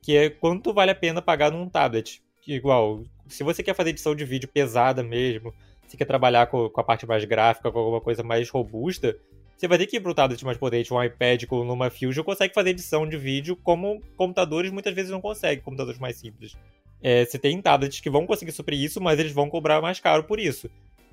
que 0.01 0.15
é 0.15 0.29
quanto 0.29 0.73
vale 0.73 0.91
a 0.91 0.95
pena 0.95 1.21
pagar 1.21 1.51
num 1.51 1.67
tablet. 1.67 2.25
Igual, 2.47 3.03
se 3.27 3.43
você 3.43 3.61
quer 3.61 3.75
fazer 3.75 3.89
edição 3.89 4.15
de 4.15 4.23
vídeo 4.23 4.47
pesada 4.47 5.03
mesmo, 5.03 5.53
se 5.87 5.97
quer 5.97 6.05
trabalhar 6.05 6.47
com, 6.47 6.69
com 6.69 6.81
a 6.81 6.83
parte 6.83 7.05
mais 7.05 7.25
gráfica, 7.25 7.71
com 7.71 7.79
alguma 7.79 7.99
coisa 7.99 8.23
mais 8.23 8.49
robusta, 8.49 9.17
você 9.57 9.67
vai 9.67 9.77
ter 9.77 9.87
que 9.87 9.97
ir 9.97 9.99
pro 9.99 10.13
tablet 10.13 10.43
mais 10.45 10.57
potente, 10.57 10.93
um 10.93 11.03
iPad 11.03 11.45
com 11.45 11.61
Luma 11.63 11.89
Fusion 11.89 12.23
consegue 12.23 12.53
fazer 12.53 12.69
edição 12.69 13.07
de 13.07 13.17
vídeo 13.17 13.55
como 13.55 14.01
computadores 14.15 14.71
muitas 14.71 14.93
vezes 14.93 15.11
não 15.11 15.19
conseguem, 15.19 15.63
computadores 15.63 15.99
mais 15.99 16.15
simples. 16.15 16.55
É, 17.01 17.25
você 17.25 17.37
tem 17.37 17.61
tablets 17.61 17.99
que 17.99 18.09
vão 18.09 18.25
conseguir 18.25 18.51
suprir 18.51 18.79
isso, 18.79 19.01
mas 19.01 19.19
eles 19.19 19.31
vão 19.31 19.49
cobrar 19.49 19.81
mais 19.81 19.99
caro 19.99 20.23
por 20.23 20.39
isso. 20.39 20.69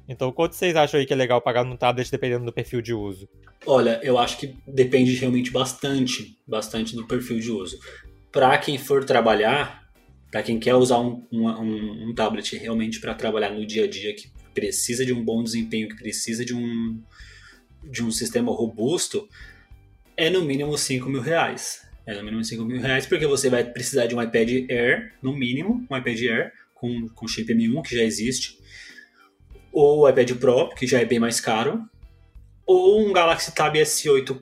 Então, 0.07 0.31
quanto 0.31 0.55
vocês 0.55 0.77
acham 0.77 1.01
aí 1.01 1.07
que 1.07 1.13
é 1.13 1.17
legal 1.17 1.41
pagar 1.41 1.65
num 1.65 1.77
tablet 1.77 2.11
dependendo 2.11 2.45
do 2.45 2.53
perfil 2.53 2.83
de 2.83 2.93
uso? 2.93 3.29
Olha, 3.67 3.99
eu 4.03 4.19
acho 4.19 4.37
que 4.37 4.55
depende 4.67 5.15
realmente 5.15 5.51
bastante, 5.51 6.37
bastante 6.47 6.95
do 6.95 7.07
perfil 7.07 7.41
de 7.41 7.51
uso. 7.51 7.79
Para 8.31 8.59
quem 8.59 8.77
for 8.77 9.05
trabalhar, 9.05 9.84
para 10.35 10.43
quem 10.43 10.59
quer 10.59 10.75
usar 10.75 10.99
um, 10.99 11.25
um, 11.31 12.09
um 12.09 12.13
tablet 12.13 12.57
realmente 12.57 12.99
para 12.99 13.15
trabalhar 13.15 13.53
no 13.53 13.65
dia 13.65 13.85
a 13.85 13.87
dia, 13.87 14.13
que 14.13 14.29
precisa 14.53 15.07
de 15.07 15.13
um 15.13 15.25
bom 15.25 15.45
desempenho, 15.45 15.89
que 15.89 15.95
precisa 15.95 16.45
de 16.45 16.53
um, 16.53 17.01
de 17.85 18.03
um 18.03 18.11
sistema 18.11 18.51
robusto 18.51 19.29
é 20.17 20.29
no 20.29 20.45
mínimo 20.45 20.77
5 20.77 21.09
mil 21.09 21.21
reais. 21.21 21.87
É 22.05 22.15
no 22.15 22.25
mínimo 22.25 22.45
5 22.45 22.65
mil 22.65 22.81
reais, 22.81 23.07
porque 23.07 23.29
você 23.29 23.49
vai 23.49 23.63
precisar 23.63 24.07
de 24.07 24.17
um 24.17 24.21
iPad 24.21 24.69
Air, 24.69 25.15
no 25.23 25.33
mínimo, 25.37 25.87
um 25.89 25.97
iPad 25.97 26.21
Air 26.23 26.53
com, 26.75 27.09
com 27.11 27.29
chip 27.29 27.55
M1, 27.55 27.83
que 27.83 27.97
já 27.97 28.03
existe, 28.03 28.59
ou 29.71 30.01
o 30.01 30.09
iPad 30.09 30.33
Pro, 30.33 30.71
que 30.71 30.85
já 30.85 30.99
é 30.99 31.05
bem 31.05 31.21
mais 31.21 31.41
caro, 31.41 31.81
ou 32.67 33.09
um 33.09 33.13
Galaxy 33.13 33.55
Tab 33.55 33.77
S8 33.77 34.37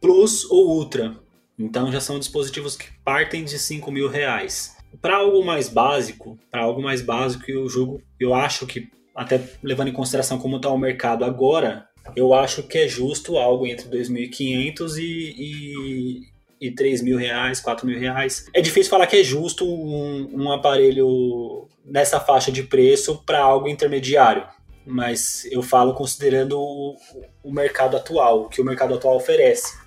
Plus 0.00 0.44
ou 0.50 0.78
Ultra. 0.78 1.16
Então 1.56 1.92
já 1.92 2.00
são 2.00 2.18
dispositivos 2.18 2.74
que 2.74 2.88
partem 3.04 3.44
de 3.44 3.56
5 3.56 3.88
mil 3.92 4.08
reais. 4.08 4.81
Para 5.00 5.16
algo 5.16 5.44
mais 5.44 5.68
básico, 5.68 6.38
para 6.50 6.62
algo 6.62 6.82
mais 6.82 7.00
básico, 7.00 7.50
eu 7.50 7.68
julgo, 7.68 8.02
eu 8.20 8.34
acho 8.34 8.66
que 8.66 8.88
até 9.14 9.40
levando 9.62 9.88
em 9.88 9.92
consideração 9.92 10.38
como 10.38 10.56
está 10.56 10.70
o 10.70 10.78
mercado 10.78 11.24
agora, 11.24 11.86
eu 12.16 12.34
acho 12.34 12.62
que 12.64 12.78
é 12.78 12.88
justo 12.88 13.38
algo 13.38 13.66
entre 13.66 13.88
2.500 13.88 14.96
e, 14.98 16.22
e, 16.60 16.66
e 16.68 16.70
3 16.70 17.02
mil 17.02 17.16
reais, 17.16 17.60
4 17.60 17.86
mil 17.86 17.98
reais. 17.98 18.46
É 18.54 18.60
difícil 18.60 18.90
falar 18.90 19.06
que 19.06 19.16
é 19.16 19.22
justo 19.22 19.64
um, 19.64 20.28
um 20.32 20.52
aparelho 20.52 21.68
nessa 21.84 22.18
faixa 22.20 22.50
de 22.50 22.62
preço 22.62 23.22
para 23.24 23.40
algo 23.40 23.68
intermediário, 23.68 24.46
mas 24.86 25.46
eu 25.50 25.62
falo 25.62 25.94
considerando 25.94 26.58
o, 26.58 26.96
o 27.42 27.52
mercado 27.52 27.96
atual, 27.96 28.42
o 28.42 28.48
que 28.48 28.60
o 28.60 28.64
mercado 28.64 28.94
atual 28.94 29.16
oferece. 29.16 29.80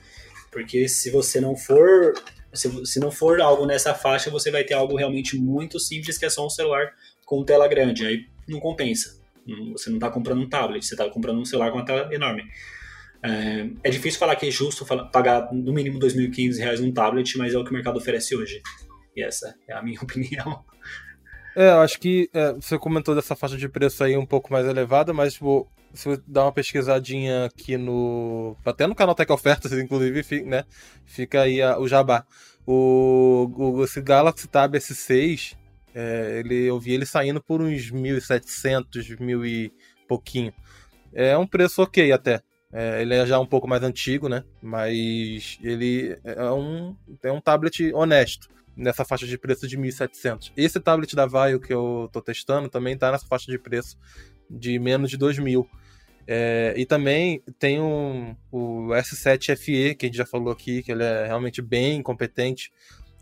Porque 0.52 0.88
se 0.88 1.10
você 1.12 1.42
não 1.42 1.56
for 1.56 2.14
se, 2.56 2.86
se 2.86 3.00
não 3.00 3.12
for 3.12 3.40
algo 3.42 3.66
nessa 3.66 3.94
faixa, 3.94 4.30
você 4.30 4.50
vai 4.50 4.64
ter 4.64 4.74
algo 4.74 4.96
realmente 4.96 5.38
muito 5.38 5.80
simples, 5.80 6.18
que 6.18 6.26
é 6.26 6.30
só 6.30 6.46
um 6.46 6.50
celular 6.50 6.92
com 7.26 7.44
tela 7.44 7.68
grande. 7.68 8.06
Aí 8.06 8.26
não 8.48 8.60
compensa. 8.60 9.22
Você 9.74 9.90
não 9.90 9.98
está 9.98 10.10
comprando 10.10 10.42
um 10.42 10.50
tablet, 10.50 10.84
você 10.84 10.96
está 10.96 11.10
comprando 11.10 11.40
um 11.40 11.46
celular 11.46 11.72
com 11.72 11.78
uma 11.78 11.86
tela 11.86 12.14
enorme. 12.14 12.44
É, 13.24 13.70
é 13.84 13.90
difícil 13.90 14.20
falar 14.20 14.36
que 14.36 14.48
é 14.48 14.52
justo 14.52 14.86
pagar 15.12 15.52
no 15.52 15.74
mínimo 15.74 16.00
R$ 16.00 16.08
2.500 16.08 16.84
um 16.84 16.92
tablet, 16.92 17.38
mas 17.38 17.54
é 17.54 17.58
o 17.58 17.64
que 17.64 17.72
o 17.72 17.74
mercado 17.74 17.98
oferece 17.98 18.36
hoje. 18.36 18.62
E 19.16 19.24
essa 19.24 19.56
é 19.68 19.74
a 19.74 19.82
minha 19.82 20.00
opinião. 20.02 20.64
É, 21.56 21.70
eu 21.70 21.80
acho 21.80 22.00
que 22.00 22.30
é, 22.34 22.54
você 22.54 22.78
comentou 22.78 23.16
dessa 23.16 23.36
faixa 23.36 23.56
de 23.56 23.70
preço 23.70 24.04
aí 24.04 24.18
um 24.18 24.26
pouco 24.26 24.52
mais 24.52 24.68
elevada, 24.68 25.14
mas 25.14 25.36
tipo, 25.36 25.68
se 25.96 26.06
você 26.06 26.22
dar 26.28 26.44
uma 26.46 26.52
pesquisadinha 26.52 27.46
aqui 27.46 27.78
no. 27.78 28.56
Até 28.66 28.86
no 28.86 28.94
canal 28.94 29.16
Tech 29.16 29.32
Ofertas, 29.32 29.72
inclusive, 29.74 30.44
né? 30.44 30.66
Fica 31.06 31.42
aí 31.42 31.62
a, 31.62 31.80
o 31.80 31.88
jabá. 31.88 32.26
O, 32.68 33.52
o, 33.56 33.84
esse 33.84 34.02
Galaxy 34.02 34.48
Tab 34.48 34.76
S6, 34.76 35.56
é, 35.94 36.40
ele, 36.40 36.66
eu 36.66 36.80
vi 36.80 36.94
ele 36.94 37.06
saindo 37.06 37.42
por 37.42 37.62
uns 37.62 37.92
1.700, 37.92 39.20
mil 39.20 39.46
e 39.46 39.72
pouquinho. 40.08 40.54
É 41.14 41.38
um 41.38 41.48
preço 41.48 41.82
ok 41.82 42.12
até. 42.12 42.42
É, 42.74 43.02
ele 43.02 43.16
é 43.16 43.26
já 43.26 43.40
um 43.40 43.46
pouco 43.46 43.68
mais 43.68 43.84
antigo, 43.84 44.28
né? 44.28 44.44
Mas 44.62 45.58
ele 45.64 46.20
é 46.24 46.52
um, 46.52 46.96
é 47.24 47.32
um 47.32 47.40
tablet 47.40 47.94
honesto 47.94 48.50
nessa 48.76 49.06
faixa 49.06 49.26
de 49.26 49.38
preço 49.38 49.68
de 49.68 49.78
1.700. 49.78 50.52
Esse 50.58 50.80
tablet 50.80 51.16
da 51.16 51.26
Vaio 51.26 51.60
que 51.60 51.74
eu 51.74 52.10
tô 52.12 52.22
testando 52.22 52.68
também 52.68 52.96
está 52.96 53.12
nessa 53.12 53.26
faixa 53.26 53.50
de 53.50 53.58
preço 53.58 53.98
de 54.50 54.78
menos 54.78 55.10
de 55.10 55.18
2.000. 55.18 55.66
É, 56.28 56.74
e 56.76 56.86
também 56.86 57.42
tem 57.60 57.80
um, 57.80 58.36
o 58.52 58.88
S7 58.90 59.56
FE, 59.56 59.96
que 59.96 60.06
a 60.06 60.08
gente 60.08 60.18
já 60.18 60.26
falou 60.26 60.52
aqui, 60.52 60.82
que 60.82 60.92
ele 60.92 61.04
é 61.04 61.28
realmente 61.28 61.62
bem 61.62 62.02
competente 62.02 62.72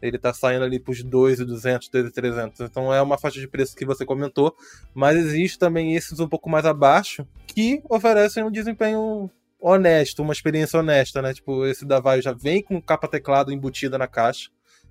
ele 0.03 0.19
tá 0.19 0.33
saindo 0.33 0.65
ali 0.65 0.79
pros 0.79 1.01
2,200, 1.01 1.87
2,300. 1.87 2.59
Então 2.59 2.93
é 2.93 3.01
uma 3.01 3.17
faixa 3.17 3.39
de 3.39 3.47
preço 3.47 3.73
que 3.73 3.85
você 3.85 4.05
comentou, 4.05 4.53
mas 4.93 5.15
existe 5.15 5.57
também 5.57 5.95
esses 5.95 6.19
um 6.19 6.27
pouco 6.27 6.49
mais 6.49 6.65
abaixo 6.65 7.25
que 7.47 7.81
oferecem 7.89 8.43
um 8.43 8.51
desempenho 8.51 9.29
honesto, 9.61 10.21
uma 10.21 10.33
experiência 10.33 10.77
honesta, 10.77 11.21
né? 11.21 11.33
Tipo, 11.33 11.65
esse 11.65 11.85
da 11.85 12.01
Vaio 12.01 12.21
já 12.21 12.33
vem 12.33 12.61
com 12.61 12.81
capa 12.81 13.07
teclado 13.07 13.53
embutida 13.53 13.97
na 13.97 14.05
caixa, 14.05 14.49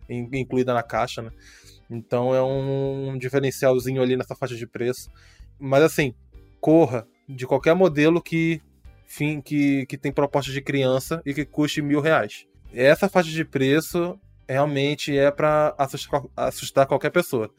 incluída 0.08 0.72
na 0.72 0.82
caixa, 0.82 1.20
né? 1.20 1.30
Então 1.90 2.34
é 2.34 2.42
um 2.42 3.18
diferencialzinho 3.18 4.00
ali 4.00 4.16
nessa 4.16 4.34
faixa 4.34 4.56
de 4.56 4.66
preço. 4.66 5.10
Mas 5.58 5.82
assim, 5.82 6.14
corra 6.58 7.06
de 7.28 7.46
qualquer 7.46 7.74
modelo 7.74 8.20
que, 8.20 8.60
fim, 9.06 9.40
que, 9.40 9.86
que 9.86 9.96
tem 9.96 10.12
proposta 10.12 10.52
de 10.52 10.60
criança 10.60 11.22
e 11.24 11.32
que 11.34 11.44
custe 11.44 11.82
mil 11.82 12.00
reais. 12.00 12.46
Essa 12.72 13.08
faixa 13.08 13.30
de 13.30 13.44
preço 13.44 14.18
realmente 14.48 15.16
é 15.16 15.30
para 15.30 15.74
assustar, 15.78 16.22
assustar, 16.36 16.86
qualquer 16.86 17.10
pessoa. 17.10 17.50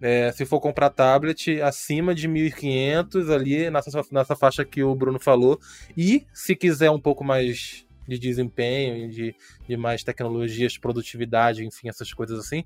É, 0.00 0.32
se 0.32 0.44
for 0.44 0.60
comprar 0.60 0.90
tablet 0.90 1.60
acima 1.60 2.12
de 2.14 2.28
1.500 2.28 3.32
ali 3.32 3.70
nessa, 3.70 4.02
nessa 4.10 4.34
faixa 4.34 4.64
que 4.64 4.82
o 4.82 4.94
Bruno 4.96 5.20
falou 5.20 5.60
e 5.96 6.26
se 6.34 6.56
quiser 6.56 6.90
um 6.90 7.00
pouco 7.00 7.22
mais 7.22 7.86
de 8.08 8.18
desempenho 8.18 9.08
de, 9.08 9.34
de 9.68 9.76
mais 9.76 10.02
tecnologias, 10.02 10.76
produtividade, 10.76 11.64
enfim, 11.64 11.88
essas 11.88 12.12
coisas 12.12 12.38
assim, 12.38 12.64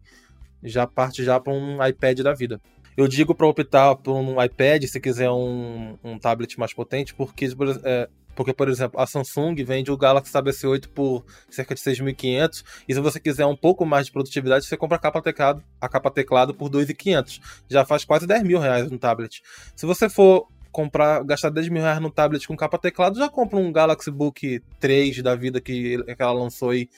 já 0.63 0.87
parte 0.87 1.23
já 1.23 1.39
para 1.39 1.53
um 1.53 1.85
iPad 1.85 2.21
da 2.21 2.33
vida. 2.33 2.61
Eu 2.97 3.07
digo 3.07 3.35
para 3.35 3.47
optar 3.47 3.95
por 3.97 4.15
um 4.15 4.43
iPad 4.43 4.85
se 4.85 4.99
quiser 4.99 5.31
um, 5.31 5.99
um 6.03 6.19
tablet 6.19 6.59
mais 6.59 6.73
potente, 6.73 7.15
porque 7.15 7.47
é, 7.85 8.09
Porque, 8.35 8.53
por 8.53 8.69
exemplo, 8.69 9.01
a 9.01 9.07
Samsung 9.07 9.55
vende 9.65 9.91
o 9.91 9.97
Galaxy 9.97 10.33
Tab 10.33 10.47
S8 10.47 10.89
por 10.89 11.25
cerca 11.51 11.75
de 11.75 11.81
6.500 11.81 12.65
e 12.89 12.95
se 12.95 13.01
você 13.01 13.19
quiser 13.19 13.47
um 13.47 13.57
pouco 13.57 13.85
mais 13.85 14.07
de 14.07 14.13
produtividade, 14.13 14.65
você 14.65 14.77
compra 14.77 14.97
a 14.97 15.01
capa 15.01 15.21
teclado, 15.21 15.63
a 15.81 15.89
capa 15.89 16.11
teclado 16.11 16.55
por 16.55 16.71
2.500. 16.71 17.41
Já 17.69 17.85
faz 17.85 18.05
quase 18.05 18.27
10 18.27 18.43
mil 18.45 18.59
reais 18.59 18.91
no 18.91 18.99
tablet. 18.99 19.43
Se 19.75 19.85
você 19.85 20.09
for 20.09 20.49
comprar, 20.71 21.25
gastar 21.25 21.49
10 21.49 21.71
mil 21.71 21.83
reais 21.83 22.01
no 22.01 22.11
tablet 22.11 22.47
com 22.47 22.55
capa 22.55 22.77
teclado, 22.77 23.19
já 23.19 23.31
compra 23.31 23.59
um 23.59 23.73
Galaxy 23.73 24.11
Book 24.11 24.63
3 24.79 25.23
da 25.23 25.35
vida 25.35 25.59
que, 25.59 26.03
que 26.03 26.23
ela 26.23 26.33
lançou 26.33 26.71
aí, 26.71 26.89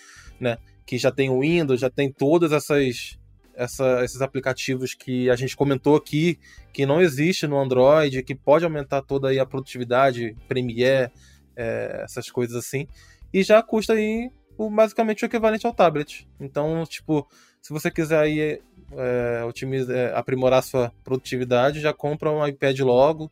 né? 0.40 0.58
Que 0.84 0.98
já 0.98 1.12
tem 1.12 1.30
o 1.30 1.40
Windows, 1.40 1.80
já 1.80 1.88
tem 1.88 2.10
todas 2.10 2.50
essas, 2.50 3.16
essa, 3.58 4.04
esses 4.04 4.22
aplicativos 4.22 4.94
que 4.94 5.28
a 5.28 5.34
gente 5.34 5.56
comentou 5.56 5.96
aqui, 5.96 6.38
que 6.72 6.86
não 6.86 7.02
existe 7.02 7.46
no 7.46 7.58
Android, 7.58 8.22
que 8.22 8.34
pode 8.34 8.64
aumentar 8.64 9.02
toda 9.02 9.28
aí 9.28 9.38
a 9.38 9.44
produtividade, 9.44 10.36
Premiere, 10.46 11.10
é, 11.56 12.02
essas 12.04 12.30
coisas 12.30 12.54
assim, 12.56 12.86
e 13.34 13.42
já 13.42 13.60
custa 13.60 13.94
aí 13.94 14.30
o, 14.56 14.70
basicamente 14.70 15.24
o 15.24 15.26
equivalente 15.26 15.66
ao 15.66 15.74
tablet. 15.74 16.26
Então, 16.40 16.84
tipo, 16.86 17.28
se 17.60 17.72
você 17.72 17.90
quiser 17.90 18.20
aí 18.20 18.40
é, 18.40 18.60
é, 19.42 20.12
aprimorar 20.14 20.62
sua 20.62 20.92
produtividade, 21.02 21.80
já 21.80 21.92
compra 21.92 22.30
um 22.30 22.46
iPad 22.46 22.78
logo, 22.80 23.28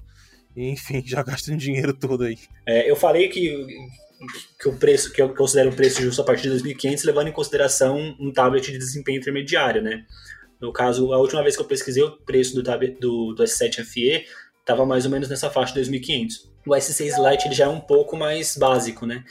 e, 0.57 0.69
enfim, 0.71 1.05
já 1.07 1.23
gasta 1.23 1.53
um 1.53 1.57
dinheiro 1.57 1.95
todo 1.95 2.25
aí. 2.25 2.39
É, 2.67 2.91
eu 2.91 2.97
falei 2.97 3.29
que, 3.29 3.65
que 4.59 4.69
o 4.69 4.77
preço, 4.77 5.13
que 5.13 5.21
eu 5.21 5.35
considero 5.35 5.71
um 5.71 5.75
preço 5.75 6.01
justo 6.01 6.21
a 6.21 6.25
partir 6.25 6.51
de 6.51 6.63
2.500, 6.63 7.05
levando 7.05 7.29
em 7.29 7.33
consideração 7.33 8.17
um 8.19 8.33
tablet 8.33 8.73
de 8.73 8.79
desempenho 8.79 9.19
intermediário, 9.19 9.83
né? 9.83 10.05
No 10.61 10.73
caso, 10.73 11.13
a 11.13 11.19
última 11.19 11.43
vez 11.43 11.55
que 11.55 11.63
eu 11.63 11.67
pesquisei 11.67 12.03
o 12.03 12.13
preço 12.13 12.55
do, 12.55 12.63
tablet, 12.63 12.99
do, 12.99 13.35
do 13.35 13.43
S7 13.43 13.85
FE 13.85 14.25
estava 14.61 14.87
mais 14.87 15.05
ou 15.05 15.11
menos 15.11 15.29
nessa 15.29 15.51
faixa 15.51 15.75
de 15.75 15.81
2.500. 15.81 16.33
O 16.67 16.71
S6 16.71 17.31
Lite 17.31 17.47
ele 17.47 17.55
já 17.55 17.67
é 17.67 17.69
um 17.69 17.81
pouco 17.81 18.17
mais 18.17 18.57
básico, 18.57 19.07
né? 19.07 19.23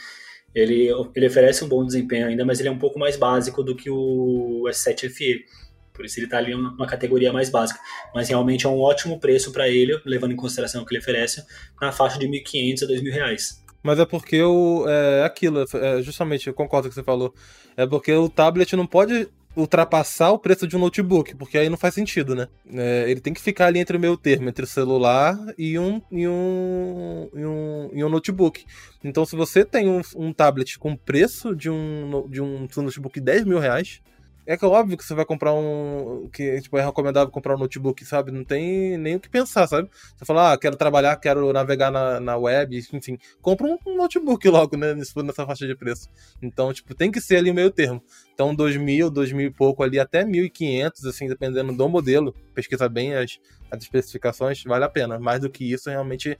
Ele, 0.54 0.88
ele 1.14 1.26
oferece 1.26 1.62
um 1.62 1.68
bom 1.68 1.84
desempenho 1.84 2.26
ainda, 2.26 2.44
mas 2.44 2.60
ele 2.60 2.68
é 2.68 2.72
um 2.72 2.78
pouco 2.78 2.98
mais 2.98 3.16
básico 3.16 3.62
do 3.62 3.76
que 3.76 3.90
o 3.90 4.64
S7 4.68 5.10
FE. 5.10 5.44
Por 5.92 6.04
isso 6.04 6.18
ele 6.18 6.26
está 6.26 6.38
ali 6.38 6.54
numa 6.54 6.86
categoria 6.86 7.32
mais 7.32 7.50
básica. 7.50 7.78
Mas 8.14 8.28
realmente 8.28 8.64
é 8.64 8.68
um 8.68 8.78
ótimo 8.78 9.20
preço 9.20 9.52
para 9.52 9.68
ele, 9.68 10.00
levando 10.06 10.32
em 10.32 10.36
consideração 10.36 10.82
o 10.82 10.86
que 10.86 10.94
ele 10.94 11.02
oferece, 11.02 11.44
na 11.80 11.92
faixa 11.92 12.18
de 12.18 12.26
1.500 12.26 12.84
a 12.84 12.86
2.000 12.86 13.12
reais. 13.12 13.65
Mas 13.82 13.98
é 13.98 14.04
porque 14.04 14.42
o, 14.42 14.84
é 14.88 15.24
aquilo, 15.24 15.64
é 15.74 16.02
justamente, 16.02 16.46
eu 16.48 16.54
concordo 16.54 16.88
com 16.88 16.88
o 16.88 16.90
que 16.90 16.94
você 16.94 17.04
falou. 17.04 17.34
É 17.76 17.86
porque 17.86 18.12
o 18.12 18.28
tablet 18.28 18.74
não 18.74 18.86
pode 18.86 19.28
ultrapassar 19.56 20.30
o 20.30 20.38
preço 20.38 20.68
de 20.68 20.76
um 20.76 20.80
notebook, 20.80 21.34
porque 21.34 21.56
aí 21.56 21.70
não 21.70 21.78
faz 21.78 21.94
sentido, 21.94 22.34
né? 22.34 22.46
É, 22.72 23.06
ele 23.10 23.20
tem 23.20 23.32
que 23.32 23.40
ficar 23.40 23.66
ali 23.66 23.78
entre 23.78 23.96
o 23.96 24.00
meio 24.00 24.16
termo, 24.16 24.48
entre 24.48 24.64
o 24.64 24.68
celular 24.68 25.38
e 25.56 25.78
um, 25.78 26.00
e 26.12 26.28
um, 26.28 27.28
e 27.34 27.46
um, 27.46 27.90
e 27.94 28.04
um 28.04 28.08
notebook. 28.08 28.66
Então, 29.02 29.24
se 29.24 29.34
você 29.34 29.64
tem 29.64 29.88
um, 29.88 30.02
um 30.14 30.32
tablet 30.32 30.78
com 30.78 30.94
preço 30.94 31.56
de 31.56 31.70
um, 31.70 32.26
de 32.28 32.42
um 32.42 32.68
notebook 32.76 33.18
de 33.18 33.24
10 33.24 33.44
mil 33.44 33.58
reais, 33.58 34.02
é 34.46 34.56
que 34.56 34.64
é 34.64 34.68
óbvio 34.68 34.96
que 34.96 35.04
você 35.04 35.14
vai 35.14 35.24
comprar 35.24 35.52
um. 35.52 36.28
que 36.32 36.60
tipo, 36.60 36.78
é 36.78 36.84
recomendável 36.84 37.30
comprar 37.30 37.56
um 37.56 37.58
notebook, 37.58 38.04
sabe? 38.04 38.30
Não 38.30 38.44
tem 38.44 38.96
nem 38.96 39.16
o 39.16 39.20
que 39.20 39.28
pensar, 39.28 39.66
sabe? 39.66 39.90
Você 40.16 40.24
fala, 40.24 40.52
ah, 40.52 40.58
quero 40.58 40.76
trabalhar, 40.76 41.16
quero 41.16 41.52
navegar 41.52 41.90
na, 41.90 42.20
na 42.20 42.36
web, 42.36 42.78
enfim. 42.92 43.18
Compra 43.42 43.66
um, 43.66 43.76
um 43.86 43.96
notebook 43.96 44.46
logo, 44.48 44.76
né? 44.76 44.94
Nessa 44.94 45.46
faixa 45.46 45.66
de 45.66 45.74
preço. 45.74 46.08
Então, 46.40 46.72
tipo, 46.72 46.94
tem 46.94 47.10
que 47.10 47.20
ser 47.20 47.36
ali 47.36 47.50
o 47.50 47.54
meio 47.54 47.70
termo. 47.70 48.02
Então, 48.32 48.54
2.000, 48.54 49.10
2.000 49.10 49.46
e 49.46 49.50
pouco 49.50 49.82
ali, 49.82 49.98
até 49.98 50.24
1.500, 50.24 51.08
assim, 51.08 51.26
dependendo 51.26 51.72
do 51.72 51.88
modelo. 51.88 52.34
Pesquisa 52.54 52.88
bem 52.88 53.14
as, 53.14 53.38
as 53.70 53.82
especificações, 53.82 54.62
vale 54.64 54.84
a 54.84 54.88
pena. 54.88 55.18
Mais 55.18 55.40
do 55.40 55.50
que 55.50 55.72
isso, 55.72 55.90
realmente 55.90 56.38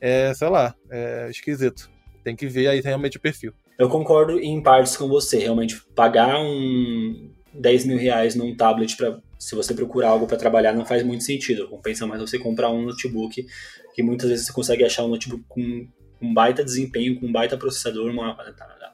é, 0.00 0.32
sei 0.34 0.48
lá, 0.48 0.74
é 0.90 1.28
esquisito. 1.30 1.90
Tem 2.22 2.36
que 2.36 2.46
ver 2.46 2.68
aí 2.68 2.80
realmente 2.80 3.16
o 3.16 3.20
perfil. 3.20 3.52
Eu 3.78 3.88
concordo 3.88 4.40
em 4.40 4.62
partes 4.62 4.96
com 4.96 5.08
você. 5.08 5.38
Realmente, 5.38 5.80
pagar 5.94 6.38
um, 6.38 7.30
10 7.60 7.86
mil 7.86 7.98
reais 7.98 8.34
num 8.34 8.54
tablet 8.54 8.96
para 8.96 9.20
se 9.38 9.54
você 9.54 9.74
procurar 9.74 10.08
algo 10.08 10.26
para 10.26 10.36
trabalhar 10.36 10.72
não 10.72 10.84
faz 10.84 11.02
muito 11.02 11.24
sentido. 11.24 11.68
Compensa 11.68 12.06
mais 12.06 12.20
você 12.20 12.38
comprar 12.38 12.70
um 12.70 12.82
notebook 12.82 13.46
que 13.94 14.02
muitas 14.02 14.30
vezes 14.30 14.46
você 14.46 14.52
consegue 14.52 14.84
achar 14.84 15.04
um 15.04 15.08
notebook 15.08 15.44
com 15.48 15.86
um 16.20 16.32
baita 16.32 16.64
desempenho, 16.64 17.18
com 17.18 17.26
um 17.26 17.32
baita 17.32 17.56
processador, 17.56 18.10
uma, 18.10 18.36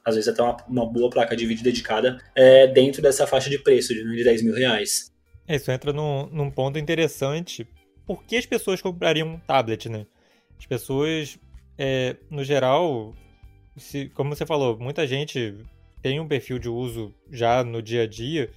às 0.04 0.14
vezes 0.14 0.28
até 0.28 0.42
uma, 0.42 0.56
uma 0.68 0.86
boa 0.86 1.08
placa 1.10 1.36
de 1.36 1.46
vídeo 1.46 1.62
dedicada 1.62 2.18
é, 2.34 2.66
dentro 2.66 3.00
dessa 3.00 3.26
faixa 3.26 3.48
de 3.48 3.58
preço 3.58 3.94
de, 3.94 4.02
de 4.16 4.24
10 4.24 4.42
mil 4.42 4.54
reais. 4.54 5.12
É, 5.46 5.56
isso 5.56 5.70
entra 5.70 5.92
num, 5.92 6.26
num 6.26 6.50
ponto 6.50 6.78
interessante. 6.78 7.66
Por 8.06 8.24
que 8.24 8.36
as 8.36 8.46
pessoas 8.46 8.80
comprariam 8.80 9.28
um 9.28 9.38
tablet, 9.38 9.88
né? 9.88 10.06
As 10.58 10.66
pessoas, 10.66 11.38
é, 11.78 12.16
no 12.30 12.44
geral, 12.44 13.14
se, 13.76 14.08
como 14.10 14.34
você 14.34 14.44
falou, 14.44 14.78
muita 14.78 15.06
gente 15.06 15.54
tem 16.02 16.18
um 16.18 16.26
perfil 16.26 16.58
de 16.58 16.68
uso 16.68 17.14
já 17.30 17.62
no 17.62 17.80
dia 17.80 18.02
a 18.02 18.06
dia, 18.06 18.50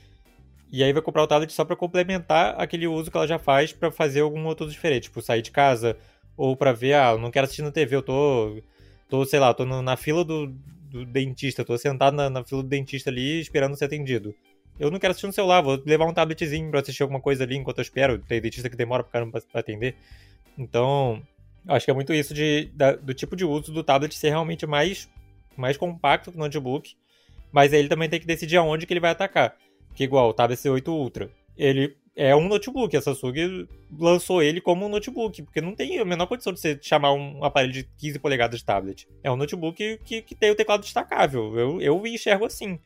e 0.71 0.83
aí 0.83 0.91
vai 0.91 1.01
comprar 1.01 1.23
o 1.23 1.27
tablet 1.27 1.53
só 1.53 1.63
para 1.63 1.75
complementar 1.75 2.55
aquele 2.59 2.87
uso 2.87 3.11
que 3.11 3.15
ela 3.15 3.27
já 3.27 3.39
faz 3.39 3.71
para 3.71 3.91
fazer 3.91 4.21
algum 4.21 4.45
outro 4.45 4.67
diferente, 4.69 5.03
tipo 5.03 5.21
sair 5.21 5.41
de 5.41 5.51
casa 5.51 5.95
ou 6.35 6.55
para 6.55 6.73
ver, 6.73 6.93
ah, 6.93 7.11
eu 7.11 7.19
não 7.19 7.31
quero 7.31 7.45
assistir 7.45 7.61
na 7.61 7.71
TV, 7.71 7.95
eu 7.95 8.01
tô, 8.01 8.61
tô 9.07 9.25
sei 9.25 9.39
lá, 9.39 9.53
tô 9.53 9.63
na 9.65 9.95
fila 9.95 10.25
do, 10.25 10.47
do 10.89 11.05
dentista, 11.05 11.63
tô 11.63 11.77
sentado 11.77 12.15
na, 12.17 12.29
na, 12.29 12.43
fila 12.43 12.61
do 12.61 12.67
dentista 12.67 13.09
ali 13.09 13.39
esperando 13.39 13.77
ser 13.77 13.85
atendido. 13.85 14.35
Eu 14.77 14.91
não 14.91 14.99
quero 14.99 15.11
assistir 15.11 15.27
no 15.27 15.33
celular, 15.33 15.61
vou 15.61 15.81
levar 15.85 16.05
um 16.05 16.13
tabletzinho 16.13 16.69
para 16.69 16.81
assistir 16.81 17.03
alguma 17.03 17.21
coisa 17.21 17.45
ali 17.45 17.55
enquanto 17.55 17.77
eu 17.77 17.83
espero. 17.83 18.19
Tem 18.19 18.41
dentista 18.41 18.69
que 18.69 18.75
demora 18.75 19.03
caramba 19.03 19.41
pra 19.49 19.61
atender. 19.61 19.95
Então, 20.57 21.21
acho 21.65 21.85
que 21.85 21.91
é 21.91 21.93
muito 21.93 22.13
isso 22.13 22.33
de, 22.33 22.69
da, 22.73 22.93
do 22.93 23.13
tipo 23.13 23.37
de 23.37 23.45
uso 23.45 23.71
do 23.71 23.83
tablet 23.83 24.13
ser 24.13 24.29
realmente 24.29 24.65
mais, 24.65 25.09
mais 25.55 25.77
compacto 25.77 26.31
que 26.31 26.37
o 26.37 26.39
notebook 26.41 26.95
mas 27.55 27.71
ele 27.71 27.87
também 27.87 28.09
tem 28.09 28.19
que 28.19 28.27
decidir 28.27 28.57
aonde 28.57 28.85
que 28.85 28.91
ele 28.91 28.99
vai 28.99 29.11
atacar. 29.11 29.55
Que 29.95 30.03
igual 30.03 30.27
o 30.27 30.33
Tab 30.33 30.51
S8 30.51 30.85
Ultra. 30.89 31.29
Ele 31.57 31.95
é 32.13 32.35
um 32.35 32.49
notebook, 32.49 32.97
a 32.97 33.01
Samsung 33.01 33.65
lançou 33.97 34.43
ele 34.43 34.59
como 34.59 34.85
um 34.85 34.89
notebook, 34.89 35.41
porque 35.41 35.61
não 35.61 35.73
tem 35.73 35.97
a 35.97 36.03
menor 36.03 36.27
condição 36.27 36.51
de 36.51 36.59
você 36.59 36.77
chamar 36.81 37.13
um 37.13 37.45
aparelho 37.45 37.71
de 37.71 37.85
15 37.97 38.19
polegadas 38.19 38.59
de 38.59 38.65
tablet. 38.65 39.07
É 39.23 39.31
um 39.31 39.37
notebook 39.37 40.01
que, 40.03 40.21
que 40.21 40.35
tem 40.35 40.51
o 40.51 40.55
teclado 40.55 40.81
destacável. 40.81 41.57
Eu, 41.57 41.81
eu 41.81 42.05
enxergo 42.05 42.43
assim. 42.43 42.77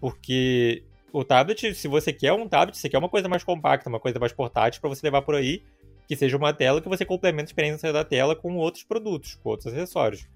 Porque 0.00 0.82
o 1.12 1.22
tablet, 1.22 1.72
se 1.76 1.86
você 1.86 2.12
quer 2.12 2.32
um 2.32 2.48
tablet, 2.48 2.76
você 2.76 2.88
quer 2.88 2.98
uma 2.98 3.08
coisa 3.08 3.28
mais 3.28 3.44
compacta, 3.44 3.88
uma 3.88 4.00
coisa 4.00 4.18
mais 4.18 4.32
portátil 4.32 4.80
para 4.80 4.90
você 4.90 5.06
levar 5.06 5.22
por 5.22 5.36
aí, 5.36 5.62
que 6.08 6.16
seja 6.16 6.36
uma 6.36 6.52
tela 6.52 6.80
que 6.80 6.88
você 6.88 7.04
complementa 7.04 7.44
a 7.44 7.52
experiência 7.52 7.92
da 7.92 8.02
tela 8.02 8.34
com 8.34 8.56
outros 8.56 8.82
produtos, 8.82 9.36
com 9.36 9.50
outros 9.50 9.72
acessórios. 9.72 10.26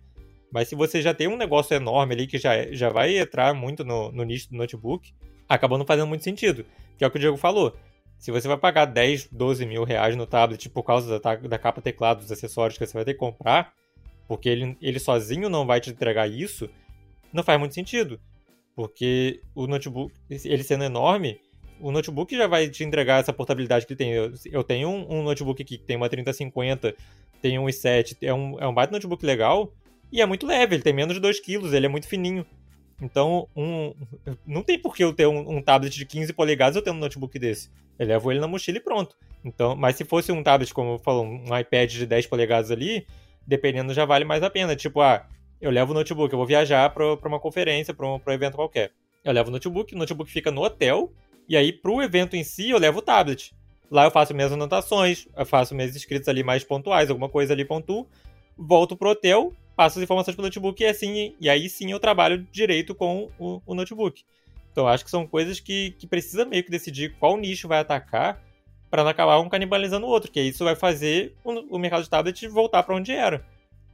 Mas 0.53 0.69
se 0.69 0.75
você 0.75 1.01
já 1.01 1.15
tem 1.15 1.27
um 1.27 1.37
negócio 1.37 1.75
enorme 1.75 2.15
ali 2.15 2.27
que 2.27 2.39
já, 2.39 2.71
já 2.71 2.91
vai 2.91 3.17
entrar 3.17 3.55
muito 3.55 3.85
no, 3.85 4.13
no 4.13 4.23
nicho 4.23 4.51
do 4.51 4.57
notebook, 4.57 5.13
acabou 5.49 5.79
não 5.79 5.87
fazendo 5.87 6.07
muito 6.07 6.23
sentido. 6.23 6.67
Que 6.99 7.05
é 7.05 7.07
o 7.07 7.11
que 7.11 7.17
o 7.17 7.21
Diego 7.21 7.39
falou. 7.39 7.75
Se 8.19 8.31
você 8.31 8.47
vai 8.47 8.59
pagar 8.59 8.85
10, 8.85 9.29
12 9.33 9.65
mil 9.65 9.83
reais 9.83 10.15
no 10.15 10.27
tablet 10.27 10.69
por 10.69 10.83
causa 10.83 11.19
da, 11.19 11.35
da 11.37 11.59
capa 11.59 11.81
teclado, 11.81 12.21
dos 12.21 12.31
acessórios 12.31 12.79
que 12.79 12.87
você 12.87 12.93
vai 12.93 13.05
ter 13.05 13.15
que 13.15 13.19
comprar, 13.19 13.73
porque 14.29 14.49
ele, 14.49 14.77
ele 14.81 14.99
sozinho 14.99 15.49
não 15.49 15.67
vai 15.67 15.81
te 15.81 15.91
entregar 15.91 16.31
isso, 16.31 16.69
não 17.33 17.43
faz 17.43 17.59
muito 17.59 17.75
sentido. 17.75 18.21
Porque 18.77 19.41
o 19.55 19.67
notebook, 19.67 20.15
ele 20.31 20.63
sendo 20.63 20.85
enorme, 20.85 21.41
o 21.81 21.91
notebook 21.91 22.37
já 22.37 22.47
vai 22.47 22.69
te 22.69 22.85
entregar 22.85 23.21
essa 23.21 23.33
portabilidade 23.33 23.87
que 23.87 23.93
ele 23.95 23.99
tem. 23.99 24.11
Eu, 24.13 24.33
eu 24.53 24.63
tenho 24.63 24.89
um, 24.89 25.19
um, 25.19 25.23
notebook 25.23 25.63
aqui 25.63 25.79
que 25.79 25.85
tem 25.85 25.97
uma 25.97 26.09
3050, 26.09 26.95
tem 27.41 27.59
um 27.59 27.67
i7, 27.67 28.19
é 28.23 28.33
um, 28.33 28.61
é 28.61 28.67
um 28.69 28.75
baita 28.75 28.93
notebook 28.93 29.25
legal, 29.27 29.73
e 30.13 30.21
é 30.21 30.27
muito 30.27 30.47
leve, 30.47 30.77
ele 30.77 30.83
tem 30.83 30.93
menos 30.93 31.15
de 31.15 31.21
2 31.21 31.41
kg, 31.41 31.75
ele 31.75 31.87
é 31.87 31.89
muito 31.89 32.07
fininho. 32.07 32.47
Então, 33.01 33.49
um, 33.57 33.95
não 34.47 34.63
tem 34.63 34.79
por 34.79 34.95
que 34.95 35.03
eu 35.03 35.13
ter 35.13 35.27
um, 35.27 35.57
um, 35.57 35.63
tablet 35.63 35.93
de 35.93 36.07
15 36.07 36.33
polegadas 36.35 36.77
eu 36.77 36.83
ter 36.83 36.91
um 36.91 36.99
notebook 36.99 37.37
desse. 37.39 37.71
Eu 37.99 38.07
levo 38.07 38.31
ele 38.31 38.39
na 38.39 38.47
mochila 38.47 38.79
e 38.79 38.81
pronto. 38.81 39.17
Então, 39.45 39.75
mas 39.75 39.97
se 39.97 40.05
fosse 40.05 40.31
um 40.31 40.43
tablet, 40.43 40.73
como 40.73 40.93
eu 40.93 40.99
falo, 40.99 41.23
um 41.23 41.59
iPad 41.59 41.91
de 41.91 42.07
10 42.07 42.27
polegadas 42.27 42.71
ali, 42.71 43.05
dependendo 43.45 43.93
já 43.93 44.05
vale 44.05 44.25
mais 44.25 44.43
a 44.43 44.51
pena. 44.51 44.77
Tipo, 44.77 45.01
ah, 45.01 45.27
eu 45.61 45.71
levo 45.71 45.91
o 45.91 45.95
notebook, 45.95 46.33
eu 46.33 46.39
vou 46.39 46.47
viajar 46.47 46.89
para 46.91 47.29
uma 47.29 47.41
conferência, 47.41 47.93
para 47.93 48.07
um, 48.07 48.21
um 48.25 48.33
evento 48.33 48.55
qualquer. 48.55 48.93
Eu 49.25 49.33
levo 49.33 49.49
o 49.49 49.53
notebook, 49.53 49.95
o 49.95 49.99
notebook 49.99 50.31
fica 50.31 50.51
no 50.51 50.63
hotel, 50.63 51.13
e 51.49 51.57
aí 51.57 51.73
pro 51.73 52.03
evento 52.03 52.37
em 52.37 52.45
si 52.45 52.71
eu 52.71 52.79
levo 52.79 53.01
o 53.01 53.03
tablet. 53.03 53.53
Lá 53.91 54.05
eu 54.05 54.11
faço 54.11 54.33
minhas 54.33 54.53
anotações, 54.53 55.27
eu 55.37 55.45
faço 55.45 55.75
minhas 55.75 55.95
escritas 55.95 56.29
ali 56.29 56.43
mais 56.43 56.63
pontuais, 56.65 57.11
alguma 57.11 57.29
coisa 57.29 57.53
ali 57.53 57.65
pontuo, 57.65 58.07
volto 58.57 58.97
pro 58.97 59.11
hotel, 59.11 59.53
passo 59.77 59.99
as 59.99 60.03
informações 60.03 60.35
pro 60.35 60.45
notebook 60.45 60.83
e 60.83 60.87
assim, 60.87 61.35
e 61.41 61.49
aí 61.49 61.69
sim 61.69 61.91
eu 61.91 62.01
trabalho 62.01 62.47
direito 62.53 62.95
com 62.95 63.31
o, 63.39 63.61
o 63.67 63.75
notebook. 63.75 64.25
Então 64.71 64.89
acho 64.89 65.05
que 65.05 65.11
são 65.11 65.27
coisas 65.27 65.61
que, 65.61 65.93
que 65.99 66.07
precisa 66.07 66.45
meio 66.45 66.65
que 66.65 66.71
decidir 66.71 67.15
qual 67.19 67.37
nicho 67.37 67.69
vai 67.69 67.79
atacar 67.79 68.43
para 68.91 69.03
não 69.03 69.11
acabar 69.11 69.39
um 69.39 69.49
canibalizando 69.49 70.07
o 70.07 70.11
outro, 70.11 70.31
que 70.31 70.41
isso 70.41 70.65
vai 70.65 70.77
fazer 70.77 71.35
o, 71.45 71.77
o 71.77 71.79
mercado 71.79 72.03
de 72.03 72.11
tablet 72.11 72.47
voltar 72.49 72.83
para 72.83 72.95
onde 72.95 73.13
era. 73.13 73.45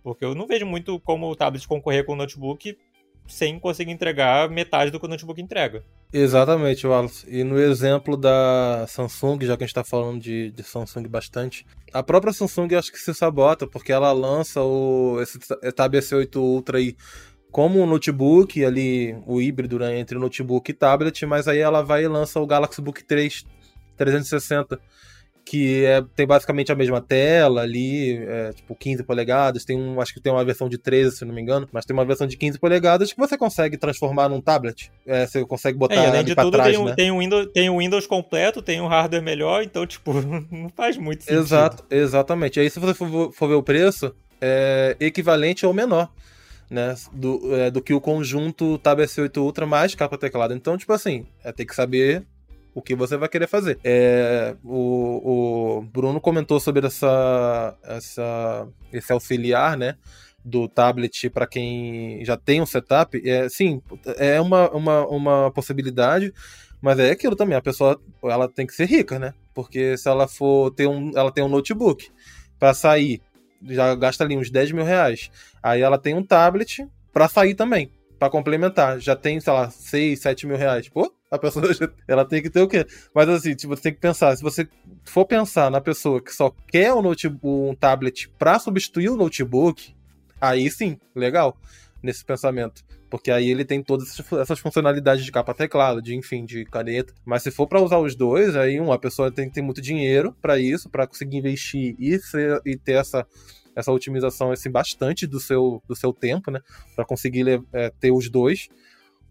Porque 0.03 0.25
eu 0.25 0.35
não 0.35 0.47
vejo 0.47 0.67
muito 0.67 0.99
como 1.01 1.31
o 1.31 1.37
tablet 1.37 1.67
concorrer 1.67 2.05
com 2.05 2.13
o 2.13 2.17
notebook 2.17 2.77
sem 3.29 3.59
conseguir 3.59 3.93
entregar 3.93 4.49
metade 4.49 4.91
do 4.91 4.99
que 4.99 5.07
o 5.07 5.09
notebook 5.09 5.41
entrega. 5.41 5.85
Exatamente, 6.13 6.87
Wallace. 6.87 7.27
E 7.29 7.45
no 7.45 7.59
exemplo 7.61 8.17
da 8.17 8.87
Samsung, 8.89 9.39
já 9.43 9.57
que 9.57 9.63
a 9.63 9.67
gente 9.67 9.71
está 9.71 9.85
falando 9.85 10.21
de, 10.21 10.51
de, 10.51 10.63
Samsung 10.63 11.07
bastante, 11.07 11.67
a 11.93 12.03
própria 12.03 12.33
Samsung 12.33 12.75
acho 12.75 12.91
que 12.91 12.99
se 12.99 13.13
sabota, 13.15 13.67
porque 13.67 13.93
ela 13.93 14.11
lança 14.13 14.63
o, 14.63 15.21
esse 15.21 15.39
Tab 15.75 15.95
S8 15.95 16.37
Ultra 16.37 16.79
aí 16.79 16.97
como 17.51 17.81
um 17.81 17.87
notebook, 17.87 18.65
ali 18.65 19.17
o 19.27 19.41
híbrido 19.41 19.79
né, 19.79 19.99
entre 19.99 20.19
notebook 20.19 20.71
e 20.71 20.75
tablet, 20.75 21.25
mas 21.27 21.49
aí 21.49 21.59
ela 21.59 21.83
vai 21.83 22.05
e 22.05 22.09
lança 22.09 22.41
o 22.41 22.47
Galaxy 22.47 22.81
Book 22.81 23.03
3 23.05 23.45
360 23.97 24.79
que 25.49 25.83
é, 25.87 26.05
tem 26.15 26.27
basicamente 26.27 26.71
a 26.71 26.75
mesma 26.75 27.01
tela 27.01 27.63
ali, 27.63 28.19
é, 28.19 28.53
tipo 28.53 28.75
15 28.75 29.03
polegadas, 29.03 29.65
tem 29.65 29.79
um, 29.79 29.99
acho 29.99 30.13
que 30.13 30.21
tem 30.21 30.31
uma 30.31 30.45
versão 30.45 30.69
de 30.69 30.77
13, 30.77 31.17
se 31.17 31.25
não 31.25 31.35
me 31.35 31.41
engano, 31.41 31.67
mas 31.73 31.87
tem 31.87 31.95
uma 31.95 32.05
versão 32.05 32.27
de 32.27 32.37
15 32.37 32.59
polegadas 32.59 33.15
que 33.15 33.19
você 33.19 33.39
consegue 33.39 33.79
transformar 33.79 34.29
num 34.29 34.43
tablet. 34.43 34.93
É, 35.07 35.27
você 35.27 35.43
consegue 35.47 35.79
botar 35.79 35.95
é, 35.95 36.07
além 36.07 36.25
de 36.25 36.35
tudo, 36.35 36.51
trás, 36.51 36.71
tem, 36.71 36.79
um, 36.79 36.85
né? 36.85 36.95
tem, 36.95 37.11
um 37.11 37.19
Windows, 37.21 37.49
tem 37.55 37.71
um 37.71 37.79
Windows 37.79 38.07
completo, 38.07 38.61
tem 38.61 38.79
um 38.83 38.87
hardware 38.87 39.23
melhor, 39.23 39.63
então, 39.63 39.87
tipo, 39.87 40.13
não 40.53 40.69
faz 40.77 40.99
muito 40.99 41.25
sentido. 41.25 41.41
Exato, 41.41 41.85
exatamente. 41.91 42.61
Aí 42.61 42.69
se 42.69 42.79
você 42.79 42.93
for, 42.93 43.33
for 43.33 43.49
ver 43.49 43.55
o 43.55 43.63
preço, 43.63 44.15
é 44.43 44.97
equivalente 45.01 45.65
ou 45.65 45.73
menor. 45.73 46.11
Né, 46.71 46.95
do, 47.15 47.57
é, 47.57 47.71
do 47.71 47.81
que 47.81 47.95
o 47.95 48.01
conjunto 48.01 48.77
Tab 48.77 48.99
S8 48.99 49.39
Ultra 49.39 49.65
mais 49.65 49.95
capa 49.95 50.19
teclado. 50.19 50.53
Então, 50.53 50.77
tipo 50.77 50.93
assim, 50.93 51.25
é 51.43 51.51
ter 51.51 51.65
que 51.65 51.75
saber 51.75 52.27
o 52.75 52.83
que 52.83 52.95
você 52.95 53.17
vai 53.17 53.29
querer 53.29 53.47
fazer. 53.47 53.79
É, 53.83 54.55
o, 54.65 55.79
o 55.79 55.83
Bruno 55.83 56.21
comentou 56.21 56.61
sobre 56.61 56.87
essa, 56.87 57.77
essa, 57.83 58.69
esse 58.93 59.13
auxiliar, 59.13 59.77
né? 59.77 59.97
do 60.45 60.67
tablet 60.67 61.29
para 61.29 61.47
quem 61.47 62.25
já 62.25 62.37
tem 62.37 62.63
um 62.63 62.67
setup, 62.67 63.21
é, 63.29 63.49
sim, 63.49 63.83
é 64.17 64.41
uma, 64.41 64.71
uma, 64.71 65.07
uma 65.07 65.51
possibilidade, 65.51 66.33
mas 66.81 66.99
é 66.99 67.11
aquilo 67.11 67.37
também, 67.37 67.57
a 67.57 67.61
pessoa 67.61 68.01
ela 68.23 68.49
tem 68.49 68.67
que 68.67 68.73
ser 68.73 68.87
rica, 68.87 69.19
né? 69.19 69.35
Porque 69.53 69.97
se 69.97 70.09
ela 70.09 70.29
for 70.29 70.71
ter 70.71 70.87
um, 70.87 71.11
ela 71.17 71.33
tem 71.33 71.43
um 71.45 71.49
notebook 71.49 72.09
para 72.59 72.73
sair, 72.73 73.21
já 73.63 73.95
gasta 73.95 74.25
ali 74.25 74.37
uns 74.37 74.51
10 74.51 74.73
mil 74.73 74.85
reais. 74.85 75.31
Aí 75.63 75.83
ela 75.83 75.99
tem 75.99 76.15
um 76.15 76.23
tablet 76.23 76.87
para 77.13 77.29
sair 77.29 77.55
também, 77.55 77.91
para 78.19 78.31
complementar. 78.31 79.01
Já 79.01 79.17
tem, 79.17 79.41
sei 79.41 79.53
lá, 79.53 79.69
6, 79.69 80.21
7 80.21 80.47
mil 80.47 80.57
reais. 80.57 80.89
Pô, 80.89 81.13
a 81.31 81.39
pessoa 81.39 81.65
ela 82.07 82.25
tem 82.25 82.43
que 82.43 82.51
ter 82.51 82.63
o 82.63 82.69
quê? 82.69 82.87
Mas 83.15 83.29
assim, 83.29 83.55
tipo, 83.55 83.75
você 83.75 83.83
tem 83.83 83.95
que 83.95 84.01
pensar, 84.01 84.37
se 84.37 84.43
você 84.43 84.69
for 85.05 85.25
pensar 85.25 85.71
na 85.71 85.81
pessoa 85.81 86.21
que 86.21 86.35
só 86.35 86.55
quer 86.69 86.93
um 86.95 87.03
notebook, 87.03 87.71
um 87.71 87.75
tablet 87.75 88.29
para 88.39 88.59
substituir 88.59 89.11
o 89.11 89.17
notebook, 89.17 89.95
aí 90.41 90.71
sim, 90.71 90.99
legal 91.15 91.57
nesse 92.03 92.25
pensamento. 92.25 92.85
Porque 93.11 93.31
aí 93.31 93.51
ele 93.51 93.65
tem 93.65 93.83
todas 93.83 94.21
essas 94.33 94.59
funcionalidades 94.59 95.25
de 95.25 95.33
capa 95.33 95.55
teclado, 95.55 96.03
de 96.03 96.15
enfim, 96.15 96.45
de 96.45 96.65
caneta. 96.67 97.15
Mas 97.25 97.43
se 97.43 97.51
for 97.51 97.67
para 97.67 97.81
usar 97.81 97.99
os 97.99 98.15
dois, 98.15 98.55
aí 98.55 98.79
uma 98.79 98.99
pessoa 98.99 99.33
tem 99.33 99.49
que 99.49 99.55
ter 99.55 99.63
muito 99.63 99.81
dinheiro 99.81 100.37
para 100.43 100.59
isso, 100.59 100.91
para 100.91 101.07
conseguir 101.07 101.39
investir 101.39 101.97
e, 101.99 102.19
ser, 102.19 102.61
e 102.67 102.77
ter 102.77 102.93
essa 102.93 103.27
essa 103.75 103.93
otimização 103.93 104.51
assim, 104.51 104.71
bastante 104.71 105.25
do 105.25 105.39
seu, 105.39 105.81
do 105.87 105.95
seu 105.95 106.13
tempo, 106.13 106.51
né? 106.51 106.61
Para 106.97 107.05
conseguir 107.05 107.63
é, 107.73 107.91
ter 107.91 108.11
os 108.11 108.29
dois. 108.29 108.69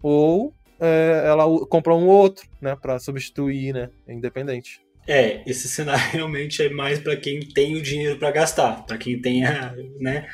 Ou 0.01 0.53
é, 0.79 1.23
ela 1.25 1.45
compra 1.67 1.93
um 1.93 2.07
outro, 2.07 2.47
né, 2.61 2.75
para 2.75 2.99
substituir, 2.99 3.73
né, 3.73 3.89
independente. 4.07 4.81
É, 5.07 5.41
esse 5.49 5.67
cenário 5.67 6.03
realmente 6.11 6.61
é 6.61 6.69
mais 6.69 6.99
para 6.99 7.15
quem 7.15 7.39
tem 7.39 7.75
o 7.75 7.81
dinheiro 7.81 8.17
para 8.17 8.31
gastar, 8.31 8.85
para 8.85 8.97
quem 8.97 9.19
tem 9.19 9.45
a, 9.45 9.73
né, 9.99 10.27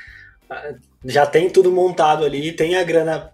já 1.06 1.26
tem 1.26 1.50
tudo 1.50 1.72
montado 1.72 2.26
ali, 2.26 2.52
tem 2.52 2.76
a 2.76 2.84
grana 2.84 3.32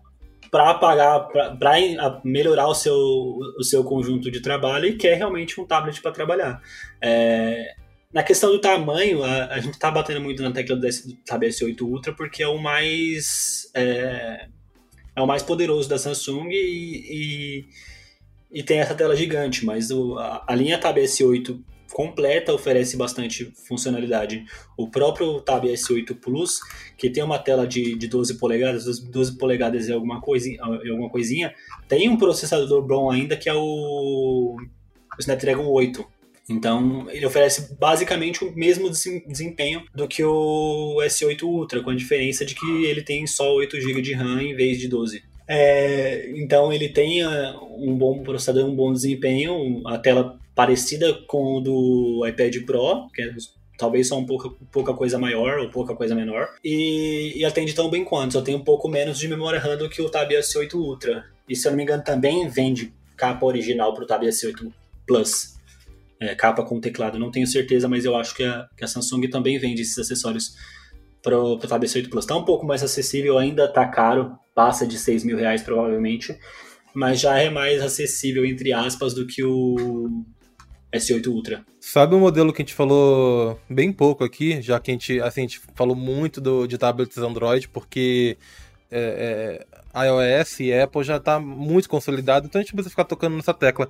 para 0.52 0.74
pagar, 0.76 1.20
para 1.60 2.22
melhorar 2.24 2.68
o 2.68 2.74
seu, 2.74 2.96
o 2.96 3.64
seu 3.64 3.84
conjunto 3.84 4.32
de 4.32 4.42
trabalho 4.42 4.88
e 4.88 4.96
quer 4.96 5.16
realmente 5.16 5.60
um 5.62 5.66
tablet 5.66 6.02
para 6.02 6.12
trabalhar. 6.12 6.62
É, 7.02 7.76
na 8.12 8.24
questão 8.24 8.52
do 8.52 8.60
tamanho, 8.60 9.24
a, 9.24 9.46
a 9.46 9.60
gente 9.60 9.76
está 9.76 9.92
batendo 9.92 10.22
muito 10.22 10.42
na 10.42 10.52
tecla 10.52 10.76
do 10.76 10.88
tablet 11.26 11.54
S8 11.54 11.82
Ultra 11.82 12.14
porque 12.14 12.42
é 12.42 12.48
o 12.48 12.58
mais 12.58 13.70
é, 13.76 14.48
é 15.20 15.24
o 15.24 15.28
mais 15.28 15.44
poderoso 15.44 15.90
da 15.90 15.98
Samsung 15.98 16.50
e, 16.50 17.66
e, 18.52 18.60
e 18.60 18.64
tem 18.64 18.80
essa 18.80 18.96
tela 18.96 19.16
gigante, 19.16 19.66
mas 19.66 19.92
o, 19.92 20.18
a, 20.18 20.46
a, 20.48 20.56
linha 20.56 20.80
Tab 20.80 20.98
S8 20.98 21.60
completa 21.92 22.54
oferece 22.54 22.96
bastante 22.96 23.52
funcionalidade. 23.68 24.46
O 24.78 24.90
próprio 24.90 25.42
Tab 25.42 25.66
S8 25.66 26.16
Plus, 26.16 26.60
que 26.98 27.10
tem 27.10 27.24
uma 27.24 27.38
tela 27.38 27.68
de, 27.68 27.96
de 27.98 28.08
12 28.08 28.36
polegadas, 28.36 29.00
12 29.00 29.38
polegadas 29.38 29.88
e 29.88 29.94
alguma, 29.94 30.22
coisinha, 30.22 30.64
alguma 30.64 31.10
coisinha, 31.10 31.54
tem 31.88 32.08
um 32.08 32.18
processador 32.18 32.82
bom 32.82 33.12
ainda 33.12 33.36
que 33.36 33.50
é 33.50 33.54
o, 33.54 34.56
o 34.56 35.20
Snapdragon 35.20 35.66
8 35.66 36.19
então, 36.50 37.08
ele 37.12 37.26
oferece 37.26 37.76
basicamente 37.76 38.44
o 38.44 38.52
mesmo 38.56 38.90
desempenho 38.90 39.84
do 39.94 40.08
que 40.08 40.24
o 40.24 40.98
S8 41.02 41.44
Ultra, 41.44 41.84
com 41.84 41.92
a 41.92 41.96
diferença 41.96 42.44
de 42.44 42.56
que 42.56 42.86
ele 42.86 43.04
tem 43.04 43.28
só 43.28 43.54
8 43.54 43.80
GB 43.80 44.02
de 44.02 44.14
RAM 44.14 44.42
em 44.42 44.56
vez 44.56 44.80
de 44.80 44.88
12. 44.88 45.24
É, 45.48 46.32
então, 46.36 46.74
ele 46.74 46.90
tem 46.90 47.24
uh, 47.24 47.30
um 47.78 47.96
bom 47.96 48.24
processador, 48.24 48.66
um 48.66 48.76
bom 48.76 48.92
desempenho, 48.92 49.88
a 49.88 50.00
tela 50.00 50.40
parecida 50.56 51.14
com 51.28 51.58
o 51.58 51.62
do 51.62 52.28
iPad 52.28 52.66
Pro, 52.66 53.08
que 53.14 53.22
é 53.22 53.34
talvez 53.78 54.10
só 54.10 54.18
um 54.18 54.26
pouca, 54.26 54.50
pouca 54.72 54.94
coisa 54.94 55.18
maior 55.18 55.60
ou 55.60 55.70
pouca 55.70 55.96
coisa 55.96 56.14
menor, 56.14 56.50
e, 56.64 57.34
e, 57.38 57.46
atende 57.46 57.74
tão 57.74 57.90
bem 57.90 58.04
quanto, 58.04 58.34
só 58.34 58.42
tem 58.42 58.54
um 58.54 58.64
pouco 58.64 58.90
menos 58.90 59.18
de 59.18 59.28
memória 59.28 59.58
RAM 59.58 59.78
do 59.78 59.90
que 59.90 60.02
o 60.02 60.10
Tab 60.10 60.30
S8 60.30 60.74
Ultra. 60.74 61.26
E 61.48 61.56
se 61.56 61.66
eu 61.66 61.72
não 61.72 61.78
me 61.78 61.84
engano, 61.84 62.04
também 62.04 62.48
vende 62.50 62.94
capa 63.16 63.46
original 63.46 63.94
para 63.94 64.04
o 64.04 64.08
Tab 64.08 64.24
S8 64.24 64.70
Plus 65.08 65.59
é, 66.20 66.36
capa 66.36 66.64
com 66.64 66.80
teclado, 66.80 67.18
não 67.18 67.32
tenho 67.32 67.48
certeza, 67.48 67.88
mas 67.88 68.06
eu 68.06 68.16
acho 68.16 68.36
que 68.36 68.44
a, 68.44 68.68
que 68.76 68.84
a 68.84 68.88
Samsung 68.88 69.30
também 69.30 69.58
vende 69.58 69.82
esses 69.82 69.98
acessórios 69.98 70.56
para 71.22 71.38
o 71.38 71.58
Tab 71.58 71.84
S8 71.84 72.10
Plus. 72.10 72.26
Está 72.26 72.36
um 72.36 72.46
pouco 72.46 72.66
mais 72.66 72.84
acessível, 72.84 73.38
ainda 73.38 73.66
está 73.66 73.86
caro, 73.86 74.38
passa 74.54 74.86
de 74.86 74.98
6 74.98 75.24
mil 75.24 75.38
reais 75.38 75.62
provavelmente, 75.62 76.38
mas 76.94 77.20
já 77.20 77.40
é 77.40 77.50
mais 77.50 77.82
acessível, 77.82 78.46
entre 78.46 78.74
aspas, 78.74 79.14
do 79.14 79.26
que 79.26 79.44
o 79.44 80.24
S8 80.94 81.28
Ultra. 81.28 81.66
Sabe 81.80 82.16
um 82.16 82.20
modelo 82.20 82.52
que 82.52 82.62
a 82.62 82.66
gente 82.66 82.74
falou 82.74 83.60
bem 83.70 83.92
pouco 83.92 84.24
aqui, 84.24 84.62
já 84.62 84.80
que 84.80 84.92
a 84.92 84.94
gente, 84.94 85.22
assim, 85.22 85.42
a 85.42 85.44
gente 85.44 85.62
falou 85.76 85.96
muito 85.96 86.42
do, 86.42 86.68
de 86.68 86.78
tablets 86.78 87.18
Android, 87.18 87.70
porque 87.70 88.38
é, 88.92 89.00
é, 89.62 89.68
iOS 89.96 90.60
e 90.60 90.74
Apple 90.74 91.04
já 91.04 91.18
está 91.18 91.40
muito 91.40 91.90
consolidado, 91.90 92.46
então 92.46 92.60
a 92.60 92.64
gente 92.64 92.74
precisa 92.74 92.90
ficar 92.90 93.06
tocando 93.06 93.36
nessa 93.36 93.54
tecla. 93.54 93.88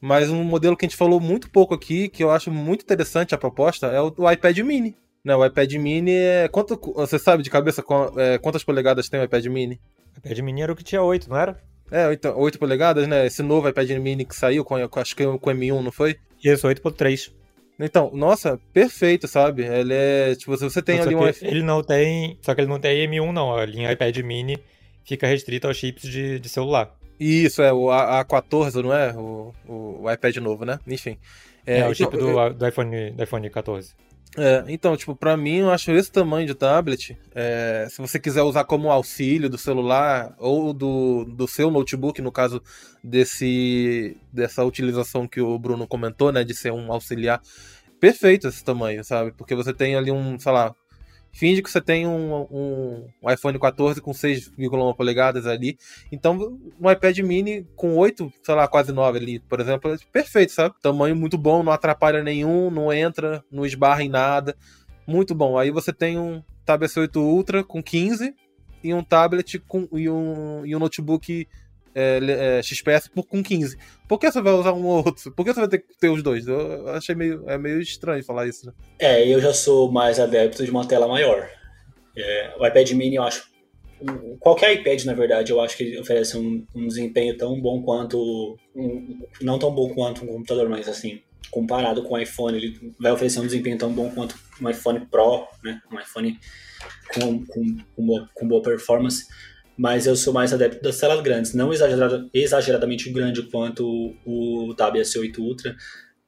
Mas 0.00 0.30
um 0.30 0.42
modelo 0.44 0.76
que 0.76 0.84
a 0.84 0.88
gente 0.88 0.96
falou 0.96 1.20
muito 1.20 1.50
pouco 1.50 1.74
aqui, 1.74 2.08
que 2.08 2.22
eu 2.22 2.30
acho 2.30 2.50
muito 2.50 2.82
interessante 2.82 3.34
a 3.34 3.38
proposta, 3.38 3.88
é 3.88 4.00
o, 4.00 4.12
o 4.16 4.30
iPad 4.30 4.58
Mini. 4.58 4.94
Né, 5.24 5.34
o 5.34 5.44
iPad 5.44 5.72
Mini 5.74 6.12
é. 6.12 6.48
Quanto, 6.48 6.78
você 6.94 7.18
sabe 7.18 7.42
de 7.42 7.50
cabeça 7.50 7.82
é, 8.16 8.38
quantas 8.38 8.62
polegadas 8.62 9.08
tem 9.08 9.20
o 9.20 9.24
iPad 9.24 9.46
Mini? 9.46 9.80
O 10.14 10.18
iPad 10.18 10.38
Mini 10.38 10.62
era 10.62 10.72
o 10.72 10.76
que 10.76 10.84
tinha 10.84 11.02
8, 11.02 11.28
não 11.28 11.36
era? 11.36 11.60
É, 11.90 12.12
então, 12.12 12.38
8 12.38 12.58
polegadas, 12.58 13.08
né? 13.08 13.26
Esse 13.26 13.42
novo 13.42 13.68
iPad 13.68 13.90
Mini 13.92 14.24
que 14.24 14.36
saiu, 14.36 14.64
com, 14.64 14.76
acho 14.76 15.16
que 15.16 15.24
com 15.24 15.50
M1, 15.50 15.82
não 15.82 15.90
foi? 15.90 16.16
Isso, 16.42 16.66
8.3. 16.66 17.32
Então, 17.80 18.10
nossa, 18.12 18.58
perfeito, 18.72 19.28
sabe? 19.28 19.64
Ele 19.64 19.94
é. 19.94 20.34
Tipo, 20.34 20.56
se 20.56 20.64
você 20.64 20.82
tem 20.82 21.00
ali 21.00 21.14
um. 21.14 21.26
Ele 21.26 21.62
não 21.62 21.82
tem. 21.82 22.36
Só 22.42 22.54
que 22.54 22.60
ele 22.60 22.68
não 22.68 22.80
tem 22.80 23.08
M1, 23.08 23.32
não. 23.32 23.54
A 23.54 23.64
linha 23.64 23.92
iPad 23.92 24.16
Mini 24.18 24.58
fica 25.08 25.26
restrita 25.26 25.66
aos 25.66 25.76
chips 25.76 26.02
de, 26.02 26.38
de 26.38 26.48
celular. 26.48 26.94
Isso, 27.18 27.62
é 27.62 27.72
o 27.72 27.86
A14, 27.86 28.82
não 28.82 28.94
é? 28.94 29.12
O, 29.14 29.52
o, 29.66 30.02
o 30.04 30.12
iPad 30.12 30.36
novo, 30.36 30.64
né? 30.64 30.78
Enfim. 30.86 31.18
É, 31.66 31.80
é 31.80 31.88
o 31.88 31.94
chip 31.94 32.14
então, 32.14 32.32
do, 32.32 32.40
é... 32.40 32.50
do, 32.52 32.68
iPhone, 32.68 33.10
do 33.10 33.22
iPhone 33.22 33.50
14. 33.50 33.94
É, 34.36 34.64
então, 34.68 34.96
tipo, 34.96 35.16
pra 35.16 35.36
mim, 35.36 35.56
eu 35.56 35.70
acho 35.70 35.90
esse 35.90 36.12
tamanho 36.12 36.46
de 36.46 36.54
tablet, 36.54 37.18
é, 37.34 37.88
se 37.90 37.98
você 38.00 38.20
quiser 38.20 38.42
usar 38.42 38.62
como 38.64 38.90
auxílio 38.90 39.48
do 39.48 39.56
celular 39.56 40.34
ou 40.38 40.72
do, 40.72 41.24
do 41.24 41.48
seu 41.48 41.70
notebook, 41.70 42.20
no 42.20 42.30
caso 42.30 42.62
desse, 43.02 44.16
dessa 44.32 44.62
utilização 44.64 45.26
que 45.26 45.40
o 45.40 45.58
Bruno 45.58 45.88
comentou, 45.88 46.30
né, 46.30 46.44
de 46.44 46.54
ser 46.54 46.72
um 46.72 46.92
auxiliar, 46.92 47.40
perfeito 47.98 48.46
esse 48.46 48.62
tamanho, 48.62 49.02
sabe? 49.02 49.32
Porque 49.32 49.54
você 49.54 49.72
tem 49.72 49.96
ali 49.96 50.12
um, 50.12 50.38
sei 50.38 50.52
lá, 50.52 50.74
Finge 51.32 51.62
que 51.62 51.70
você 51.70 51.80
tem 51.80 52.06
um, 52.06 52.34
um, 52.50 53.08
um 53.22 53.30
iPhone 53.30 53.58
14 53.58 54.00
com 54.00 54.10
6,1 54.10 54.96
polegadas 54.96 55.46
ali. 55.46 55.78
Então, 56.10 56.58
um 56.80 56.90
iPad 56.90 57.18
mini 57.20 57.66
com 57.76 57.96
8, 57.96 58.32
sei 58.42 58.54
lá, 58.54 58.66
quase 58.66 58.92
9 58.92 59.18
ali, 59.18 59.38
por 59.40 59.60
exemplo, 59.60 59.92
é 59.92 59.96
perfeito, 60.12 60.52
sabe? 60.52 60.74
Tamanho 60.82 61.14
muito 61.14 61.38
bom, 61.38 61.62
não 61.62 61.72
atrapalha 61.72 62.22
nenhum, 62.22 62.70
não 62.70 62.92
entra, 62.92 63.44
não 63.50 63.64
esbarra 63.64 64.02
em 64.02 64.08
nada. 64.08 64.56
Muito 65.06 65.34
bom. 65.34 65.56
Aí 65.56 65.70
você 65.70 65.92
tem 65.92 66.18
um 66.18 66.42
Tab 66.64 66.82
S8 66.82 67.16
Ultra 67.16 67.64
com 67.64 67.82
15 67.82 68.34
e 68.82 68.94
um 68.94 69.02
tablet 69.02 69.58
com, 69.60 69.88
e, 69.92 70.08
um, 70.08 70.64
e 70.64 70.74
um 70.74 70.78
notebook 70.78 71.48
é, 71.94 72.58
é, 72.58 72.62
XPS 72.62 73.08
por, 73.08 73.24
com 73.24 73.42
15. 73.42 73.76
Por 74.06 74.18
que 74.18 74.30
você 74.30 74.40
vai 74.40 74.52
usar 74.52 74.72
um 74.72 74.84
ou 74.84 75.04
outro? 75.04 75.32
Por 75.32 75.44
que 75.44 75.52
você 75.52 75.60
vai 75.60 75.68
ter 75.68 75.78
que 75.78 75.98
ter 75.98 76.08
os 76.08 76.22
dois? 76.22 76.46
Eu 76.46 76.88
achei 76.88 77.14
meio, 77.14 77.44
é 77.48 77.58
meio 77.58 77.80
estranho 77.80 78.24
falar 78.24 78.46
isso. 78.46 78.66
Né? 78.66 78.72
É, 78.98 79.28
eu 79.28 79.40
já 79.40 79.52
sou 79.52 79.90
mais 79.90 80.18
adepto 80.18 80.64
de 80.64 80.70
uma 80.70 80.86
tela 80.86 81.08
maior. 81.08 81.48
É, 82.16 82.54
o 82.58 82.66
iPad 82.66 82.90
mini 82.92 83.16
eu 83.16 83.22
acho 83.22 83.48
qualquer 84.38 84.74
iPad, 84.74 85.04
na 85.04 85.14
verdade, 85.14 85.52
eu 85.52 85.60
acho 85.60 85.76
que 85.76 85.98
oferece 85.98 86.36
um, 86.36 86.64
um 86.74 86.86
desempenho 86.86 87.36
tão 87.36 87.60
bom 87.60 87.82
quanto. 87.82 88.58
Um, 88.74 89.20
não 89.40 89.58
tão 89.58 89.74
bom 89.74 89.92
quanto 89.94 90.24
um 90.24 90.28
computador, 90.28 90.68
mas 90.68 90.88
assim, 90.88 91.20
comparado 91.50 92.02
com 92.02 92.14
o 92.14 92.18
iPhone, 92.18 92.56
ele 92.56 92.94
vai 92.98 93.12
oferecer 93.12 93.40
um 93.40 93.46
desempenho 93.46 93.78
tão 93.78 93.92
bom 93.92 94.10
quanto 94.10 94.36
um 94.60 94.68
iPhone 94.68 95.04
Pro, 95.06 95.46
né? 95.64 95.80
Um 95.92 95.98
iPhone 95.98 96.38
com, 97.12 97.44
com, 97.46 97.76
com, 97.96 98.06
boa, 98.06 98.30
com 98.34 98.48
boa 98.48 98.62
performance. 98.62 99.26
Mas 99.78 100.06
eu 100.06 100.16
sou 100.16 100.32
mais 100.32 100.52
adepto 100.52 100.82
das 100.82 100.98
telas 100.98 101.22
grandes, 101.22 101.54
não 101.54 101.72
exagerada, 101.72 102.28
exageradamente 102.34 103.08
grande 103.10 103.42
quanto 103.42 104.14
o, 104.24 104.70
o 104.70 104.74
Tab 104.74 104.96
S8 104.96 105.38
Ultra, 105.38 105.76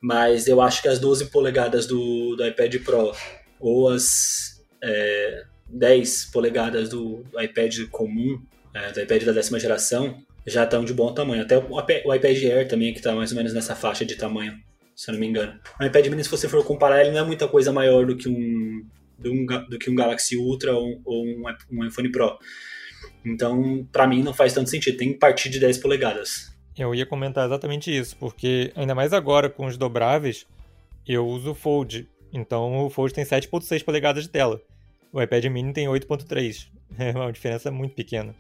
mas 0.01 0.46
eu 0.46 0.62
acho 0.62 0.80
que 0.80 0.88
as 0.88 1.01
12 1.01 1.26
polegadas 1.26 1.86
do, 1.86 2.36
do 2.36 2.46
iPad 2.46 2.76
Pro 2.82 3.12
ou 3.59 3.88
as 3.88 4.64
é, 4.82 5.44
10 5.68 6.26
polegadas 6.26 6.88
do, 6.88 7.24
do 7.24 7.40
iPad 7.40 7.88
comum, 7.90 8.40
é, 8.72 8.92
do 8.92 9.01
iPad 9.01 9.24
da 9.24 9.32
décima 9.32 9.59
geração, 9.59 10.22
já 10.46 10.64
estão 10.64 10.84
de 10.84 10.94
bom 10.94 11.12
tamanho. 11.12 11.42
Até 11.42 11.59
o, 11.59 11.66
o 11.70 12.14
iPad 12.14 12.44
Air 12.44 12.68
também, 12.68 12.92
que 12.92 12.98
está 12.98 13.14
mais 13.14 13.30
ou 13.30 13.36
menos 13.36 13.53
nessa 13.53 13.74
faixa 13.74 14.05
de 14.05 14.16
tamanho, 14.16 14.59
se 14.96 15.11
eu 15.11 15.12
não 15.12 15.20
me 15.20 15.26
engano. 15.26 15.59
O 15.80 15.84
iPad 15.84 16.07
mini, 16.07 16.24
se 16.24 16.30
você 16.30 16.48
for 16.48 16.64
comparar, 16.64 17.01
ele 17.01 17.11
não 17.11 17.18
é 17.18 17.24
muita 17.24 17.46
coisa 17.46 17.72
maior 17.72 18.07
do 18.07 18.16
que 18.16 18.28
um, 18.28 18.86
do, 19.18 19.32
um, 19.32 19.46
do 19.68 19.78
que 19.78 19.90
um 19.90 19.94
Galaxy 19.94 20.36
Ultra 20.36 20.72
ou, 20.72 21.01
ou 21.05 21.24
um, 21.24 21.44
um 21.70 21.84
iPhone 21.84 22.11
Pro. 22.11 22.38
Então, 23.25 23.87
para 23.93 24.07
mim, 24.07 24.23
não 24.23 24.33
faz 24.33 24.53
tanto 24.53 24.71
sentido. 24.71 24.97
Tem 24.97 25.12
que 25.12 25.18
partir 25.18 25.49
de 25.49 25.61
10 25.61 25.79
polegadas. 25.79 26.51
Eu 26.77 26.95
ia 26.95 27.05
comentar 27.05 27.47
exatamente 27.47 27.95
isso, 27.95 28.16
porque 28.16 28.73
ainda 28.75 28.95
mais 28.95 29.12
agora 29.12 29.51
com 29.51 29.66
os 29.66 29.77
dobráveis, 29.77 30.47
eu 31.07 31.27
uso 31.27 31.51
o 31.51 31.55
Fold. 31.55 32.09
Então 32.33 32.87
o 32.87 32.91
Fold 32.91 33.12
tem 33.12 33.25
7.6 33.25 33.85
polegadas 33.85 34.25
de 34.25 34.31
tela. 34.31 34.61
O 35.12 35.21
iPad 35.21 35.45
mini 35.47 35.73
tem 35.73 35.87
8.3. 35.87 36.68
É 36.99 37.12
uma 37.12 37.33
diferença 37.33 37.71
muito 37.71 37.95
pequena. 37.95 38.35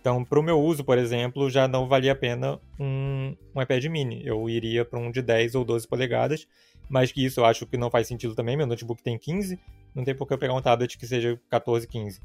Então, 0.00 0.24
para 0.24 0.40
o 0.40 0.42
meu 0.42 0.58
uso, 0.58 0.82
por 0.82 0.96
exemplo, 0.96 1.50
já 1.50 1.68
não 1.68 1.86
valia 1.86 2.12
a 2.12 2.14
pena 2.14 2.58
um, 2.78 3.36
um 3.54 3.60
iPad 3.60 3.84
mini. 3.84 4.22
Eu 4.24 4.48
iria 4.48 4.86
para 4.86 4.98
um 4.98 5.10
de 5.10 5.20
10 5.20 5.54
ou 5.54 5.64
12 5.66 5.86
polegadas, 5.86 6.46
mas 6.88 7.12
que 7.12 7.22
isso 7.22 7.40
eu 7.40 7.44
acho 7.44 7.66
que 7.66 7.76
não 7.76 7.90
faz 7.90 8.06
sentido 8.06 8.34
também. 8.34 8.56
Meu 8.56 8.66
notebook 8.66 9.02
tem 9.02 9.18
15, 9.18 9.60
não 9.94 10.02
tem 10.02 10.14
por 10.14 10.26
que 10.26 10.32
eu 10.32 10.38
pegar 10.38 10.54
um 10.54 10.62
tablet 10.62 10.96
que 10.96 11.06
seja 11.06 11.38
14, 11.50 11.86
15. 11.86 12.22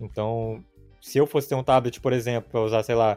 Então, 0.00 0.64
se 1.06 1.18
eu 1.18 1.26
fosse 1.26 1.48
ter 1.48 1.54
um 1.54 1.62
tablet, 1.62 2.00
por 2.00 2.12
exemplo, 2.12 2.50
para 2.50 2.60
usar, 2.60 2.82
sei 2.82 2.96
lá, 2.96 3.16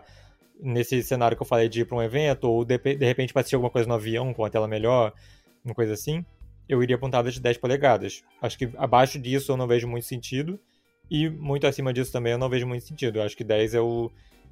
nesse 0.61 1.01
cenário 1.01 1.35
que 1.35 1.41
eu 1.41 1.47
falei 1.47 1.67
de 1.67 1.81
ir 1.81 1.85
para 1.85 1.97
um 1.97 2.03
evento, 2.03 2.43
ou 2.43 2.63
de, 2.63 2.77
de 2.77 3.03
repente 3.03 3.33
para 3.33 3.39
assistir 3.39 3.55
alguma 3.55 3.71
coisa 3.71 3.87
no 3.87 3.95
avião 3.95 4.31
com 4.31 4.45
a 4.45 4.49
tela 4.49 4.67
melhor, 4.67 5.11
uma 5.65 5.73
coisa 5.73 5.93
assim, 5.93 6.23
eu 6.67 6.83
iria 6.83 6.99
para 6.99 7.07
um 7.07 7.09
tablet 7.09 7.33
de 7.33 7.41
10 7.41 7.57
polegadas. 7.57 8.23
Acho 8.39 8.59
que 8.59 8.69
abaixo 8.77 9.17
disso 9.17 9.51
eu 9.51 9.57
não 9.57 9.65
vejo 9.65 9.87
muito 9.87 10.05
sentido, 10.05 10.59
e 11.09 11.27
muito 11.31 11.65
acima 11.65 11.91
disso 11.91 12.11
também 12.11 12.33
eu 12.33 12.37
não 12.37 12.47
vejo 12.47 12.67
muito 12.67 12.85
sentido. 12.85 13.17
Eu 13.17 13.23
acho 13.23 13.35
que 13.35 13.43
10 13.43 13.73
é 13.73 13.81
o. 13.81 14.11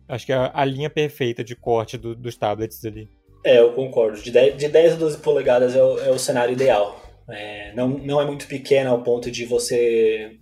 Acho 0.10 0.26
que 0.26 0.34
é 0.34 0.52
a 0.52 0.66
linha 0.66 0.90
perfeita 0.90 1.44
de 1.44 1.56
corte 1.56 1.96
do, 1.96 2.16
dos 2.16 2.36
tablets 2.36 2.84
ali. 2.86 3.08
É, 3.46 3.60
eu 3.60 3.74
concordo. 3.74 4.20
De 4.20 4.32
10, 4.32 4.58
de 4.58 4.68
10 4.68 4.94
a 4.94 4.96
12 4.96 5.20
polegadas 5.20 5.76
é 5.76 5.84
o, 5.84 6.00
é 6.00 6.10
o 6.10 6.18
cenário 6.18 6.54
ideal. 6.54 7.00
É, 7.30 7.72
não, 7.76 7.88
não 7.88 8.20
é 8.20 8.26
muito 8.26 8.48
pequeno 8.48 8.90
ao 8.90 9.04
ponto 9.04 9.30
de 9.30 9.46
você 9.46 10.40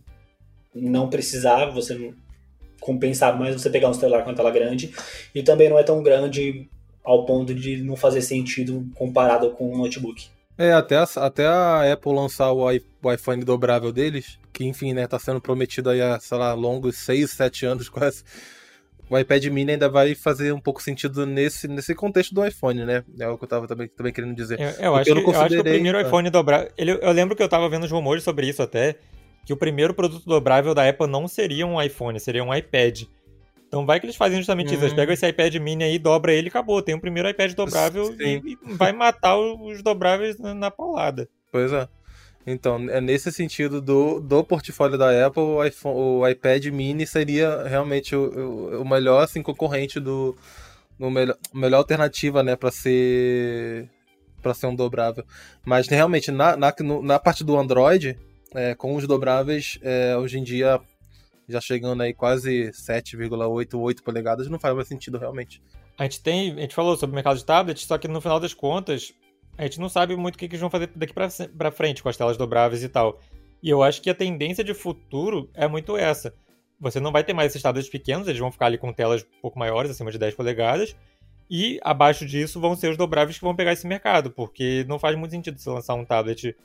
não 0.74 1.10
precisar, 1.10 1.72
você 1.72 2.14
compensar 2.86 3.38
mais 3.38 3.56
você 3.56 3.70
pegar 3.70 3.90
um 3.90 3.94
celular 3.94 4.24
com 4.24 4.30
a 4.30 4.34
tela 4.34 4.52
grande. 4.52 4.94
E 5.34 5.42
também 5.42 5.68
não 5.68 5.80
é 5.80 5.84
tão 5.84 6.04
grande 6.04 6.70
ao 7.04 7.26
ponto 7.26 7.54
de 7.54 7.78
não 7.78 7.96
fazer 7.96 8.22
sentido 8.22 8.88
comparado 8.96 9.50
com 9.52 9.74
um 9.74 9.78
notebook. 9.78 10.28
É, 10.58 10.72
até 10.72 10.96
a, 10.96 11.04
até 11.18 11.46
a 11.48 11.92
Apple 11.92 12.14
lançar 12.14 12.52
o, 12.52 12.66
o 12.66 13.12
iPhone 13.12 13.44
dobrável 13.44 13.92
deles, 13.92 14.40
que 14.54 14.64
enfim, 14.64 14.94
né, 14.94 15.06
tá 15.06 15.20
sendo 15.20 15.42
prometido 15.42 15.90
aí 15.90 16.02
há, 16.02 16.20
sei 16.20 16.38
lá, 16.38 16.54
longos 16.54 16.96
6, 16.98 17.30
7 17.32 17.66
anos 17.66 17.90
quase. 17.90 18.24
O 19.10 19.18
iPad 19.18 19.46
mini 19.48 19.74
ainda 19.74 19.90
vai 19.90 20.16
fazer 20.16 20.52
um 20.52 20.60
pouco 20.60 20.82
sentido 20.82 21.26
nesse, 21.26 21.68
nesse 21.68 21.94
contexto 21.94 22.34
do 22.34 22.46
iPhone, 22.46 22.86
né? 22.86 23.04
É 23.20 23.28
o 23.28 23.38
que 23.38 23.44
eu 23.44 23.48
tava 23.48 23.68
também, 23.68 23.88
também 23.88 24.12
querendo 24.12 24.34
dizer. 24.36 24.60
Eu, 24.60 24.86
eu, 24.86 24.96
acho, 24.96 25.10
eu, 25.12 25.16
que, 25.16 25.30
eu 25.30 25.42
acho 25.42 25.56
que 25.56 25.60
o 25.60 25.64
primeiro 25.64 26.00
tá. 26.00 26.08
iPhone 26.08 26.30
dobrável. 26.32 26.72
eu 26.76 27.12
lembro 27.12 27.36
que 27.36 27.44
eu 27.44 27.50
tava 27.50 27.70
vendo 27.70 27.84
os 27.84 27.92
rumores 27.92 28.24
sobre 28.24 28.48
isso 28.48 28.64
até, 28.64 28.96
que 29.46 29.54
o 29.54 29.58
primeiro 29.58 29.93
produto 29.93 30.26
dobrável 30.26 30.74
da 30.74 30.88
Apple 30.89 31.08
não 31.08 31.28
seria 31.28 31.66
um 31.68 31.82
iPhone, 31.82 32.20
seria 32.20 32.43
um 32.43 32.54
iPad. 32.54 33.04
Então 33.68 33.86
vai 33.86 34.00
que 34.00 34.06
eles 34.06 34.16
fazem 34.16 34.38
justamente 34.38 34.74
isso. 34.74 34.84
Eles 34.84 34.93
hum. 34.93 34.96
pegam 34.96 35.14
esse 35.14 35.28
iPad 35.28 35.56
mini 35.56 35.84
aí, 35.84 36.00
dobra 36.00 36.34
ele 36.34 36.48
e 36.48 36.50
acabou. 36.50 36.82
Tem 36.82 36.96
o 36.96 37.00
primeiro 37.00 37.30
iPad 37.30 37.54
dobrável 37.54 38.16
e, 38.20 38.41
e, 38.46 38.74
vai 38.76 38.91
matar 38.91 39.38
os 39.38 39.84
dobráveis 39.84 40.39
na, 40.39 40.54
na 40.54 40.72
paulada. 40.72 41.30
Pois 41.52 41.72
é. 41.72 41.88
Então, 42.48 42.89
é 42.89 43.02
nesse 43.02 43.32
sentido 43.32 43.82
do, 43.82 44.20
do 44.20 44.43
portfólio 44.43 44.98
da 44.98 45.26
Apple, 45.26 45.41
o, 45.41 45.64
iPhone, 45.64 45.96
o 45.98 46.28
iPad 46.28 46.66
mini 46.68 47.06
seria 47.08 47.64
realmente 47.64 48.16
o, 48.16 48.82
o 48.82 48.88
melhor 48.88 49.24
assim, 49.24 49.41
concorrente 49.41 50.00
do. 50.00 50.36
O 50.98 51.10
melhor, 51.10 51.36
melhor 51.54 51.78
alternativa, 51.80 52.41
né, 52.41 52.56
para 52.56 52.72
ser 52.72 53.89
para 54.41 54.54
ser 54.54 54.68
um 54.68 54.76
dobrável. 54.76 55.26
Mas 55.66 55.88
realmente, 55.88 56.32
na, 56.32 56.56
na, 56.56 56.74
na 57.04 57.20
parte 57.20 57.43
do 57.43 57.58
Android, 57.58 58.16
é, 58.56 58.76
com 58.76 58.95
os 58.95 59.08
dobráveis, 59.08 59.78
é, 59.82 60.16
hoje 60.18 60.39
em 60.39 60.43
dia, 60.43 60.80
já 61.47 61.62
chegando 61.62 62.01
aí 62.01 62.14
quase 62.14 62.72
7,88 62.72 64.01
polegadas, 64.01 64.49
não 64.49 64.60
faz 64.60 64.76
mais 64.76 64.88
sentido 64.88 65.18
realmente. 65.18 65.62
A 65.97 66.03
gente 66.03 66.22
tem, 66.22 66.51
a 66.51 66.62
gente 66.62 66.76
falou 66.76 66.97
sobre 66.97 67.14
o 67.14 67.16
mercado 67.16 67.38
de 67.38 67.45
tablets, 67.45 67.86
só 67.86 67.97
que 67.97 68.08
no 68.08 68.20
final 68.20 68.39
das 68.39 68.53
contas, 68.53 69.14
a 69.58 69.64
gente 69.64 69.80
não 69.80 69.88
sabe 69.88 70.16
muito 70.16 70.36
o 70.36 70.38
que, 70.38 70.47
que 70.47 70.56
eles 70.56 70.62
vão 70.62 70.70
fazer 70.70 70.89
daqui 70.95 71.14
para 71.14 71.72
frente 71.72 72.03
com 72.03 72.10
as 72.10 72.18
telas 72.18 72.38
dobráveis 72.38 72.84
e 72.84 72.89
tal. 72.89 73.22
E 73.64 73.70
eu 73.70 73.82
acho 73.82 74.01
que 74.01 74.10
a 74.10 74.16
tendência 74.16 74.64
de 74.64 74.74
futuro 74.74 75.49
é 75.53 75.68
muito 75.68 75.95
essa. 75.97 76.34
Você 76.80 76.99
não 76.99 77.12
vai 77.12 77.24
ter 77.24 77.34
mais 77.34 77.51
esses 77.51 77.62
tablets 77.62 77.89
pequenos, 77.89 78.28
eles 78.28 78.39
vão 78.39 78.51
ficar 78.51 78.66
ali 78.66 78.78
com 78.78 78.91
telas 78.91 79.24
um 79.24 79.41
pouco 79.41 79.58
maiores, 79.58 79.89
acima 79.89 80.12
de 80.12 80.18
10 80.18 80.36
polegadas. 80.36 80.95
E 81.49 81.80
abaixo 81.84 82.26
disso 82.26 82.60
vão 82.60 82.76
ser 82.76 82.89
os 82.89 82.97
dobráveis 82.97 83.38
que 83.38 83.43
vão 83.43 83.56
pegar 83.56 83.72
esse 83.72 83.88
mercado, 83.88 84.32
porque 84.32 84.84
não 84.88 84.99
faz 84.99 85.16
muito 85.18 85.32
sentido 85.32 85.58
você 85.58 85.70
lançar 85.70 85.93
um 85.93 86.03
tablet 86.03 86.56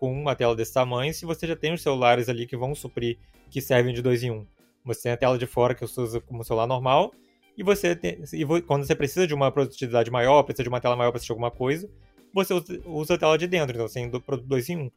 com 0.00 0.10
uma 0.10 0.34
tela 0.34 0.56
desse 0.56 0.72
tamanho 0.72 1.12
se 1.12 1.26
você 1.26 1.46
já 1.46 1.54
tem 1.54 1.74
os 1.74 1.82
celulares 1.82 2.30
ali 2.30 2.46
que 2.46 2.56
vão 2.56 2.74
suprir, 2.74 3.18
que 3.50 3.60
servem 3.60 3.92
de 3.92 4.00
dois 4.00 4.22
em 4.22 4.30
um. 4.30 4.46
Você 4.82 5.02
tem 5.02 5.12
a 5.12 5.16
tela 5.16 5.38
de 5.38 5.46
fora 5.46 5.74
que 5.74 5.82
você 5.82 6.00
usa 6.00 6.20
como 6.22 6.42
celular 6.42 6.66
normal, 6.66 7.12
e 7.56 7.62
você 7.62 7.94
tem, 7.94 8.18
e 8.32 8.62
quando 8.62 8.86
você 8.86 8.94
precisa 8.94 9.26
de 9.26 9.34
uma 9.34 9.52
produtividade 9.52 10.10
maior, 10.10 10.42
precisa 10.42 10.62
de 10.62 10.70
uma 10.70 10.80
tela 10.80 10.96
maior 10.96 11.10
para 11.10 11.18
assistir 11.18 11.32
alguma 11.32 11.50
coisa, 11.50 11.86
você 12.32 12.54
usa 12.86 13.14
a 13.14 13.18
tela 13.18 13.36
de 13.36 13.46
dentro, 13.46 13.74
então 13.74 13.86
você 13.86 14.00
tem 14.00 14.20
produto 14.20 14.46
dois 14.46 14.70
em 14.70 14.78
um. 14.78 14.90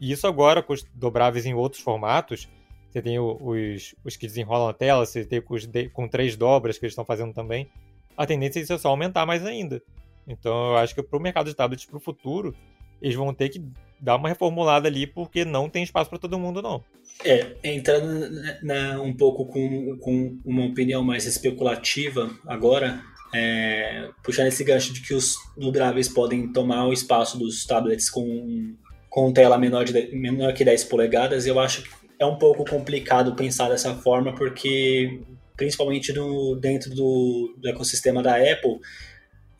E 0.00 0.10
isso 0.10 0.26
agora 0.26 0.62
com 0.62 0.72
os 0.72 0.82
dobráveis 0.94 1.44
em 1.44 1.52
outros 1.52 1.82
formatos, 1.82 2.48
você 2.88 3.02
tem 3.02 3.18
os, 3.18 3.94
os 4.02 4.16
que 4.16 4.26
desenrolam 4.26 4.68
a 4.68 4.72
tela, 4.72 5.04
você 5.04 5.26
tem 5.26 5.42
os 5.46 5.66
de, 5.66 5.90
com 5.90 6.08
três 6.08 6.34
dobras 6.34 6.78
que 6.78 6.86
eles 6.86 6.92
estão 6.92 7.04
fazendo 7.04 7.34
também, 7.34 7.68
a 8.16 8.24
tendência 8.24 8.60
é 8.60 8.78
só 8.78 8.88
aumentar 8.88 9.26
mais 9.26 9.44
ainda. 9.44 9.82
Então 10.26 10.70
eu 10.70 10.76
acho 10.78 10.94
que 10.94 11.02
para 11.02 11.18
o 11.18 11.20
mercado 11.20 11.50
de 11.50 11.54
tablets 11.54 11.84
para 11.84 11.98
o 11.98 12.00
futuro, 12.00 12.56
eles 13.02 13.14
vão 13.14 13.34
ter 13.34 13.50
que 13.50 13.62
dar 14.00 14.16
uma 14.16 14.28
reformulada 14.28 14.88
ali, 14.88 15.06
porque 15.06 15.44
não 15.44 15.68
tem 15.68 15.82
espaço 15.82 16.10
para 16.10 16.18
todo 16.18 16.38
mundo, 16.38 16.62
não. 16.62 16.82
É, 17.24 17.56
entrando 17.64 18.28
na, 18.62 19.00
um 19.00 19.14
pouco 19.14 19.46
com, 19.46 19.96
com 19.98 20.38
uma 20.44 20.66
opinião 20.66 21.02
mais 21.02 21.26
especulativa 21.26 22.30
agora, 22.46 23.02
é, 23.34 24.10
puxar 24.22 24.46
esse 24.46 24.62
gancho 24.62 24.92
de 24.92 25.00
que 25.00 25.14
os 25.14 25.36
dobráveis 25.56 26.08
podem 26.08 26.52
tomar 26.52 26.86
o 26.86 26.92
espaço 26.92 27.38
dos 27.38 27.64
tablets 27.64 28.10
com, 28.10 28.74
com 29.08 29.32
tela 29.32 29.58
menor, 29.58 29.84
de, 29.84 30.14
menor 30.14 30.52
que 30.52 30.64
10 30.64 30.84
polegadas, 30.84 31.46
eu 31.46 31.58
acho 31.58 31.82
que 31.82 31.90
é 32.18 32.26
um 32.26 32.36
pouco 32.36 32.64
complicado 32.64 33.34
pensar 33.34 33.68
dessa 33.68 33.94
forma, 33.94 34.34
porque 34.34 35.20
principalmente 35.56 36.12
no, 36.12 36.56
dentro 36.56 36.90
do, 36.94 37.54
do 37.56 37.68
ecossistema 37.68 38.22
da 38.22 38.36
Apple, 38.36 38.78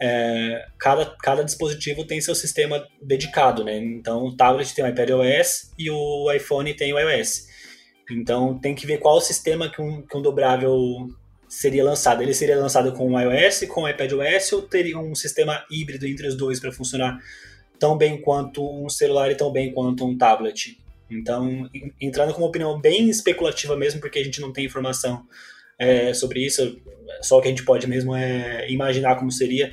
é, 0.01 0.67
cada, 0.79 1.07
cada 1.23 1.43
dispositivo 1.43 2.05
tem 2.05 2.21
seu 2.21 2.35
sistema 2.35 2.87
dedicado, 3.01 3.65
né? 3.65 3.77
Então 3.79 4.25
o 4.25 4.37
tablet 4.37 4.75
tem 4.75 4.85
o 4.85 4.89
iPadOS 4.89 5.73
e 5.79 5.91
o 5.91 6.31
iPhone 6.33 6.75
tem 6.75 6.93
o 6.93 6.99
iOS. 6.99 7.47
Então 8.11 8.59
tem 8.59 8.75
que 8.75 8.87
ver 8.87 8.99
qual 8.99 9.17
o 9.17 9.21
sistema 9.21 9.69
que 9.69 9.81
um, 9.81 10.03
que 10.03 10.17
um 10.17 10.23
dobrável 10.23 11.09
seria 11.49 11.85
lançado. 11.85 12.23
Ele 12.23 12.35
seria 12.35 12.57
lançado 12.57 12.93
com 12.93 13.13
o 13.13 13.21
iOS, 13.21 13.65
com 13.69 13.83
o 13.83 13.89
iPadOS 13.89 14.53
ou 14.53 14.63
teria 14.63 14.99
um 14.99 15.15
sistema 15.15 15.65
híbrido 15.71 16.07
entre 16.07 16.27
os 16.27 16.37
dois 16.37 16.61
para 16.61 16.73
funcionar 16.73 17.19
tão 17.79 17.97
bem 17.97 18.21
quanto 18.21 18.65
um 18.85 18.89
celular 18.89 19.31
e 19.31 19.35
tão 19.35 19.51
bem 19.51 19.73
quanto 19.73 20.05
um 20.07 20.17
tablet? 20.17 20.79
Então, 21.11 21.69
entrando 22.01 22.35
com 22.35 22.41
uma 22.41 22.49
opinião 22.49 22.81
bem 22.81 23.09
especulativa 23.09 23.77
mesmo, 23.77 24.01
porque 24.01 24.19
a 24.19 24.25
gente 24.25 24.41
não 24.41 24.53
tem 24.53 24.65
informação 24.65 25.25
é, 25.79 26.15
sobre 26.15 26.45
isso, 26.45 26.81
só 27.23 27.39
o 27.39 27.43
que 27.43 27.49
a 27.49 27.51
gente 27.51 27.65
pode 27.65 27.87
mesmo 27.87 28.15
é 28.15 28.71
imaginar 28.71 29.17
como 29.17 29.31
seria. 29.31 29.73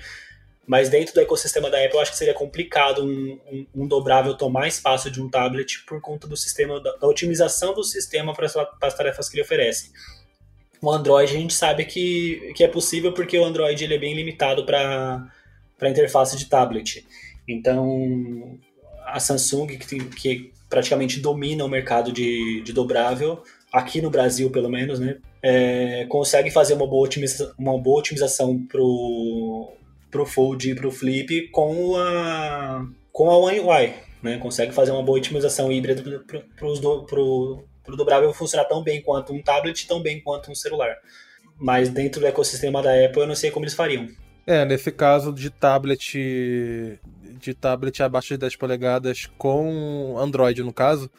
Mas 0.65 0.87
dentro 0.89 1.13
do 1.13 1.19
ecossistema 1.19 1.69
da 1.69 1.77
Apple, 1.77 1.95
eu 1.95 2.01
acho 2.01 2.11
que 2.11 2.17
seria 2.17 2.33
complicado 2.33 3.03
um, 3.03 3.39
um, 3.51 3.83
um 3.83 3.87
dobrável 3.87 4.33
tomar 4.33 4.67
espaço 4.67 5.11
de 5.11 5.21
um 5.21 5.29
tablet 5.29 5.83
por 5.85 5.99
conta 5.99 6.25
do 6.25 6.37
sistema, 6.37 6.81
da, 6.81 6.95
da 6.95 7.07
otimização 7.07 7.73
do 7.73 7.83
sistema 7.83 8.33
para 8.33 8.47
as 8.81 8.93
tarefas 8.93 9.27
que 9.27 9.35
ele 9.35 9.43
oferece. 9.43 9.91
O 10.81 10.89
Android 10.91 11.35
a 11.35 11.39
gente 11.39 11.53
sabe 11.53 11.85
que, 11.85 12.53
que 12.55 12.63
é 12.63 12.67
possível 12.67 13.13
porque 13.13 13.37
o 13.37 13.43
Android 13.43 13.83
ele 13.83 13.95
é 13.95 13.97
bem 13.97 14.13
limitado 14.13 14.65
para 14.65 15.29
a 15.81 15.89
interface 15.89 16.37
de 16.37 16.45
tablet. 16.45 17.05
Então, 17.47 18.57
a 19.05 19.19
Samsung, 19.19 19.67
que, 19.67 19.87
tem, 19.87 20.09
que 20.09 20.53
praticamente 20.69 21.19
domina 21.19 21.65
o 21.65 21.69
mercado 21.69 22.11
de, 22.11 22.61
de 22.61 22.71
dobrável, 22.71 23.43
aqui 23.73 23.99
no 24.01 24.11
Brasil 24.11 24.51
pelo 24.51 24.69
menos, 24.69 24.99
né, 24.99 25.17
é, 25.41 26.05
consegue 26.07 26.51
fazer 26.51 26.75
uma 26.75 26.85
boa 26.85 27.05
otimização, 27.05 27.51
uma 27.57 27.77
boa 27.77 27.99
otimização 27.99 28.63
pro, 28.67 29.73
pro 30.11 30.25
Fold 30.27 30.69
e 30.69 30.75
pro 30.75 30.91
Flip 30.91 31.49
com 31.49 31.97
a, 31.97 32.85
com 33.11 33.31
a 33.31 33.37
One 33.37 33.59
UI, 33.61 33.93
né, 34.21 34.37
consegue 34.37 34.71
fazer 34.71 34.91
uma 34.91 35.01
boa 35.01 35.17
otimização 35.17 35.71
híbrida 35.71 36.03
pro, 36.03 36.19
pro, 36.19 36.41
pro, 36.55 37.03
pro, 37.05 37.63
pro 37.83 37.97
dobrável 37.97 38.31
funcionar 38.31 38.65
tão 38.65 38.83
bem 38.83 39.01
quanto 39.01 39.33
um 39.33 39.41
tablet, 39.41 39.87
tão 39.87 40.01
bem 40.01 40.21
quanto 40.21 40.51
um 40.51 40.55
celular. 40.55 40.95
Mas 41.57 41.89
dentro 41.89 42.21
do 42.21 42.27
ecossistema 42.27 42.81
da 42.81 42.91
Apple 43.05 43.21
eu 43.21 43.27
não 43.27 43.35
sei 43.35 43.49
como 43.49 43.65
eles 43.65 43.75
fariam. 43.75 44.07
É, 44.45 44.65
nesse 44.65 44.91
caso 44.91 45.33
de 45.33 45.49
tablet 45.49 46.99
de 47.39 47.53
tablet 47.53 48.01
abaixo 48.01 48.29
de 48.29 48.37
10 48.37 48.55
polegadas 48.55 49.25
com 49.37 50.15
Android, 50.17 50.63
no 50.63 50.73
caso, 50.73 51.09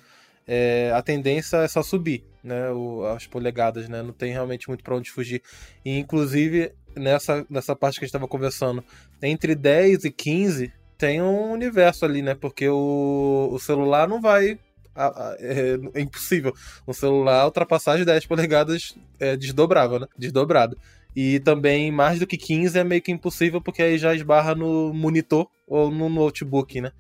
é, 0.47 0.93
a 0.95 1.03
tendência 1.03 1.59
é 1.59 1.69
só 1.69 1.83
subir, 1.83 2.25
né, 2.43 2.71
o, 2.71 3.05
as 3.07 3.27
polegadas, 3.27 3.89
né, 3.89 4.03
não 4.03 4.13
tem 4.13 4.33
realmente 4.33 4.69
muito 4.69 4.85
para 4.85 4.97
onde 4.97 5.11
fugir. 5.11 5.43
E, 5.85 5.99
inclusive, 5.99 6.73
nessa, 6.95 7.47
nessa 7.49 7.75
parte 7.75 7.99
que 7.99 8.05
a 8.05 8.07
gente 8.07 8.11
estava 8.11 8.29
conversando, 8.29 8.85
entre 9.23 9.55
10 9.55 10.05
e 10.05 10.11
15 10.11 10.73
tem 10.97 11.21
um 11.21 11.53
universo 11.53 12.05
ali, 12.05 12.23
né, 12.23 12.35
porque 12.35 12.69
o, 12.69 13.49
o 13.53 13.59
celular 13.59 14.09
não 14.09 14.21
vai 14.21 14.59
é, 14.97 15.77
é, 15.95 16.01
impossível. 16.01 16.55
Um 16.87 16.93
celular 16.93 17.45
ultrapassar 17.45 17.97
de 17.97 18.05
10 18.05 18.27
polegadas 18.27 18.97
é 19.19 19.37
desdobrável, 19.37 19.99
né? 19.99 20.07
Desdobrado. 20.17 20.79
E 21.17 21.41
também 21.41 21.91
mais 21.93 22.19
do 22.19 22.27
que 22.27 22.37
15 22.37 22.79
é 22.79 22.85
meio 22.85 23.03
que 23.03 23.13
impossível, 23.13 23.61
porque 23.61 23.83
aí 23.83 23.99
já 23.99 24.15
esbarra 24.15 24.55
no 24.55 24.93
monitor 24.93 25.49
ou 25.67 25.91
no 25.91 26.09
notebook, 26.09 26.81
né? 26.81 26.93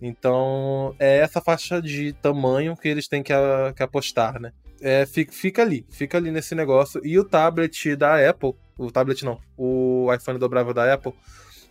Então 0.00 0.94
é 0.98 1.18
essa 1.18 1.40
faixa 1.40 1.80
de 1.80 2.12
tamanho 2.14 2.76
que 2.76 2.88
eles 2.88 3.08
têm 3.08 3.22
que, 3.22 3.32
a, 3.32 3.72
que 3.74 3.82
apostar, 3.82 4.40
né? 4.40 4.52
É, 4.80 5.06
fica, 5.06 5.32
fica, 5.32 5.62
ali, 5.62 5.86
fica 5.90 6.18
ali 6.18 6.30
nesse 6.30 6.54
negócio. 6.54 7.00
E 7.04 7.18
o 7.18 7.24
tablet 7.24 7.96
da 7.96 8.28
Apple, 8.28 8.54
o 8.76 8.90
tablet 8.90 9.24
não, 9.24 9.40
o 9.56 10.12
iPhone 10.12 10.38
dobrável 10.38 10.74
da 10.74 10.92
Apple, 10.92 11.14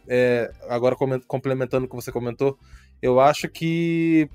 é, 0.07 0.51
agora 0.67 0.95
complementando 1.27 1.85
o 1.85 1.89
que 1.89 1.95
você 1.95 2.11
comentou, 2.11 2.57
eu 3.01 3.19
acho 3.19 3.47
que 3.47 4.29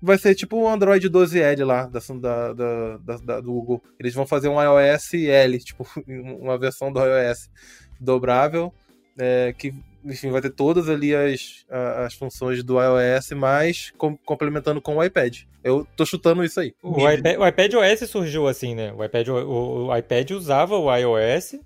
vai 0.00 0.18
ser 0.18 0.34
tipo 0.34 0.56
o 0.56 0.68
Android 0.68 1.08
12 1.08 1.40
L 1.40 1.64
lá 1.64 1.86
da, 1.86 1.98
da, 2.20 2.52
da, 2.52 3.16
da, 3.16 3.40
do 3.40 3.52
Google. 3.52 3.82
Eles 3.98 4.14
vão 4.14 4.26
fazer 4.26 4.48
um 4.48 4.60
iOS 4.62 5.14
L, 5.14 5.58
tipo, 5.58 5.86
uma 6.06 6.58
versão 6.58 6.92
do 6.92 7.00
iOS 7.00 7.50
dobrável, 7.98 8.72
é, 9.18 9.52
que 9.56 9.74
enfim, 10.04 10.30
vai 10.30 10.40
ter 10.40 10.50
todas 10.50 10.88
ali 10.88 11.14
as, 11.14 11.64
as 12.04 12.14
funções 12.14 12.62
do 12.62 12.78
iOS, 12.80 13.30
mas 13.32 13.92
com, 13.96 14.16
complementando 14.16 14.80
com 14.80 14.96
o 14.96 15.04
iPad. 15.04 15.40
Eu 15.62 15.86
tô 15.96 16.04
chutando 16.04 16.44
isso 16.44 16.60
aí. 16.60 16.74
O 16.82 17.10
iPad, 17.10 17.38
o 17.38 17.46
iPad 17.46 17.74
OS 17.74 18.10
surgiu 18.10 18.46
assim, 18.46 18.74
né? 18.74 18.92
O 18.92 19.02
iPad, 19.02 19.28
o, 19.28 19.86
o 19.86 19.96
iPad 19.96 20.30
usava 20.32 20.76
o 20.76 20.94
iOS 20.94 21.56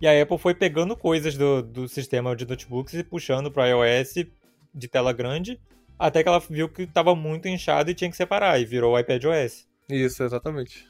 e 0.00 0.06
a 0.06 0.22
Apple 0.22 0.38
foi 0.38 0.54
pegando 0.54 0.96
coisas 0.96 1.36
do, 1.36 1.62
do 1.62 1.88
sistema 1.88 2.34
de 2.34 2.46
notebooks 2.46 2.94
e 2.94 3.04
puxando 3.04 3.50
para 3.50 3.68
iOS 3.68 4.14
de 4.74 4.88
tela 4.88 5.12
grande 5.12 5.60
até 6.02 6.22
que 6.22 6.28
ela 6.28 6.40
viu 6.40 6.68
que 6.68 6.82
estava 6.82 7.14
muito 7.14 7.46
inchado 7.46 7.90
e 7.90 7.94
tinha 7.94 8.10
que 8.10 8.16
separar, 8.16 8.60
e 8.60 8.64
virou 8.64 8.94
o 8.94 8.98
iPad 8.98 9.24
OS. 9.24 9.68
Isso, 9.88 10.22
exatamente. 10.24 10.84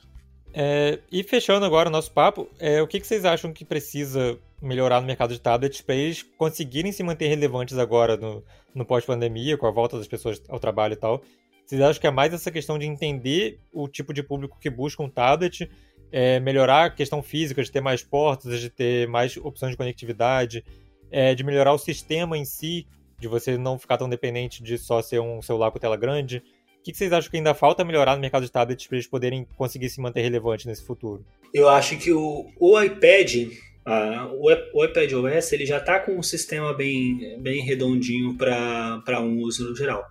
É, 0.54 0.98
e 1.10 1.22
fechando 1.22 1.64
agora 1.64 1.88
o 1.88 1.92
nosso 1.92 2.12
papo, 2.12 2.48
é, 2.58 2.82
o 2.82 2.86
que, 2.86 3.00
que 3.00 3.06
vocês 3.06 3.24
acham 3.24 3.52
que 3.52 3.64
precisa 3.64 4.38
melhorar 4.60 5.00
no 5.00 5.06
mercado 5.06 5.32
de 5.32 5.40
tablets 5.40 5.80
para 5.80 5.94
eles 5.94 6.22
conseguirem 6.36 6.92
se 6.92 7.02
manter 7.02 7.26
relevantes 7.26 7.78
agora 7.78 8.16
no, 8.16 8.44
no 8.74 8.84
pós-pandemia, 8.84 9.56
com 9.56 9.66
a 9.66 9.70
volta 9.70 9.96
das 9.98 10.06
pessoas 10.06 10.42
ao 10.48 10.60
trabalho 10.60 10.92
e 10.92 10.96
tal? 10.96 11.22
Vocês 11.64 11.80
acham 11.80 12.00
que 12.00 12.06
é 12.06 12.10
mais 12.10 12.34
essa 12.34 12.50
questão 12.50 12.78
de 12.78 12.86
entender 12.86 13.58
o 13.72 13.88
tipo 13.88 14.12
de 14.12 14.22
público 14.22 14.58
que 14.60 14.68
busca 14.68 15.02
um 15.02 15.08
tablet, 15.08 15.70
é, 16.10 16.38
melhorar 16.38 16.84
a 16.84 16.90
questão 16.90 17.22
física, 17.22 17.62
de 17.62 17.70
ter 17.70 17.80
mais 17.80 18.02
portas, 18.02 18.60
de 18.60 18.68
ter 18.68 19.08
mais 19.08 19.36
opções 19.38 19.70
de 19.70 19.76
conectividade, 19.76 20.64
é, 21.10 21.34
de 21.34 21.42
melhorar 21.42 21.72
o 21.72 21.78
sistema 21.78 22.36
em 22.36 22.44
si, 22.44 22.86
de 23.18 23.26
você 23.26 23.56
não 23.56 23.78
ficar 23.78 23.96
tão 23.96 24.08
dependente 24.08 24.62
de 24.62 24.76
só 24.76 25.00
ser 25.00 25.20
um 25.20 25.40
celular 25.40 25.70
com 25.70 25.78
tela 25.78 25.96
grande. 25.96 26.42
O 26.82 26.84
que 26.84 26.92
vocês 26.92 27.12
acham 27.12 27.30
que 27.30 27.36
ainda 27.36 27.54
falta 27.54 27.84
melhorar 27.84 28.16
no 28.16 28.20
mercado 28.20 28.44
de 28.44 28.50
tablets 28.50 28.88
para 28.88 28.96
eles 28.96 29.06
poderem 29.06 29.46
conseguir 29.56 29.88
se 29.88 30.00
manter 30.00 30.20
relevantes 30.20 30.66
nesse 30.66 30.84
futuro? 30.84 31.24
Eu 31.54 31.68
acho 31.68 31.96
que 31.96 32.12
o, 32.12 32.50
o 32.58 32.82
iPad, 32.82 33.52
o, 34.32 34.50
o 34.74 34.84
iPad 34.84 35.12
OS, 35.12 35.52
ele 35.52 35.64
já 35.64 35.78
está 35.78 36.00
com 36.00 36.18
um 36.18 36.22
sistema 36.24 36.74
bem, 36.74 37.38
bem 37.40 37.62
redondinho 37.62 38.36
para 38.36 39.20
um 39.20 39.38
uso 39.42 39.70
no 39.70 39.76
geral. 39.76 40.04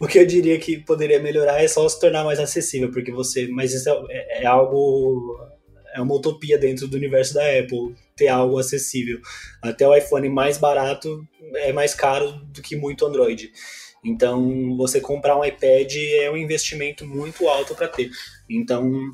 O 0.00 0.06
que 0.06 0.16
eu 0.16 0.24
diria 0.24 0.56
que 0.60 0.78
poderia 0.78 1.20
melhorar 1.20 1.60
é 1.60 1.66
só 1.66 1.88
se 1.88 1.98
tornar 1.98 2.22
mais 2.22 2.38
acessível, 2.38 2.92
porque 2.92 3.10
você. 3.10 3.48
Mas 3.48 3.74
isso 3.74 3.88
é, 4.08 4.42
é 4.42 4.46
algo 4.46 5.36
é 5.92 6.00
uma 6.00 6.14
utopia 6.14 6.56
dentro 6.56 6.86
do 6.86 6.96
universo 6.96 7.34
da 7.34 7.42
Apple 7.42 7.96
ter 8.16 8.28
algo 8.28 8.58
acessível. 8.58 9.20
Até 9.60 9.86
o 9.86 9.94
iPhone 9.94 10.28
mais 10.28 10.56
barato 10.56 11.26
é 11.56 11.72
mais 11.72 11.94
caro 11.94 12.32
do 12.46 12.62
que 12.62 12.76
muito 12.76 13.04
Android. 13.04 13.50
Então, 14.04 14.76
você 14.76 15.00
comprar 15.00 15.38
um 15.38 15.44
iPad 15.44 15.94
é 16.20 16.30
um 16.30 16.36
investimento 16.36 17.06
muito 17.06 17.48
alto 17.48 17.74
para 17.74 17.88
ter. 17.88 18.10
Então, 18.50 19.12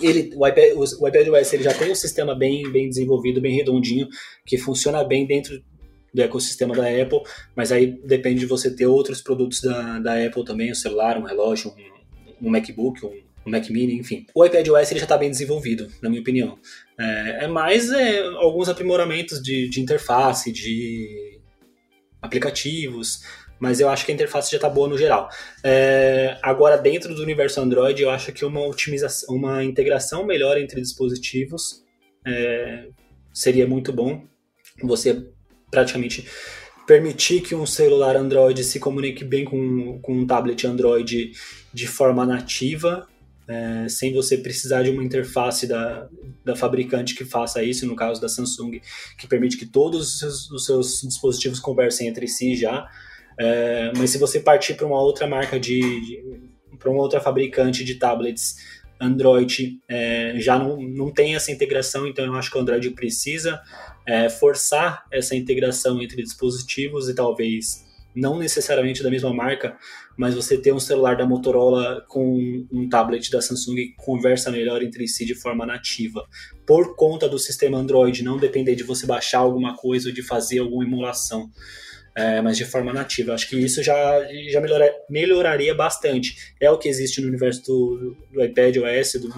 ele, 0.00 0.32
o, 0.36 0.46
iPad, 0.46 0.72
o 0.76 1.08
iPadOS 1.08 1.52
ele 1.52 1.64
já 1.64 1.74
tem 1.74 1.90
um 1.90 1.94
sistema 1.94 2.34
bem, 2.34 2.70
bem 2.70 2.88
desenvolvido, 2.88 3.40
bem 3.40 3.56
redondinho, 3.56 4.08
que 4.46 4.56
funciona 4.56 5.02
bem 5.02 5.26
dentro 5.26 5.60
do 6.12 6.22
ecossistema 6.22 6.74
da 6.74 6.84
Apple, 6.84 7.20
mas 7.54 7.70
aí 7.70 7.98
depende 8.04 8.40
de 8.40 8.46
você 8.46 8.74
ter 8.74 8.86
outros 8.86 9.20
produtos 9.20 9.60
da, 9.60 9.98
da 9.98 10.26
Apple 10.26 10.44
também, 10.44 10.70
um 10.72 10.74
celular, 10.74 11.16
um 11.18 11.24
relógio, 11.24 11.72
um, 12.40 12.48
um 12.48 12.50
MacBook, 12.50 13.04
um 13.04 13.30
o 13.44 13.50
Mac 13.50 13.68
Mini, 13.70 13.94
enfim. 13.94 14.26
O 14.34 14.44
iPad 14.44 14.68
OS 14.68 14.90
ele 14.90 15.00
já 15.00 15.04
está 15.04 15.16
bem 15.16 15.30
desenvolvido, 15.30 15.88
na 16.02 16.08
minha 16.08 16.20
opinião. 16.20 16.58
É, 16.98 17.44
é 17.44 17.48
mais 17.48 17.90
é, 17.90 18.20
alguns 18.20 18.68
aprimoramentos 18.68 19.42
de, 19.42 19.68
de 19.68 19.80
interface, 19.80 20.52
de 20.52 21.38
aplicativos, 22.20 23.22
mas 23.60 23.78
eu 23.78 23.88
acho 23.88 24.04
que 24.04 24.10
a 24.10 24.14
interface 24.14 24.50
já 24.50 24.56
está 24.56 24.68
boa 24.68 24.88
no 24.88 24.98
geral. 24.98 25.28
É, 25.62 26.38
agora, 26.42 26.76
dentro 26.76 27.14
do 27.14 27.22
universo 27.22 27.60
Android, 27.60 28.02
eu 28.02 28.10
acho 28.10 28.32
que 28.32 28.44
uma 28.44 28.66
otimização, 28.66 29.34
uma 29.36 29.62
integração 29.62 30.24
melhor 30.26 30.58
entre 30.58 30.80
dispositivos 30.80 31.84
é, 32.26 32.88
seria 33.32 33.66
muito 33.66 33.92
bom. 33.92 34.24
Você 34.82 35.26
praticamente 35.70 36.26
permitir 36.86 37.42
que 37.42 37.54
um 37.54 37.66
celular 37.66 38.16
Android 38.16 38.64
se 38.64 38.80
comunique 38.80 39.22
bem 39.22 39.44
com, 39.44 40.00
com 40.00 40.14
um 40.14 40.26
tablet 40.26 40.66
Android 40.66 41.32
de 41.72 41.86
forma 41.86 42.26
nativa 42.26 43.06
é, 43.50 43.88
sem 43.88 44.12
você 44.12 44.38
precisar 44.38 44.84
de 44.84 44.90
uma 44.90 45.02
interface 45.02 45.66
da, 45.66 46.08
da 46.44 46.54
fabricante 46.54 47.16
que 47.16 47.24
faça 47.24 47.60
isso, 47.64 47.84
no 47.84 47.96
caso 47.96 48.20
da 48.20 48.28
Samsung, 48.28 48.80
que 49.18 49.26
permite 49.26 49.56
que 49.56 49.66
todos 49.66 50.06
os 50.06 50.18
seus, 50.20 50.50
os 50.52 50.64
seus 50.64 51.00
dispositivos 51.02 51.58
conversem 51.58 52.06
entre 52.06 52.28
si 52.28 52.54
já. 52.54 52.88
É, 53.42 53.90
mas 53.96 54.10
se 54.10 54.18
você 54.18 54.38
partir 54.38 54.74
para 54.74 54.86
uma 54.86 55.00
outra 55.00 55.26
marca 55.26 55.58
de, 55.58 55.80
de 55.80 56.40
para 56.78 56.90
uma 56.90 57.00
outra 57.00 57.20
fabricante 57.20 57.82
de 57.84 57.94
tablets 57.94 58.56
Android 59.00 59.80
é, 59.88 60.34
já 60.36 60.58
não, 60.58 60.78
não 60.78 61.10
tem 61.10 61.34
essa 61.34 61.50
integração, 61.50 62.06
então 62.06 62.22
eu 62.24 62.34
acho 62.34 62.50
que 62.50 62.58
o 62.58 62.60
Android 62.60 62.90
precisa 62.90 63.58
é, 64.06 64.28
forçar 64.28 65.06
essa 65.10 65.34
integração 65.34 66.02
entre 66.02 66.22
dispositivos 66.22 67.08
e 67.08 67.14
talvez 67.14 67.88
não 68.14 68.38
necessariamente 68.38 69.02
da 69.02 69.10
mesma 69.10 69.32
marca, 69.32 69.74
mas 70.18 70.34
você 70.34 70.58
ter 70.58 70.74
um 70.74 70.80
celular 70.80 71.16
da 71.16 71.24
Motorola 71.24 72.04
com 72.08 72.66
um 72.70 72.88
tablet 72.90 73.30
da 73.30 73.40
Samsung 73.40 73.76
que 73.76 73.94
conversa 73.96 74.50
melhor 74.50 74.82
entre 74.82 75.08
si 75.08 75.24
de 75.24 75.34
forma 75.34 75.64
nativa, 75.64 76.26
por 76.66 76.94
conta 76.94 77.26
do 77.26 77.38
sistema 77.38 77.78
Android, 77.78 78.22
não 78.22 78.36
depender 78.36 78.74
de 78.74 78.82
você 78.82 79.06
baixar 79.06 79.38
alguma 79.38 79.74
coisa 79.76 80.08
ou 80.08 80.14
de 80.14 80.22
fazer 80.22 80.58
alguma 80.58 80.84
emulação. 80.84 81.48
É, 82.20 82.42
mas 82.42 82.58
de 82.58 82.66
forma 82.66 82.92
nativa. 82.92 83.32
Acho 83.32 83.48
que 83.48 83.56
isso 83.56 83.82
já, 83.82 84.20
já 84.50 84.60
melhora, 84.60 84.94
melhoraria 85.08 85.74
bastante. 85.74 86.54
É 86.60 86.70
o 86.70 86.76
que 86.76 86.88
existe 86.88 87.20
no 87.20 87.28
universo 87.28 87.62
do, 87.64 88.16
do 88.30 88.44
iPad 88.44 88.76
OS, 88.76 89.12
do, 89.14 89.28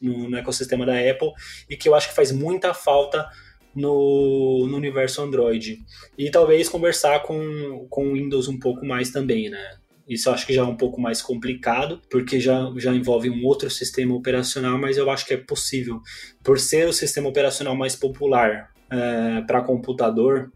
no, 0.00 0.28
no, 0.28 0.36
ecossistema 0.36 0.86
da 0.86 0.94
Apple, 0.94 1.32
e 1.68 1.76
que 1.76 1.88
eu 1.88 1.94
acho 1.94 2.08
que 2.08 2.14
faz 2.14 2.30
muita 2.30 2.72
falta 2.72 3.28
no, 3.74 4.68
no 4.68 4.76
universo 4.76 5.20
Android. 5.20 5.80
E 6.16 6.30
talvez 6.30 6.68
conversar 6.68 7.20
com, 7.22 7.86
com 7.90 8.08
o 8.08 8.12
Windows 8.12 8.46
um 8.46 8.58
pouco 8.58 8.86
mais 8.86 9.10
também, 9.10 9.50
né? 9.50 9.76
Isso 10.08 10.28
eu 10.28 10.34
acho 10.34 10.46
que 10.46 10.52
já 10.52 10.62
é 10.62 10.64
um 10.64 10.76
pouco 10.76 11.00
mais 11.00 11.22
complicado, 11.22 12.00
porque 12.10 12.38
já, 12.38 12.70
já 12.76 12.92
envolve 12.94 13.30
um 13.30 13.44
outro 13.44 13.70
sistema 13.70 14.14
operacional, 14.14 14.78
mas 14.78 14.96
eu 14.96 15.10
acho 15.10 15.26
que 15.26 15.34
é 15.34 15.36
possível. 15.36 16.00
Por 16.42 16.58
ser 16.58 16.86
o 16.88 16.92
sistema 16.92 17.28
operacional 17.28 17.74
mais 17.74 17.96
popular 17.96 18.70
é, 18.90 19.40
para 19.42 19.62
computador, 19.62 20.52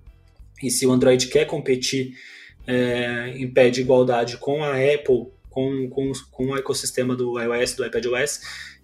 e 0.62 0.70
se 0.70 0.86
o 0.86 0.92
Android 0.92 1.26
quer 1.28 1.44
competir 1.44 2.14
é, 2.66 3.34
em 3.36 3.48
pé 3.48 3.70
de 3.70 3.80
igualdade 3.80 4.36
com 4.38 4.62
a 4.62 4.72
Apple, 4.72 5.26
com, 5.50 5.88
com, 5.88 6.12
com 6.30 6.46
o 6.48 6.57
ecossistema 6.57 7.14
do 7.14 7.40
iOS, 7.40 7.74
do 7.74 7.84
iPadOS, 7.84 8.40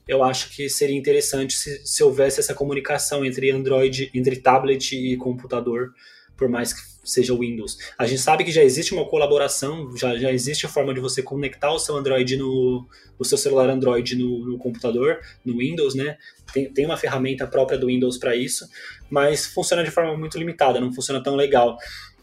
eu 0.06 0.22
acho 0.22 0.50
que 0.54 0.68
seria 0.68 0.96
interessante 0.96 1.54
se, 1.54 1.86
se 1.86 2.02
houvesse 2.02 2.40
essa 2.40 2.54
comunicação 2.54 3.24
entre 3.24 3.50
Android, 3.50 4.10
entre 4.14 4.36
tablet 4.36 4.92
e 4.92 5.16
computador 5.16 5.92
por 6.36 6.48
mais 6.48 6.72
que 6.72 6.92
seja 7.04 7.36
Windows. 7.36 7.78
A 7.98 8.06
gente 8.06 8.20
sabe 8.20 8.44
que 8.44 8.52
já 8.52 8.62
existe 8.62 8.94
uma 8.94 9.04
colaboração, 9.04 9.96
já, 9.96 10.16
já 10.16 10.30
existe 10.32 10.66
a 10.66 10.68
forma 10.68 10.94
de 10.94 11.00
você 11.00 11.22
conectar 11.22 11.72
o 11.72 11.78
seu 11.78 11.96
Android 11.96 12.36
no 12.36 12.86
o 13.18 13.24
seu 13.24 13.38
celular 13.38 13.68
Android 13.68 14.16
no, 14.16 14.46
no 14.46 14.58
computador, 14.58 15.20
no 15.44 15.58
Windows, 15.58 15.94
né? 15.94 16.16
Tem, 16.52 16.72
tem 16.72 16.84
uma 16.84 16.96
ferramenta 16.96 17.46
própria 17.46 17.78
do 17.78 17.86
Windows 17.86 18.18
para 18.18 18.34
isso, 18.34 18.68
mas 19.08 19.46
funciona 19.46 19.84
de 19.84 19.90
forma 19.90 20.16
muito 20.16 20.38
limitada, 20.38 20.80
não 20.80 20.92
funciona 20.92 21.22
tão 21.22 21.36
legal. 21.36 21.76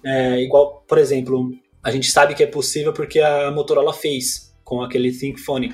É, 0.03 0.41
igual, 0.41 0.83
por 0.87 0.97
exemplo, 0.97 1.51
a 1.83 1.91
gente 1.91 2.11
sabe 2.11 2.35
que 2.35 2.43
é 2.43 2.47
possível 2.47 2.91
porque 2.91 3.19
a 3.19 3.49
Motorola 3.51 3.93
fez 3.93 4.53
com 4.63 4.81
aquele 4.81 5.11
ThinkPhone. 5.11 5.73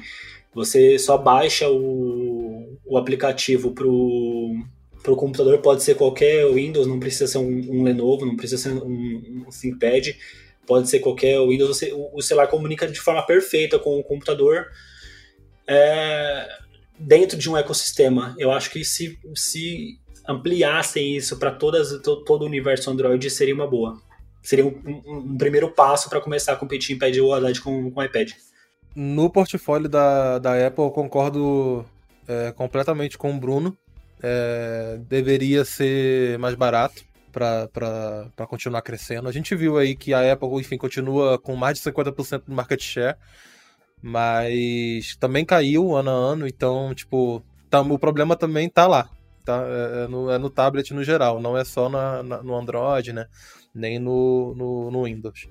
Você 0.54 0.98
só 0.98 1.18
baixa 1.18 1.70
o, 1.70 2.78
o 2.86 2.98
aplicativo 2.98 3.72
pro 3.72 4.56
para 5.06 5.14
o 5.14 5.16
computador 5.16 5.60
pode 5.60 5.84
ser 5.84 5.94
qualquer 5.94 6.52
Windows, 6.52 6.88
não 6.88 7.00
precisa 7.00 7.28
ser 7.28 7.38
um, 7.38 7.48
um 7.48 7.84
Lenovo, 7.84 8.26
não 8.26 8.36
precisa 8.36 8.64
ser 8.64 8.74
um, 8.74 9.46
um 9.48 9.50
ThinkPad, 9.52 10.16
pode 10.66 10.90
ser 10.90 11.00
qualquer 11.00 11.40
Windows. 11.48 11.78
Você, 11.78 11.94
o, 11.94 12.10
o, 12.12 12.22
celular 12.24 12.48
comunica 12.48 12.88
de 12.88 13.00
forma 13.00 13.24
perfeita 13.24 13.78
com 13.78 14.00
o 14.00 14.04
computador 14.04 14.66
é, 15.68 16.48
dentro 16.98 17.38
de 17.38 17.48
um 17.48 17.56
ecossistema. 17.56 18.36
Eu 18.40 18.52
acho 18.52 18.72
que 18.72 18.84
se, 18.84 19.20
se 19.36 20.00
ampliassem 20.28 21.16
isso 21.16 21.38
para 21.38 21.52
todas 21.52 22.02
todo 22.02 22.42
o 22.42 22.48
universo 22.48 22.90
Android 22.90 23.30
seria 23.30 23.54
uma 23.54 23.68
boa. 23.68 24.02
Seria 24.42 24.66
um, 24.66 24.74
um, 25.06 25.38
primeiro 25.38 25.70
passo 25.70 26.10
para 26.10 26.20
começar 26.20 26.54
a 26.54 26.56
competir 26.56 26.96
em 26.96 27.00
pad 27.00 27.22
OLED 27.22 27.62
com, 27.62 27.92
com 27.92 28.04
iPad. 28.04 28.32
No 28.96 29.30
portfólio 29.30 29.88
da, 29.88 30.40
da 30.40 30.66
Apple, 30.66 30.84
eu 30.84 30.90
concordo 30.90 31.86
é, 32.28 32.52
completamente 32.54 33.20
com 33.20 33.30
o 33.30 33.40
Bruno 33.40 33.78
é, 34.22 35.00
deveria 35.08 35.66
ser 35.66 36.38
mais 36.40 36.56
barato 36.56 37.04
para 37.32 38.48
continuar 38.48 38.82
crescendo. 38.82 39.28
A 39.28 39.32
gente 39.32 39.56
viu 39.56 39.78
aí 39.78 39.96
que 39.96 40.14
a 40.14 40.32
Apple, 40.32 40.50
enfim, 40.60 40.78
continua 40.78 41.38
com 41.38 41.56
mais 41.56 41.78
de 41.78 41.84
50% 41.84 42.44
do 42.46 42.54
market 42.54 42.82
share, 42.82 43.18
mas 44.02 45.16
também 45.18 45.44
caiu 45.44 45.96
ano 45.96 46.10
a 46.10 46.14
ano, 46.14 46.48
então, 46.48 46.94
tipo, 46.94 47.44
o 47.90 48.00
problema 48.00 48.36
também 48.36 48.70
tá 48.70 48.88
lá. 48.88 49.10
Tá, 49.44 49.64
é, 49.68 50.04
é, 50.04 50.08
no, 50.08 50.32
é 50.32 50.40
no 50.40 50.50
tablet 50.50 50.92
no 50.92 51.04
geral, 51.04 51.40
não 51.40 51.56
é 51.56 51.64
só 51.64 51.88
na, 51.88 52.24
na, 52.24 52.42
no 52.42 52.56
Android, 52.56 53.14
né? 53.14 53.28
Nem 53.74 54.00
no, 54.00 54.56
no, 54.56 54.90
no 54.90 55.04
Windows. 55.04 55.48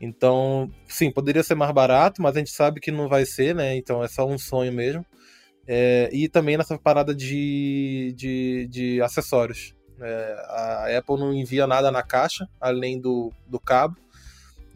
Então, 0.00 0.70
sim, 0.86 1.10
poderia 1.10 1.42
ser 1.42 1.54
mais 1.54 1.72
barato, 1.72 2.22
mas 2.22 2.36
a 2.36 2.38
gente 2.38 2.50
sabe 2.50 2.80
que 2.80 2.90
não 2.90 3.08
vai 3.08 3.26
ser, 3.26 3.54
né? 3.54 3.76
Então 3.76 4.02
é 4.02 4.08
só 4.08 4.26
um 4.26 4.38
sonho 4.38 4.72
mesmo. 4.72 5.04
É, 5.66 6.10
e 6.12 6.28
também 6.28 6.56
nessa 6.56 6.78
parada 6.78 7.14
de, 7.14 8.14
de, 8.16 8.66
de 8.68 9.02
acessórios. 9.02 9.74
É, 10.00 10.44
a 10.48 10.98
Apple 10.98 11.18
não 11.18 11.32
envia 11.32 11.66
nada 11.66 11.90
na 11.90 12.02
caixa, 12.02 12.48
além 12.60 13.00
do, 13.00 13.32
do 13.46 13.58
cabo. 13.58 13.96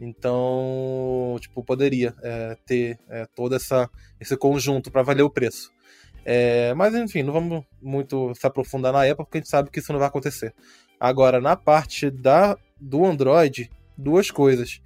Então, 0.01 1.37
tipo, 1.41 1.63
poderia 1.63 2.13
é, 2.23 2.57
ter 2.65 2.99
é, 3.09 3.27
todo 3.35 3.53
essa, 3.53 3.89
esse 4.19 4.35
conjunto 4.37 4.89
para 4.89 5.03
valer 5.03 5.23
o 5.23 5.29
preço. 5.29 5.71
É, 6.23 6.73
mas, 6.73 6.93
enfim, 6.95 7.23
não 7.23 7.33
vamos 7.33 7.65
muito 7.81 8.33
se 8.35 8.47
aprofundar 8.47 8.93
na 8.93 9.03
Apple, 9.03 9.25
porque 9.25 9.37
a 9.37 9.41
gente 9.41 9.49
sabe 9.49 9.69
que 9.69 9.79
isso 9.79 9.91
não 9.91 9.99
vai 9.99 10.07
acontecer. 10.07 10.53
Agora, 10.99 11.41
na 11.41 11.55
parte 11.55 12.09
da, 12.09 12.57
do 12.79 13.05
Android, 13.05 13.69
duas 13.97 14.31
coisas 14.31 14.81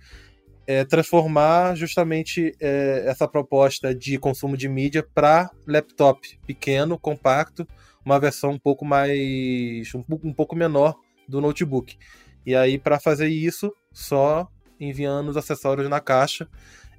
é, 0.65 0.83
transformar 0.85 1.75
justamente 1.75 2.55
é, 2.59 3.03
essa 3.05 3.27
proposta 3.27 3.93
de 3.93 4.17
consumo 4.17 4.55
de 4.55 4.69
mídia 4.69 5.05
para 5.13 5.49
laptop 5.67 6.39
pequeno, 6.45 6.97
compacto, 6.97 7.67
uma 8.05 8.19
versão 8.19 8.51
um 8.51 8.59
pouco 8.59 8.85
mais. 8.85 9.93
um, 9.93 10.03
um 10.23 10.33
pouco 10.33 10.55
menor 10.55 10.95
do 11.27 11.41
notebook. 11.41 11.97
E 12.45 12.55
aí, 12.55 12.77
para 12.77 12.99
fazer 12.99 13.27
isso, 13.27 13.73
só 13.91 14.47
enviando 14.79 15.29
os 15.29 15.37
acessórios 15.37 15.89
na 15.89 15.99
caixa. 15.99 16.47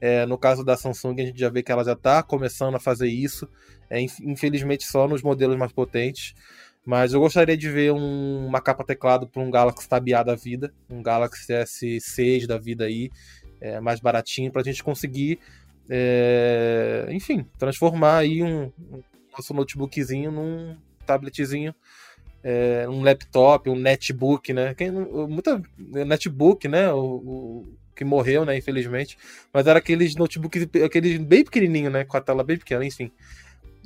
É, 0.00 0.26
no 0.26 0.36
caso 0.36 0.64
da 0.64 0.76
Samsung, 0.76 1.20
a 1.20 1.26
gente 1.26 1.38
já 1.38 1.48
vê 1.48 1.62
que 1.62 1.72
ela 1.72 1.84
já 1.84 1.92
está 1.92 2.22
começando 2.22 2.74
a 2.74 2.80
fazer 2.80 3.08
isso, 3.08 3.48
é, 3.88 4.00
infelizmente 4.22 4.84
só 4.84 5.06
nos 5.08 5.22
modelos 5.22 5.56
mais 5.56 5.72
potentes. 5.72 6.34
Mas 6.84 7.14
eu 7.14 7.20
gostaria 7.20 7.56
de 7.56 7.70
ver 7.70 7.92
um, 7.92 8.46
uma 8.46 8.60
capa 8.60 8.84
teclado 8.84 9.26
para 9.26 9.40
um 9.40 9.50
Galaxy 9.50 9.88
Tab 9.88 10.06
A 10.14 10.22
da 10.22 10.34
vida, 10.34 10.74
um 10.90 11.02
Galaxy 11.02 11.50
S6 11.52 12.46
da 12.46 12.58
vida 12.58 12.84
aí, 12.84 13.10
é, 13.64 13.80
mais 13.80 13.98
baratinho 13.98 14.52
para 14.52 14.60
a 14.60 14.64
gente 14.64 14.84
conseguir, 14.84 15.38
é, 15.88 17.06
enfim, 17.10 17.46
transformar 17.58 18.18
aí 18.18 18.42
um, 18.42 18.70
um, 18.92 19.02
nosso 19.32 19.54
notebookzinho 19.54 20.30
num 20.30 20.76
tabletzinho, 21.06 21.74
é, 22.42 22.86
um 22.86 23.02
laptop, 23.02 23.70
um 23.70 23.74
netbook, 23.74 24.52
né? 24.52 24.74
Quem, 24.74 24.90
muita 24.90 25.62
netbook, 25.78 26.68
né? 26.68 26.92
O, 26.92 26.98
o, 27.00 27.74
que 27.96 28.04
morreu, 28.04 28.44
né? 28.44 28.56
Infelizmente, 28.58 29.16
mas 29.50 29.66
era 29.66 29.78
aqueles 29.78 30.14
notebooks, 30.14 30.66
aqueles 30.84 31.16
bem 31.18 31.42
pequenininho, 31.42 31.90
né? 31.90 32.04
Com 32.04 32.18
a 32.18 32.20
tela 32.20 32.44
bem 32.44 32.58
pequena, 32.58 32.84
enfim. 32.84 33.10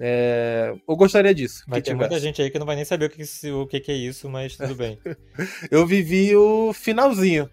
É, 0.00 0.74
eu 0.88 0.96
gostaria 0.96 1.34
disso. 1.34 1.64
Vai 1.66 1.82
ter 1.82 1.94
muita 1.94 2.18
gente 2.20 2.40
aí 2.40 2.50
que 2.50 2.58
não 2.58 2.66
vai 2.66 2.76
nem 2.76 2.84
saber 2.84 3.06
o 3.06 3.10
que, 3.10 3.22
o 3.50 3.66
que 3.66 3.90
é 3.90 3.94
isso, 3.94 4.28
mas 4.28 4.56
tudo 4.56 4.74
bem. 4.74 4.98
eu 5.70 5.86
vivi 5.86 6.34
o 6.36 6.72
finalzinho 6.72 7.50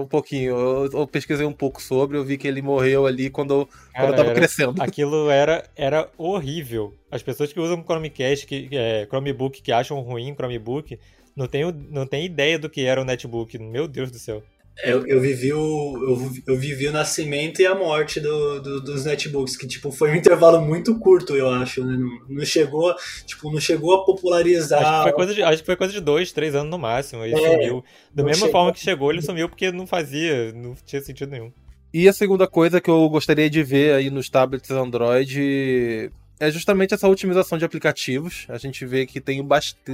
um 0.00 0.06
pouquinho. 0.06 0.50
Eu, 0.50 0.90
eu, 0.92 1.06
pesquisei 1.06 1.44
um 1.46 1.52
pouco 1.52 1.82
sobre, 1.82 2.16
eu 2.16 2.24
vi 2.24 2.38
que 2.38 2.46
ele 2.46 2.62
morreu 2.62 3.06
ali 3.06 3.30
quando, 3.30 3.66
Cara, 3.66 4.06
quando 4.06 4.10
eu 4.10 4.16
tava 4.16 4.30
era, 4.30 4.34
crescendo. 4.34 4.80
Aquilo 4.82 5.30
era, 5.30 5.64
era 5.76 6.08
horrível. 6.16 6.94
As 7.10 7.22
pessoas 7.22 7.52
que 7.52 7.60
usam 7.60 7.82
Chromecast, 7.82 8.46
que, 8.46 8.68
é, 8.72 9.06
Chromebook, 9.06 9.62
que 9.62 9.72
acham 9.72 10.00
ruim 10.00 10.34
Chromebook, 10.34 10.98
não 11.34 11.46
tem, 11.46 11.64
não 11.90 12.06
tem 12.06 12.24
ideia 12.24 12.58
do 12.58 12.68
que 12.68 12.84
era 12.84 13.00
o 13.00 13.04
netbook. 13.04 13.58
Meu 13.58 13.88
Deus 13.88 14.10
do 14.10 14.18
céu. 14.18 14.42
Eu, 14.82 15.06
eu, 15.06 15.20
vivi 15.20 15.52
o, 15.52 15.58
eu, 16.02 16.32
eu, 16.46 16.56
vivi 16.56 16.86
o 16.86 16.92
nascimento 16.92 17.60
e 17.60 17.66
a 17.66 17.74
morte 17.74 18.20
do, 18.20 18.60
do, 18.60 18.80
dos 18.80 19.04
netbooks, 19.04 19.56
que 19.56 19.66
tipo, 19.66 19.90
foi 19.90 20.10
um 20.10 20.14
intervalo 20.14 20.60
muito 20.60 20.98
curto, 20.98 21.36
eu 21.36 21.48
acho. 21.48 21.84
Né? 21.84 21.96
Não, 21.98 22.36
não, 22.36 22.44
chegou, 22.44 22.94
tipo, 23.26 23.50
não 23.50 23.60
chegou 23.60 23.94
a 23.94 24.04
popularizar. 24.04 24.80
Acho 24.80 24.96
que 24.98 25.02
foi 25.02 25.12
coisa 25.12 25.34
de, 25.34 25.42
acho 25.42 25.58
que 25.58 25.66
foi 25.66 25.76
coisa 25.76 25.92
de 25.92 26.00
dois, 26.00 26.32
três 26.32 26.54
anos 26.54 26.70
no 26.70 26.78
máximo. 26.78 27.24
Ele 27.24 27.34
é, 27.34 27.52
sumiu. 27.52 27.84
Da 28.14 28.22
mesma 28.22 28.46
chegou. 28.46 28.52
forma 28.52 28.72
que 28.72 28.80
chegou, 28.80 29.10
ele 29.10 29.22
sumiu 29.22 29.48
porque 29.48 29.70
não 29.70 29.86
fazia, 29.86 30.52
não 30.52 30.74
tinha 30.86 31.02
sentido 31.02 31.30
nenhum. 31.30 31.52
E 31.92 32.08
a 32.08 32.12
segunda 32.12 32.46
coisa 32.46 32.80
que 32.80 32.90
eu 32.90 33.08
gostaria 33.08 33.50
de 33.50 33.62
ver 33.62 33.94
aí 33.94 34.10
nos 34.10 34.30
tablets 34.30 34.70
Android 34.70 36.10
é 36.38 36.50
justamente 36.50 36.94
essa 36.94 37.08
otimização 37.08 37.58
de 37.58 37.64
aplicativos. 37.64 38.46
A 38.48 38.56
gente 38.56 38.86
vê 38.86 39.04
que 39.04 39.20
tem 39.20 39.44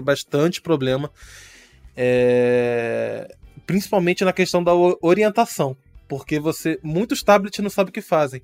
bastante 0.02 0.60
problema. 0.60 1.10
É 1.96 3.26
principalmente 3.66 4.24
na 4.24 4.32
questão 4.32 4.62
da 4.62 4.72
orientação, 5.02 5.76
porque 6.08 6.38
você 6.38 6.78
muitos 6.82 7.22
tablets 7.22 7.62
não 7.62 7.70
sabem 7.70 7.90
o 7.90 7.92
que 7.92 8.00
fazem. 8.00 8.42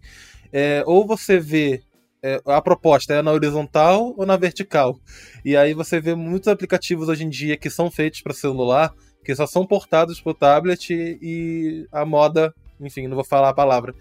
É, 0.53 0.83
ou 0.87 1.07
você 1.07 1.39
vê 1.39 1.83
é, 2.23 2.41
a 2.47 2.61
proposta 2.61 3.15
é 3.15 3.23
na 3.23 3.33
horizontal 3.33 4.15
ou 4.17 4.25
na 4.25 4.37
vertical. 4.37 4.99
E 5.45 5.57
aí 5.57 5.75
você 5.75 6.01
vê 6.01 6.15
muitos 6.15 6.49
aplicativos 6.49 7.09
hoje 7.09 7.25
em 7.25 7.29
dia 7.29 7.57
que 7.57 7.69
são 7.69 7.91
feitos 7.91 8.21
para 8.21 8.33
celular, 8.33 8.95
que 9.25 9.35
só 9.35 9.47
são 9.47 9.67
portados 9.67 10.21
para 10.21 10.31
o 10.31 10.35
tablet 10.35 10.91
e 10.91 11.87
a 11.91 12.05
moda, 12.05 12.55
enfim, 12.81 13.07
não 13.07 13.17
vou 13.17 13.25
falar 13.25 13.49
a 13.49 13.55
palavra, 13.55 13.95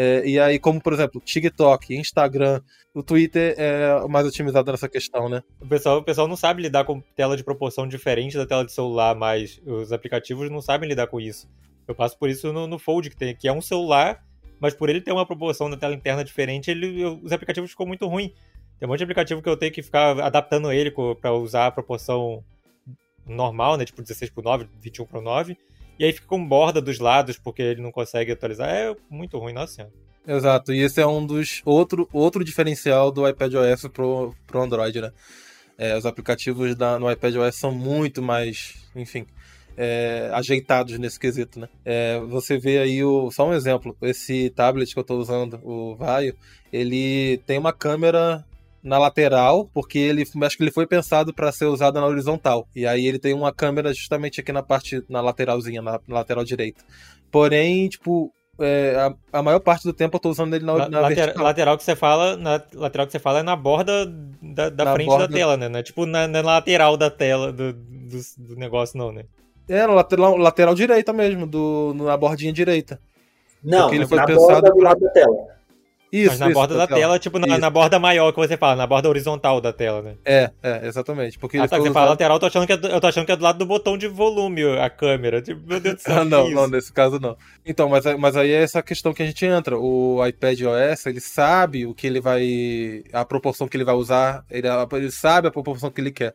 é, 0.00 0.24
e 0.24 0.38
aí, 0.38 0.60
como 0.60 0.80
por 0.80 0.92
exemplo, 0.92 1.20
TikTok, 1.20 1.92
Instagram, 1.92 2.60
o 2.94 3.02
Twitter 3.02 3.56
é 3.58 4.06
mais 4.06 4.24
otimizado 4.24 4.70
nessa 4.70 4.88
questão, 4.88 5.28
né? 5.28 5.42
O 5.60 5.66
pessoal, 5.66 5.98
o 5.98 6.04
pessoal 6.04 6.28
não 6.28 6.36
sabe 6.36 6.62
lidar 6.62 6.84
com 6.84 7.00
tela 7.16 7.36
de 7.36 7.42
proporção 7.42 7.84
diferente 7.84 8.36
da 8.36 8.46
tela 8.46 8.64
de 8.64 8.70
celular, 8.70 9.16
mas 9.16 9.60
os 9.66 9.92
aplicativos 9.92 10.48
não 10.52 10.62
sabem 10.62 10.88
lidar 10.88 11.08
com 11.08 11.20
isso. 11.20 11.48
Eu 11.88 11.96
passo 11.96 12.16
por 12.16 12.30
isso 12.30 12.52
no, 12.52 12.68
no 12.68 12.78
Fold, 12.78 13.10
que, 13.10 13.16
tem, 13.16 13.34
que 13.34 13.48
é 13.48 13.52
um 13.52 13.60
celular, 13.60 14.24
mas 14.60 14.72
por 14.72 14.88
ele 14.88 15.00
ter 15.00 15.10
uma 15.10 15.26
proporção 15.26 15.68
da 15.68 15.76
tela 15.76 15.94
interna 15.94 16.22
diferente, 16.22 16.70
ele, 16.70 17.04
os 17.04 17.32
aplicativos 17.32 17.70
ficou 17.70 17.84
muito 17.84 18.06
ruim. 18.06 18.32
Tem 18.78 18.86
um 18.86 18.92
monte 18.92 18.98
de 18.98 19.04
aplicativo 19.04 19.42
que 19.42 19.48
eu 19.48 19.56
tenho 19.56 19.72
que 19.72 19.82
ficar 19.82 20.20
adaptando 20.20 20.70
ele 20.70 20.92
para 21.20 21.32
usar 21.32 21.66
a 21.66 21.70
proporção 21.72 22.44
normal, 23.26 23.76
né? 23.76 23.84
Tipo 23.84 24.00
16 24.00 24.30
por 24.30 24.44
9, 24.44 24.68
21 24.80 25.06
por 25.06 25.20
9 25.20 25.56
e 25.98 26.04
aí 26.04 26.12
fica 26.12 26.26
com 26.26 26.46
borda 26.46 26.80
dos 26.80 26.98
lados 26.98 27.38
porque 27.38 27.62
ele 27.62 27.82
não 27.82 27.90
consegue 27.90 28.32
atualizar. 28.32 28.68
É 28.68 28.94
muito 29.10 29.38
ruim, 29.38 29.52
nossa 29.52 29.74
senhora. 29.74 29.92
Exato, 30.26 30.74
e 30.74 30.80
esse 30.80 31.00
é 31.00 31.06
um 31.06 31.24
dos 31.24 31.62
outro, 31.64 32.06
outro 32.12 32.44
diferencial 32.44 33.10
do 33.10 33.26
iPadOS 33.26 33.88
pro, 33.92 34.34
pro 34.46 34.60
Android, 34.60 35.00
né? 35.00 35.10
É, 35.78 35.96
os 35.96 36.04
aplicativos 36.04 36.74
da, 36.74 36.98
no 36.98 37.10
iPadOS 37.10 37.54
são 37.54 37.72
muito 37.72 38.20
mais, 38.20 38.74
enfim, 38.94 39.26
é, 39.74 40.28
ajeitados 40.34 40.98
nesse 40.98 41.18
quesito, 41.18 41.58
né? 41.58 41.68
É, 41.82 42.20
você 42.20 42.58
vê 42.58 42.78
aí 42.78 43.02
o, 43.02 43.30
só 43.30 43.48
um 43.48 43.54
exemplo, 43.54 43.96
esse 44.02 44.50
tablet 44.50 44.92
que 44.92 44.98
eu 44.98 45.02
estou 45.02 45.18
usando, 45.18 45.60
o 45.62 45.96
Vaio, 45.96 46.36
ele 46.70 47.38
tem 47.46 47.56
uma 47.56 47.72
câmera 47.72 48.44
na 48.82 48.98
lateral, 48.98 49.68
porque 49.72 49.98
ele 49.98 50.24
acho 50.42 50.56
que 50.56 50.62
ele 50.62 50.70
foi 50.70 50.86
pensado 50.86 51.34
para 51.34 51.52
ser 51.52 51.66
usado 51.66 52.00
na 52.00 52.06
horizontal. 52.06 52.68
E 52.74 52.86
aí 52.86 53.06
ele 53.06 53.18
tem 53.18 53.34
uma 53.34 53.52
câmera 53.52 53.92
justamente 53.92 54.40
aqui 54.40 54.52
na 54.52 54.62
parte 54.62 55.02
na 55.08 55.20
lateralzinha, 55.20 55.82
na, 55.82 56.00
na 56.06 56.14
lateral 56.16 56.44
direita. 56.44 56.84
Porém, 57.30 57.88
tipo, 57.88 58.32
é, 58.60 58.94
a, 58.96 59.38
a, 59.38 59.42
maior 59.42 59.60
parte 59.60 59.84
do 59.84 59.92
tempo 59.92 60.16
eu 60.16 60.20
tô 60.20 60.30
usando 60.30 60.54
ele 60.54 60.64
na, 60.64 60.74
na, 60.74 60.88
na 60.88 61.00
lateral, 61.00 61.44
lateral 61.44 61.76
que 61.76 61.84
você 61.84 61.94
fala, 61.94 62.36
na 62.36 62.62
lateral 62.74 63.06
que 63.06 63.12
você 63.12 63.18
fala 63.18 63.40
é 63.40 63.42
na 63.42 63.54
borda 63.54 64.06
da, 64.42 64.68
da 64.68 64.92
frente 64.94 65.06
borda... 65.06 65.28
da 65.28 65.34
tela, 65.34 65.56
né? 65.56 65.68
Não 65.68 65.78
é 65.78 65.82
tipo 65.82 66.06
na, 66.06 66.26
na 66.26 66.40
lateral 66.40 66.96
da 66.96 67.10
tela 67.10 67.52
do, 67.52 67.72
do, 67.72 68.18
do, 68.38 68.56
negócio, 68.56 68.98
não, 68.98 69.12
né? 69.12 69.24
É, 69.68 69.86
na 69.86 69.92
lateral, 69.92 70.36
lateral 70.36 70.74
direita 70.74 71.12
mesmo, 71.12 71.46
do, 71.46 71.94
na 71.94 72.16
bordinha 72.16 72.52
direita. 72.52 72.98
Não, 73.62 73.92
ele 73.92 74.06
foi 74.06 74.16
na 74.16 74.24
pensado 74.24 74.62
borda 74.62 74.70
do 74.70 74.80
lado 74.80 75.00
da 75.00 75.10
tela. 75.10 75.57
Isso, 76.10 76.30
Mas 76.30 76.38
na 76.38 76.46
isso, 76.46 76.54
borda 76.54 76.74
da 76.74 76.86
tela, 76.86 77.00
tela 77.00 77.18
tipo, 77.18 77.38
na, 77.38 77.58
na, 77.58 77.68
borda 77.68 77.98
maior 77.98 78.32
que 78.32 78.38
você 78.38 78.56
fala, 78.56 78.76
na 78.76 78.86
borda 78.86 79.08
horizontal 79.08 79.60
da 79.60 79.72
tela, 79.72 80.00
né? 80.00 80.14
É, 80.24 80.50
é, 80.62 80.86
exatamente. 80.86 81.38
Porque 81.38 81.58
ah, 81.58 81.68
tá, 81.68 81.78
você 81.78 81.90
fala 81.90 82.10
lateral, 82.10 82.36
eu 82.36 82.40
tô, 82.40 82.46
achando 82.46 82.66
que 82.66 82.72
é, 82.72 82.76
eu 82.76 83.00
tô 83.00 83.06
achando 83.06 83.26
que 83.26 83.32
é 83.32 83.36
do 83.36 83.44
lado 83.44 83.58
do 83.58 83.66
botão 83.66 83.98
de 83.98 84.08
volume 84.08 84.64
a 84.78 84.88
câmera. 84.88 85.42
Tipo, 85.42 85.60
meu 85.66 85.78
Deus 85.78 85.96
do 85.96 86.00
céu. 86.00 86.24
não, 86.26 86.50
não, 86.50 86.66
nesse 86.66 86.92
caso 86.92 87.20
não. 87.20 87.36
Então, 87.64 87.90
mas, 87.90 88.04
mas 88.18 88.36
aí 88.36 88.50
é 88.50 88.62
essa 88.62 88.82
questão 88.82 89.12
que 89.12 89.22
a 89.22 89.26
gente 89.26 89.44
entra. 89.44 89.78
O 89.78 90.24
iPad 90.26 90.60
OS, 90.62 91.06
ele 91.06 91.20
sabe 91.20 91.84
o 91.84 91.94
que 91.94 92.06
ele 92.06 92.20
vai. 92.20 93.04
a 93.12 93.24
proporção 93.24 93.68
que 93.68 93.76
ele 93.76 93.84
vai 93.84 93.94
usar, 93.94 94.44
ele, 94.50 94.66
ele 94.92 95.10
sabe 95.10 95.48
a 95.48 95.50
proporção 95.50 95.90
que 95.90 96.00
ele 96.00 96.10
quer. 96.10 96.34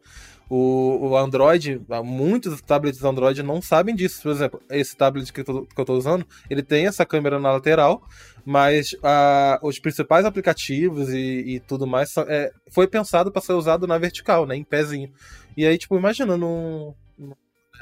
O, 0.49 1.09
o 1.09 1.17
Android, 1.17 1.81
muitos 2.03 2.61
tablets 2.61 3.03
Android 3.03 3.41
não 3.41 3.61
sabem 3.61 3.95
disso. 3.95 4.21
Por 4.21 4.31
exemplo, 4.31 4.61
esse 4.69 4.95
tablet 4.95 5.31
que 5.31 5.41
eu, 5.41 5.85
tô 5.85 5.93
usando, 5.93 6.25
ele 6.49 6.61
tem 6.61 6.85
essa 6.85 7.05
câmera 7.05 7.39
na 7.39 7.51
lateral, 7.51 8.03
mas 8.45 8.93
uh, 8.93 9.65
os 9.65 9.79
principais 9.79 10.25
aplicativos 10.25 11.09
e, 11.09 11.55
e 11.55 11.59
tudo 11.59 11.87
mais 11.87 12.15
é, 12.27 12.51
foi 12.69 12.87
pensado 12.87 13.31
para 13.31 13.41
ser 13.41 13.53
usado 13.53 13.87
na 13.87 13.97
vertical, 13.97 14.45
né, 14.45 14.55
em 14.55 14.63
pezinho. 14.63 15.11
E 15.55 15.65
aí, 15.65 15.77
tipo, 15.77 15.97
imagina 15.97 16.35
num, 16.35 16.93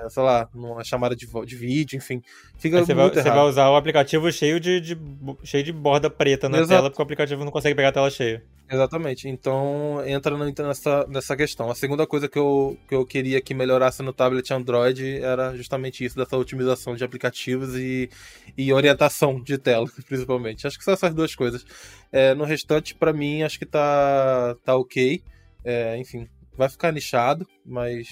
sei 0.09 0.23
lá, 0.23 0.49
numa 0.53 0.83
chamada 0.83 1.15
de, 1.15 1.27
de 1.45 1.55
vídeo, 1.55 1.97
enfim. 1.97 2.21
Fica 2.57 2.79
você, 2.79 2.93
vai, 2.93 3.09
você 3.09 3.29
vai, 3.29 3.47
usar 3.47 3.69
o 3.69 3.75
aplicativo 3.75 4.31
cheio 4.31 4.59
de, 4.59 4.79
de, 4.79 4.97
cheio 5.43 5.63
de 5.63 5.71
borda 5.71 6.09
preta 6.09 6.47
na 6.47 6.57
Exato. 6.57 6.69
tela, 6.69 6.89
porque 6.89 7.01
o 7.01 7.03
aplicativo 7.03 7.43
não 7.43 7.51
consegue 7.51 7.75
pegar 7.75 7.89
a 7.89 7.91
tela 7.91 8.09
cheia. 8.09 8.43
Exatamente. 8.71 9.27
Então 9.27 10.01
entra 10.05 10.37
nessa, 10.37 11.05
nessa 11.07 11.35
questão. 11.35 11.69
A 11.69 11.75
segunda 11.75 12.07
coisa 12.07 12.29
que 12.29 12.39
eu, 12.39 12.77
que 12.87 12.95
eu 12.95 13.05
queria 13.05 13.41
que 13.41 13.53
melhorasse 13.53 14.01
no 14.01 14.13
tablet 14.13 14.49
Android 14.53 15.19
era 15.21 15.53
justamente 15.57 16.05
isso, 16.05 16.15
dessa 16.15 16.37
otimização 16.37 16.95
de 16.95 17.03
aplicativos 17.03 17.75
e, 17.75 18.09
e 18.57 18.71
orientação 18.71 19.41
de 19.41 19.57
tela, 19.57 19.85
principalmente. 20.07 20.65
Acho 20.65 20.77
que 20.77 20.85
são 20.85 20.93
essas 20.93 21.13
duas 21.13 21.35
coisas. 21.35 21.65
É, 22.11 22.33
no 22.33 22.45
restante, 22.45 22.95
para 22.95 23.11
mim, 23.11 23.43
acho 23.43 23.59
que 23.59 23.65
tá, 23.65 24.55
tá 24.63 24.75
ok. 24.77 25.21
É, 25.65 25.97
enfim, 25.97 26.29
vai 26.55 26.69
ficar 26.69 26.93
nichado, 26.93 27.45
mas 27.65 28.07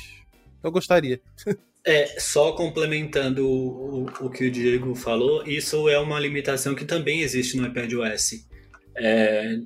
eu 0.62 0.72
gostaria. 0.72 1.22
É, 1.86 2.20
só 2.20 2.52
complementando 2.52 3.48
o, 3.48 4.06
o, 4.20 4.30
que 4.30 4.46
o 4.46 4.52
Diego 4.52 4.94
falou, 4.94 5.48
isso 5.48 5.88
é 5.88 5.98
uma 5.98 6.20
limitação 6.20 6.76
que 6.76 6.86
também 6.86 7.22
existe 7.22 7.58
no 7.58 7.66
iPadOS. 7.66 8.48
É, 8.98 9.60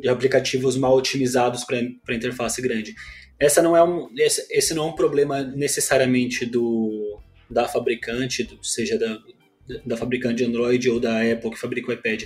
de 0.00 0.08
aplicativos 0.08 0.76
mal 0.76 0.96
otimizados 0.96 1.64
para 1.64 2.14
interface 2.14 2.60
grande. 2.60 2.94
Essa 3.38 3.60
não 3.60 3.76
é 3.76 3.82
um, 3.82 4.08
esse, 4.16 4.46
esse, 4.50 4.74
não 4.74 4.84
é 4.84 4.86
um 4.88 4.94
problema 4.94 5.42
necessariamente 5.42 6.46
do, 6.46 7.20
da 7.50 7.68
fabricante, 7.68 8.44
do, 8.44 8.62
seja 8.64 8.98
da, 8.98 9.18
da 9.84 9.96
fabricante 9.96 10.36
de 10.36 10.44
Android 10.44 10.88
ou 10.90 11.00
da 11.00 11.20
Apple 11.20 11.50
que 11.50 11.58
fabrica 11.58 11.90
o 11.90 11.92
iPad, 11.92 12.24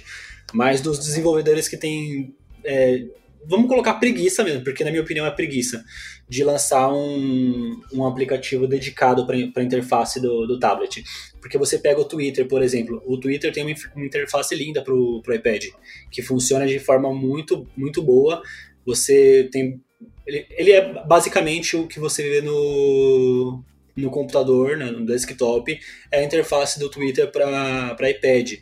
mas 0.52 0.80
dos 0.80 0.98
desenvolvedores 0.98 1.68
que 1.68 1.76
têm 1.76 2.34
é, 2.64 3.04
vamos 3.44 3.68
colocar 3.68 3.94
preguiça 3.94 4.42
mesmo, 4.42 4.62
porque 4.64 4.84
na 4.84 4.90
minha 4.90 5.02
opinião 5.02 5.26
é 5.26 5.30
preguiça, 5.30 5.84
de 6.28 6.42
lançar 6.42 6.92
um, 6.92 7.80
um 7.92 8.06
aplicativo 8.06 8.66
dedicado 8.66 9.26
para 9.26 9.36
a 9.36 9.64
interface 9.64 10.20
do, 10.20 10.46
do 10.46 10.58
tablet. 10.58 11.04
Porque 11.40 11.58
você 11.58 11.78
pega 11.78 12.00
o 12.00 12.04
Twitter, 12.04 12.46
por 12.48 12.62
exemplo, 12.62 13.02
o 13.06 13.18
Twitter 13.18 13.52
tem 13.52 13.64
uma, 13.64 13.74
uma 13.94 14.06
interface 14.06 14.54
linda 14.54 14.82
para 14.82 14.92
o 14.92 15.22
iPad, 15.28 15.66
que 16.10 16.22
funciona 16.22 16.66
de 16.66 16.78
forma 16.78 17.12
muito, 17.14 17.66
muito 17.76 18.02
boa. 18.02 18.42
Você 18.84 19.48
tem. 19.52 19.80
Ele, 20.26 20.46
ele 20.50 20.72
é 20.72 21.04
basicamente 21.04 21.76
o 21.76 21.86
que 21.86 22.00
você 22.00 22.28
vê 22.28 22.40
no, 22.40 23.62
no 23.96 24.10
computador, 24.10 24.76
né, 24.76 24.86
no 24.86 25.06
desktop, 25.06 25.78
é 26.10 26.18
a 26.18 26.24
interface 26.24 26.78
do 26.78 26.90
Twitter 26.90 27.30
para 27.30 28.10
iPad. 28.10 28.54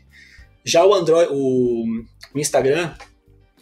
Já 0.62 0.84
o 0.84 0.94
Android, 0.94 1.30
o, 1.32 1.84
o 2.34 2.38
Instagram, 2.38 2.94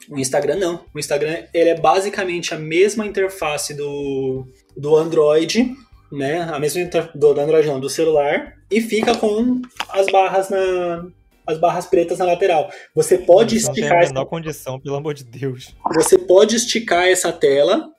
o 0.08 0.18
Instagram 0.18 0.56
não. 0.56 0.84
O 0.94 0.98
Instagram 0.98 1.44
ele 1.52 1.70
é 1.70 1.78
basicamente 1.78 2.54
a 2.54 2.58
mesma 2.58 3.06
interface 3.06 3.74
do, 3.74 4.46
do 4.76 4.96
Android, 4.96 5.74
né? 6.10 6.42
A 6.42 6.58
mesma 6.58 6.84
do, 7.14 7.32
do 7.34 7.40
Android 7.40 7.68
não, 7.68 7.80
do 7.80 7.88
celular, 7.88 8.54
e 8.70 8.80
fica 8.80 9.16
com 9.16 9.62
as 9.90 10.06
barras 10.06 10.50
na 10.50 11.06
as 11.44 11.58
barras 11.58 11.86
pretas 11.86 12.18
na 12.18 12.24
lateral. 12.24 12.70
Você 12.94 13.18
pode 13.18 13.56
não 13.56 13.60
esticar. 13.60 13.90
Tem 13.90 13.98
a 13.98 14.08
menor 14.08 14.20
essa... 14.20 14.30
condição, 14.30 14.80
pelo 14.80 14.94
amor 14.94 15.12
de 15.14 15.24
Deus. 15.24 15.74
Você 15.94 16.16
pode 16.16 16.54
esticar 16.54 17.08
essa 17.08 17.32
tela, 17.32 17.90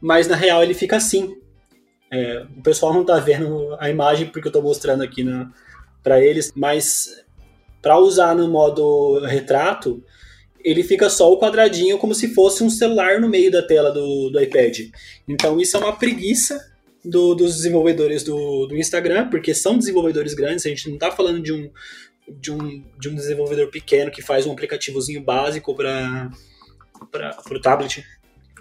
mas 0.00 0.26
na 0.26 0.34
real 0.34 0.62
ele 0.62 0.74
fica 0.74 0.96
assim. 0.96 1.36
É, 2.10 2.44
o 2.56 2.62
pessoal 2.62 2.92
não 2.92 3.04
tá 3.04 3.18
vendo 3.18 3.76
a 3.78 3.88
imagem 3.88 4.26
porque 4.28 4.48
eu 4.48 4.52
tô 4.52 4.62
mostrando 4.62 5.02
aqui 5.02 5.24
para 6.02 6.20
eles, 6.20 6.52
mas 6.56 7.24
para 7.80 7.98
usar 7.98 8.34
no 8.34 8.48
modo 8.48 9.20
retrato, 9.20 10.02
ele 10.64 10.82
fica 10.82 11.08
só 11.08 11.32
o 11.32 11.38
quadradinho 11.38 11.98
como 11.98 12.14
se 12.14 12.34
fosse 12.34 12.62
um 12.62 12.70
celular 12.70 13.20
no 13.20 13.28
meio 13.28 13.50
da 13.50 13.62
tela 13.62 13.90
do, 13.90 14.30
do 14.30 14.40
iPad. 14.40 14.80
Então 15.26 15.60
isso 15.60 15.76
é 15.76 15.80
uma 15.80 15.96
preguiça 15.96 16.58
do, 17.04 17.34
dos 17.34 17.56
desenvolvedores 17.56 18.22
do, 18.22 18.66
do 18.66 18.76
Instagram, 18.76 19.28
porque 19.30 19.54
são 19.54 19.78
desenvolvedores 19.78 20.34
grandes, 20.34 20.66
a 20.66 20.68
gente 20.68 20.88
não 20.88 20.94
está 20.94 21.10
falando 21.10 21.40
de 21.40 21.52
um, 21.52 21.70
de, 22.28 22.52
um, 22.52 22.84
de 22.98 23.08
um 23.08 23.14
desenvolvedor 23.14 23.68
pequeno 23.68 24.10
que 24.10 24.22
faz 24.22 24.46
um 24.46 24.52
aplicativozinho 24.52 25.22
básico 25.22 25.74
para 25.74 26.30
o 27.50 27.60
tablet. 27.60 28.04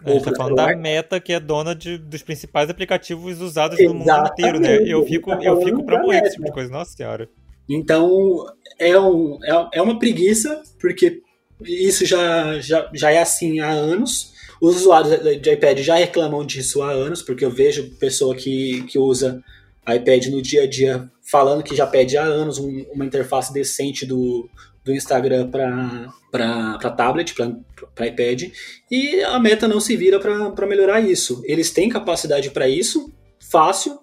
A 0.06 0.12
gente 0.12 0.26
tá 0.26 0.32
falando 0.36 0.56
da 0.56 0.76
Meta, 0.76 1.20
que 1.20 1.34
é 1.34 1.40
dona 1.40 1.74
de, 1.74 1.98
dos 1.98 2.22
principais 2.22 2.70
aplicativos 2.70 3.42
usados 3.42 3.80
Exatamente. 3.80 4.08
no 4.08 4.16
mundo 4.16 4.28
inteiro, 4.32 4.60
né? 4.60 4.78
Eu 4.86 5.04
fico, 5.06 5.32
tá 5.32 5.44
eu 5.44 5.60
fico 5.62 5.84
pra 5.84 6.02
morrer 6.02 6.22
esse 6.22 6.34
tipo 6.34 6.46
de 6.46 6.52
coisa, 6.52 6.72
nossa 6.72 6.92
senhora. 6.92 7.28
Então, 7.68 8.46
é, 8.80 8.98
um, 8.98 9.40
é, 9.44 9.70
é 9.74 9.82
uma 9.82 9.98
preguiça, 9.98 10.62
porque 10.80 11.22
isso 11.62 12.06
já, 12.06 12.60
já, 12.60 12.90
já 12.94 13.12
é 13.12 13.20
assim 13.20 13.60
há 13.60 13.70
anos. 13.70 14.34
Os 14.62 14.78
usuários 14.78 15.42
de 15.42 15.52
iPad 15.52 15.80
já 15.80 15.96
reclamam 15.96 16.46
disso 16.46 16.82
há 16.82 16.92
anos, 16.92 17.22
porque 17.22 17.46
eu 17.46 17.52
vejo 17.52 17.92
pessoa 18.00 18.36
que, 18.36 18.84
que 18.84 18.98
usa 18.98 19.44
iPad 19.88 20.28
no 20.28 20.42
dia 20.42 20.64
a 20.64 20.68
dia 20.68 21.10
falando 21.30 21.64
que 21.64 21.76
já 21.76 21.86
pede 21.86 22.18
há 22.18 22.24
anos 22.24 22.58
um, 22.58 22.86
uma 22.94 23.06
interface 23.06 23.54
decente 23.54 24.06
do, 24.06 24.50
do 24.84 24.96
Instagram 24.96 25.50
para 25.50 26.92
tablet, 26.96 27.36
para 27.36 28.08
iPad, 28.08 28.44
e 28.90 29.22
a 29.24 29.38
Meta 29.40 29.68
não 29.68 29.80
se 29.80 29.96
vira 29.96 30.20
para 30.20 30.66
melhorar 30.66 31.02
isso. 31.02 31.42
Eles 31.46 31.70
têm 31.72 31.90
capacidade 31.90 32.50
para 32.52 32.68
isso, 32.70 33.14
fácil, 33.40 34.00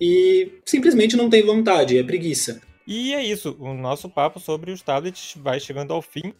e 0.00 0.60
simplesmente 0.64 1.16
não 1.16 1.30
tem 1.30 1.44
vontade, 1.44 1.96
é 1.96 2.02
preguiça. 2.02 2.60
E 2.86 3.14
é 3.14 3.22
isso, 3.22 3.56
o 3.60 3.74
nosso 3.74 4.08
papo 4.08 4.40
sobre 4.40 4.72
os 4.72 4.82
tablets 4.82 5.34
vai 5.36 5.60
chegando 5.60 5.92
ao 5.92 6.02
fim. 6.02 6.34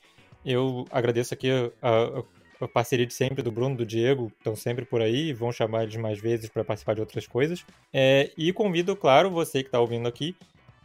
Eu 0.49 0.87
agradeço 0.91 1.35
aqui 1.35 1.51
a, 1.83 2.23
a, 2.63 2.67
parceria 2.67 3.05
de 3.05 3.13
sempre 3.13 3.43
do 3.43 3.53
Bruno, 3.53 3.77
do 3.77 3.85
Diego, 3.85 4.33
estão 4.39 4.57
sempre 4.57 4.87
por 4.87 5.03
aí, 5.03 5.31
vão 5.35 5.53
chamar 5.53 5.83
eles 5.83 5.97
mais 5.97 6.19
vezes 6.19 6.49
para 6.49 6.65
participar 6.65 6.95
de 6.95 7.01
outras 7.01 7.27
coisas. 7.27 7.67
É, 7.93 8.31
e 8.35 8.51
convido, 8.51 8.97
claro, 8.97 9.31
você 9.31 9.63
que 9.63 9.69
está 9.69 9.79
ouvindo 9.79 10.09
aqui, 10.09 10.35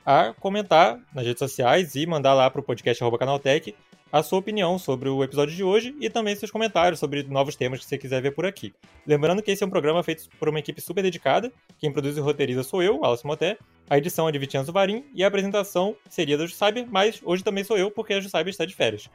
a 0.05 0.33
comentar 0.33 0.99
nas 1.15 1.25
redes 1.25 1.39
sociais 1.39 1.95
e 1.95 2.05
mandar 2.05 2.33
lá 2.33 2.49
para 2.49 2.59
o 2.59 2.63
podcast 2.63 3.01
Canaltech 3.17 3.73
a 4.11 4.21
sua 4.21 4.39
opinião 4.39 4.77
sobre 4.77 5.07
o 5.07 5.23
episódio 5.23 5.55
de 5.55 5.63
hoje 5.63 5.95
e 5.97 6.09
também 6.09 6.35
seus 6.35 6.51
comentários 6.51 6.99
sobre 6.99 7.23
novos 7.23 7.55
temas 7.55 7.79
que 7.79 7.85
você 7.85 7.97
quiser 7.97 8.21
ver 8.21 8.31
por 8.31 8.45
aqui. 8.45 8.73
Lembrando 9.07 9.41
que 9.41 9.49
esse 9.49 9.63
é 9.63 9.65
um 9.65 9.69
programa 9.69 10.03
feito 10.03 10.27
por 10.37 10.49
uma 10.49 10.59
equipe 10.59 10.81
super 10.81 11.01
dedicada. 11.01 11.49
Quem 11.79 11.89
produz 11.89 12.17
e 12.17 12.19
roteiriza 12.19 12.63
sou 12.63 12.83
eu, 12.83 13.03
Alice 13.05 13.25
Moté. 13.25 13.57
A 13.89 13.97
edição 13.97 14.27
é 14.27 14.31
de 14.33 14.37
Vitinho 14.39 14.65
Varim 14.65 15.05
e 15.15 15.23
a 15.23 15.27
apresentação 15.27 15.95
seria 16.09 16.37
da 16.37 16.45
Jucyber, 16.45 16.85
mas 16.91 17.21
hoje 17.23 17.45
também 17.45 17.63
sou 17.63 17.77
eu 17.77 17.89
porque 17.89 18.13
a 18.13 18.19
Jucyber 18.19 18.49
está 18.49 18.65
de 18.65 18.75
férias. 18.75 19.09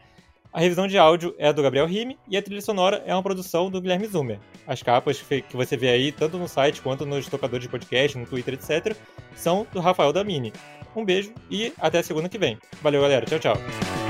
A 0.52 0.60
revisão 0.60 0.86
de 0.86 0.96
áudio 0.96 1.34
é 1.38 1.52
do 1.52 1.62
Gabriel 1.62 1.86
Rime 1.86 2.18
e 2.26 2.36
a 2.36 2.42
trilha 2.42 2.62
sonora 2.62 3.02
é 3.06 3.14
uma 3.14 3.22
produção 3.22 3.70
do 3.70 3.80
Guilherme 3.80 4.06
Zumer. 4.06 4.38
As 4.66 4.82
capas 4.82 5.20
que 5.20 5.56
você 5.56 5.76
vê 5.76 5.90
aí, 5.90 6.10
tanto 6.10 6.38
no 6.38 6.48
site 6.48 6.80
quanto 6.80 7.04
nos 7.04 7.26
tocadores 7.26 7.64
de 7.64 7.68
podcast, 7.68 8.16
no 8.16 8.26
Twitter, 8.26 8.54
etc., 8.54 8.96
são 9.36 9.66
do 9.72 9.80
Rafael 9.80 10.12
Damini. 10.12 10.52
Um 10.96 11.04
beijo 11.04 11.32
e 11.50 11.72
até 11.78 11.98
a 11.98 12.02
segunda 12.02 12.28
que 12.28 12.38
vem. 12.38 12.58
Valeu, 12.82 13.02
galera. 13.02 13.26
Tchau, 13.26 13.38
tchau. 13.38 14.07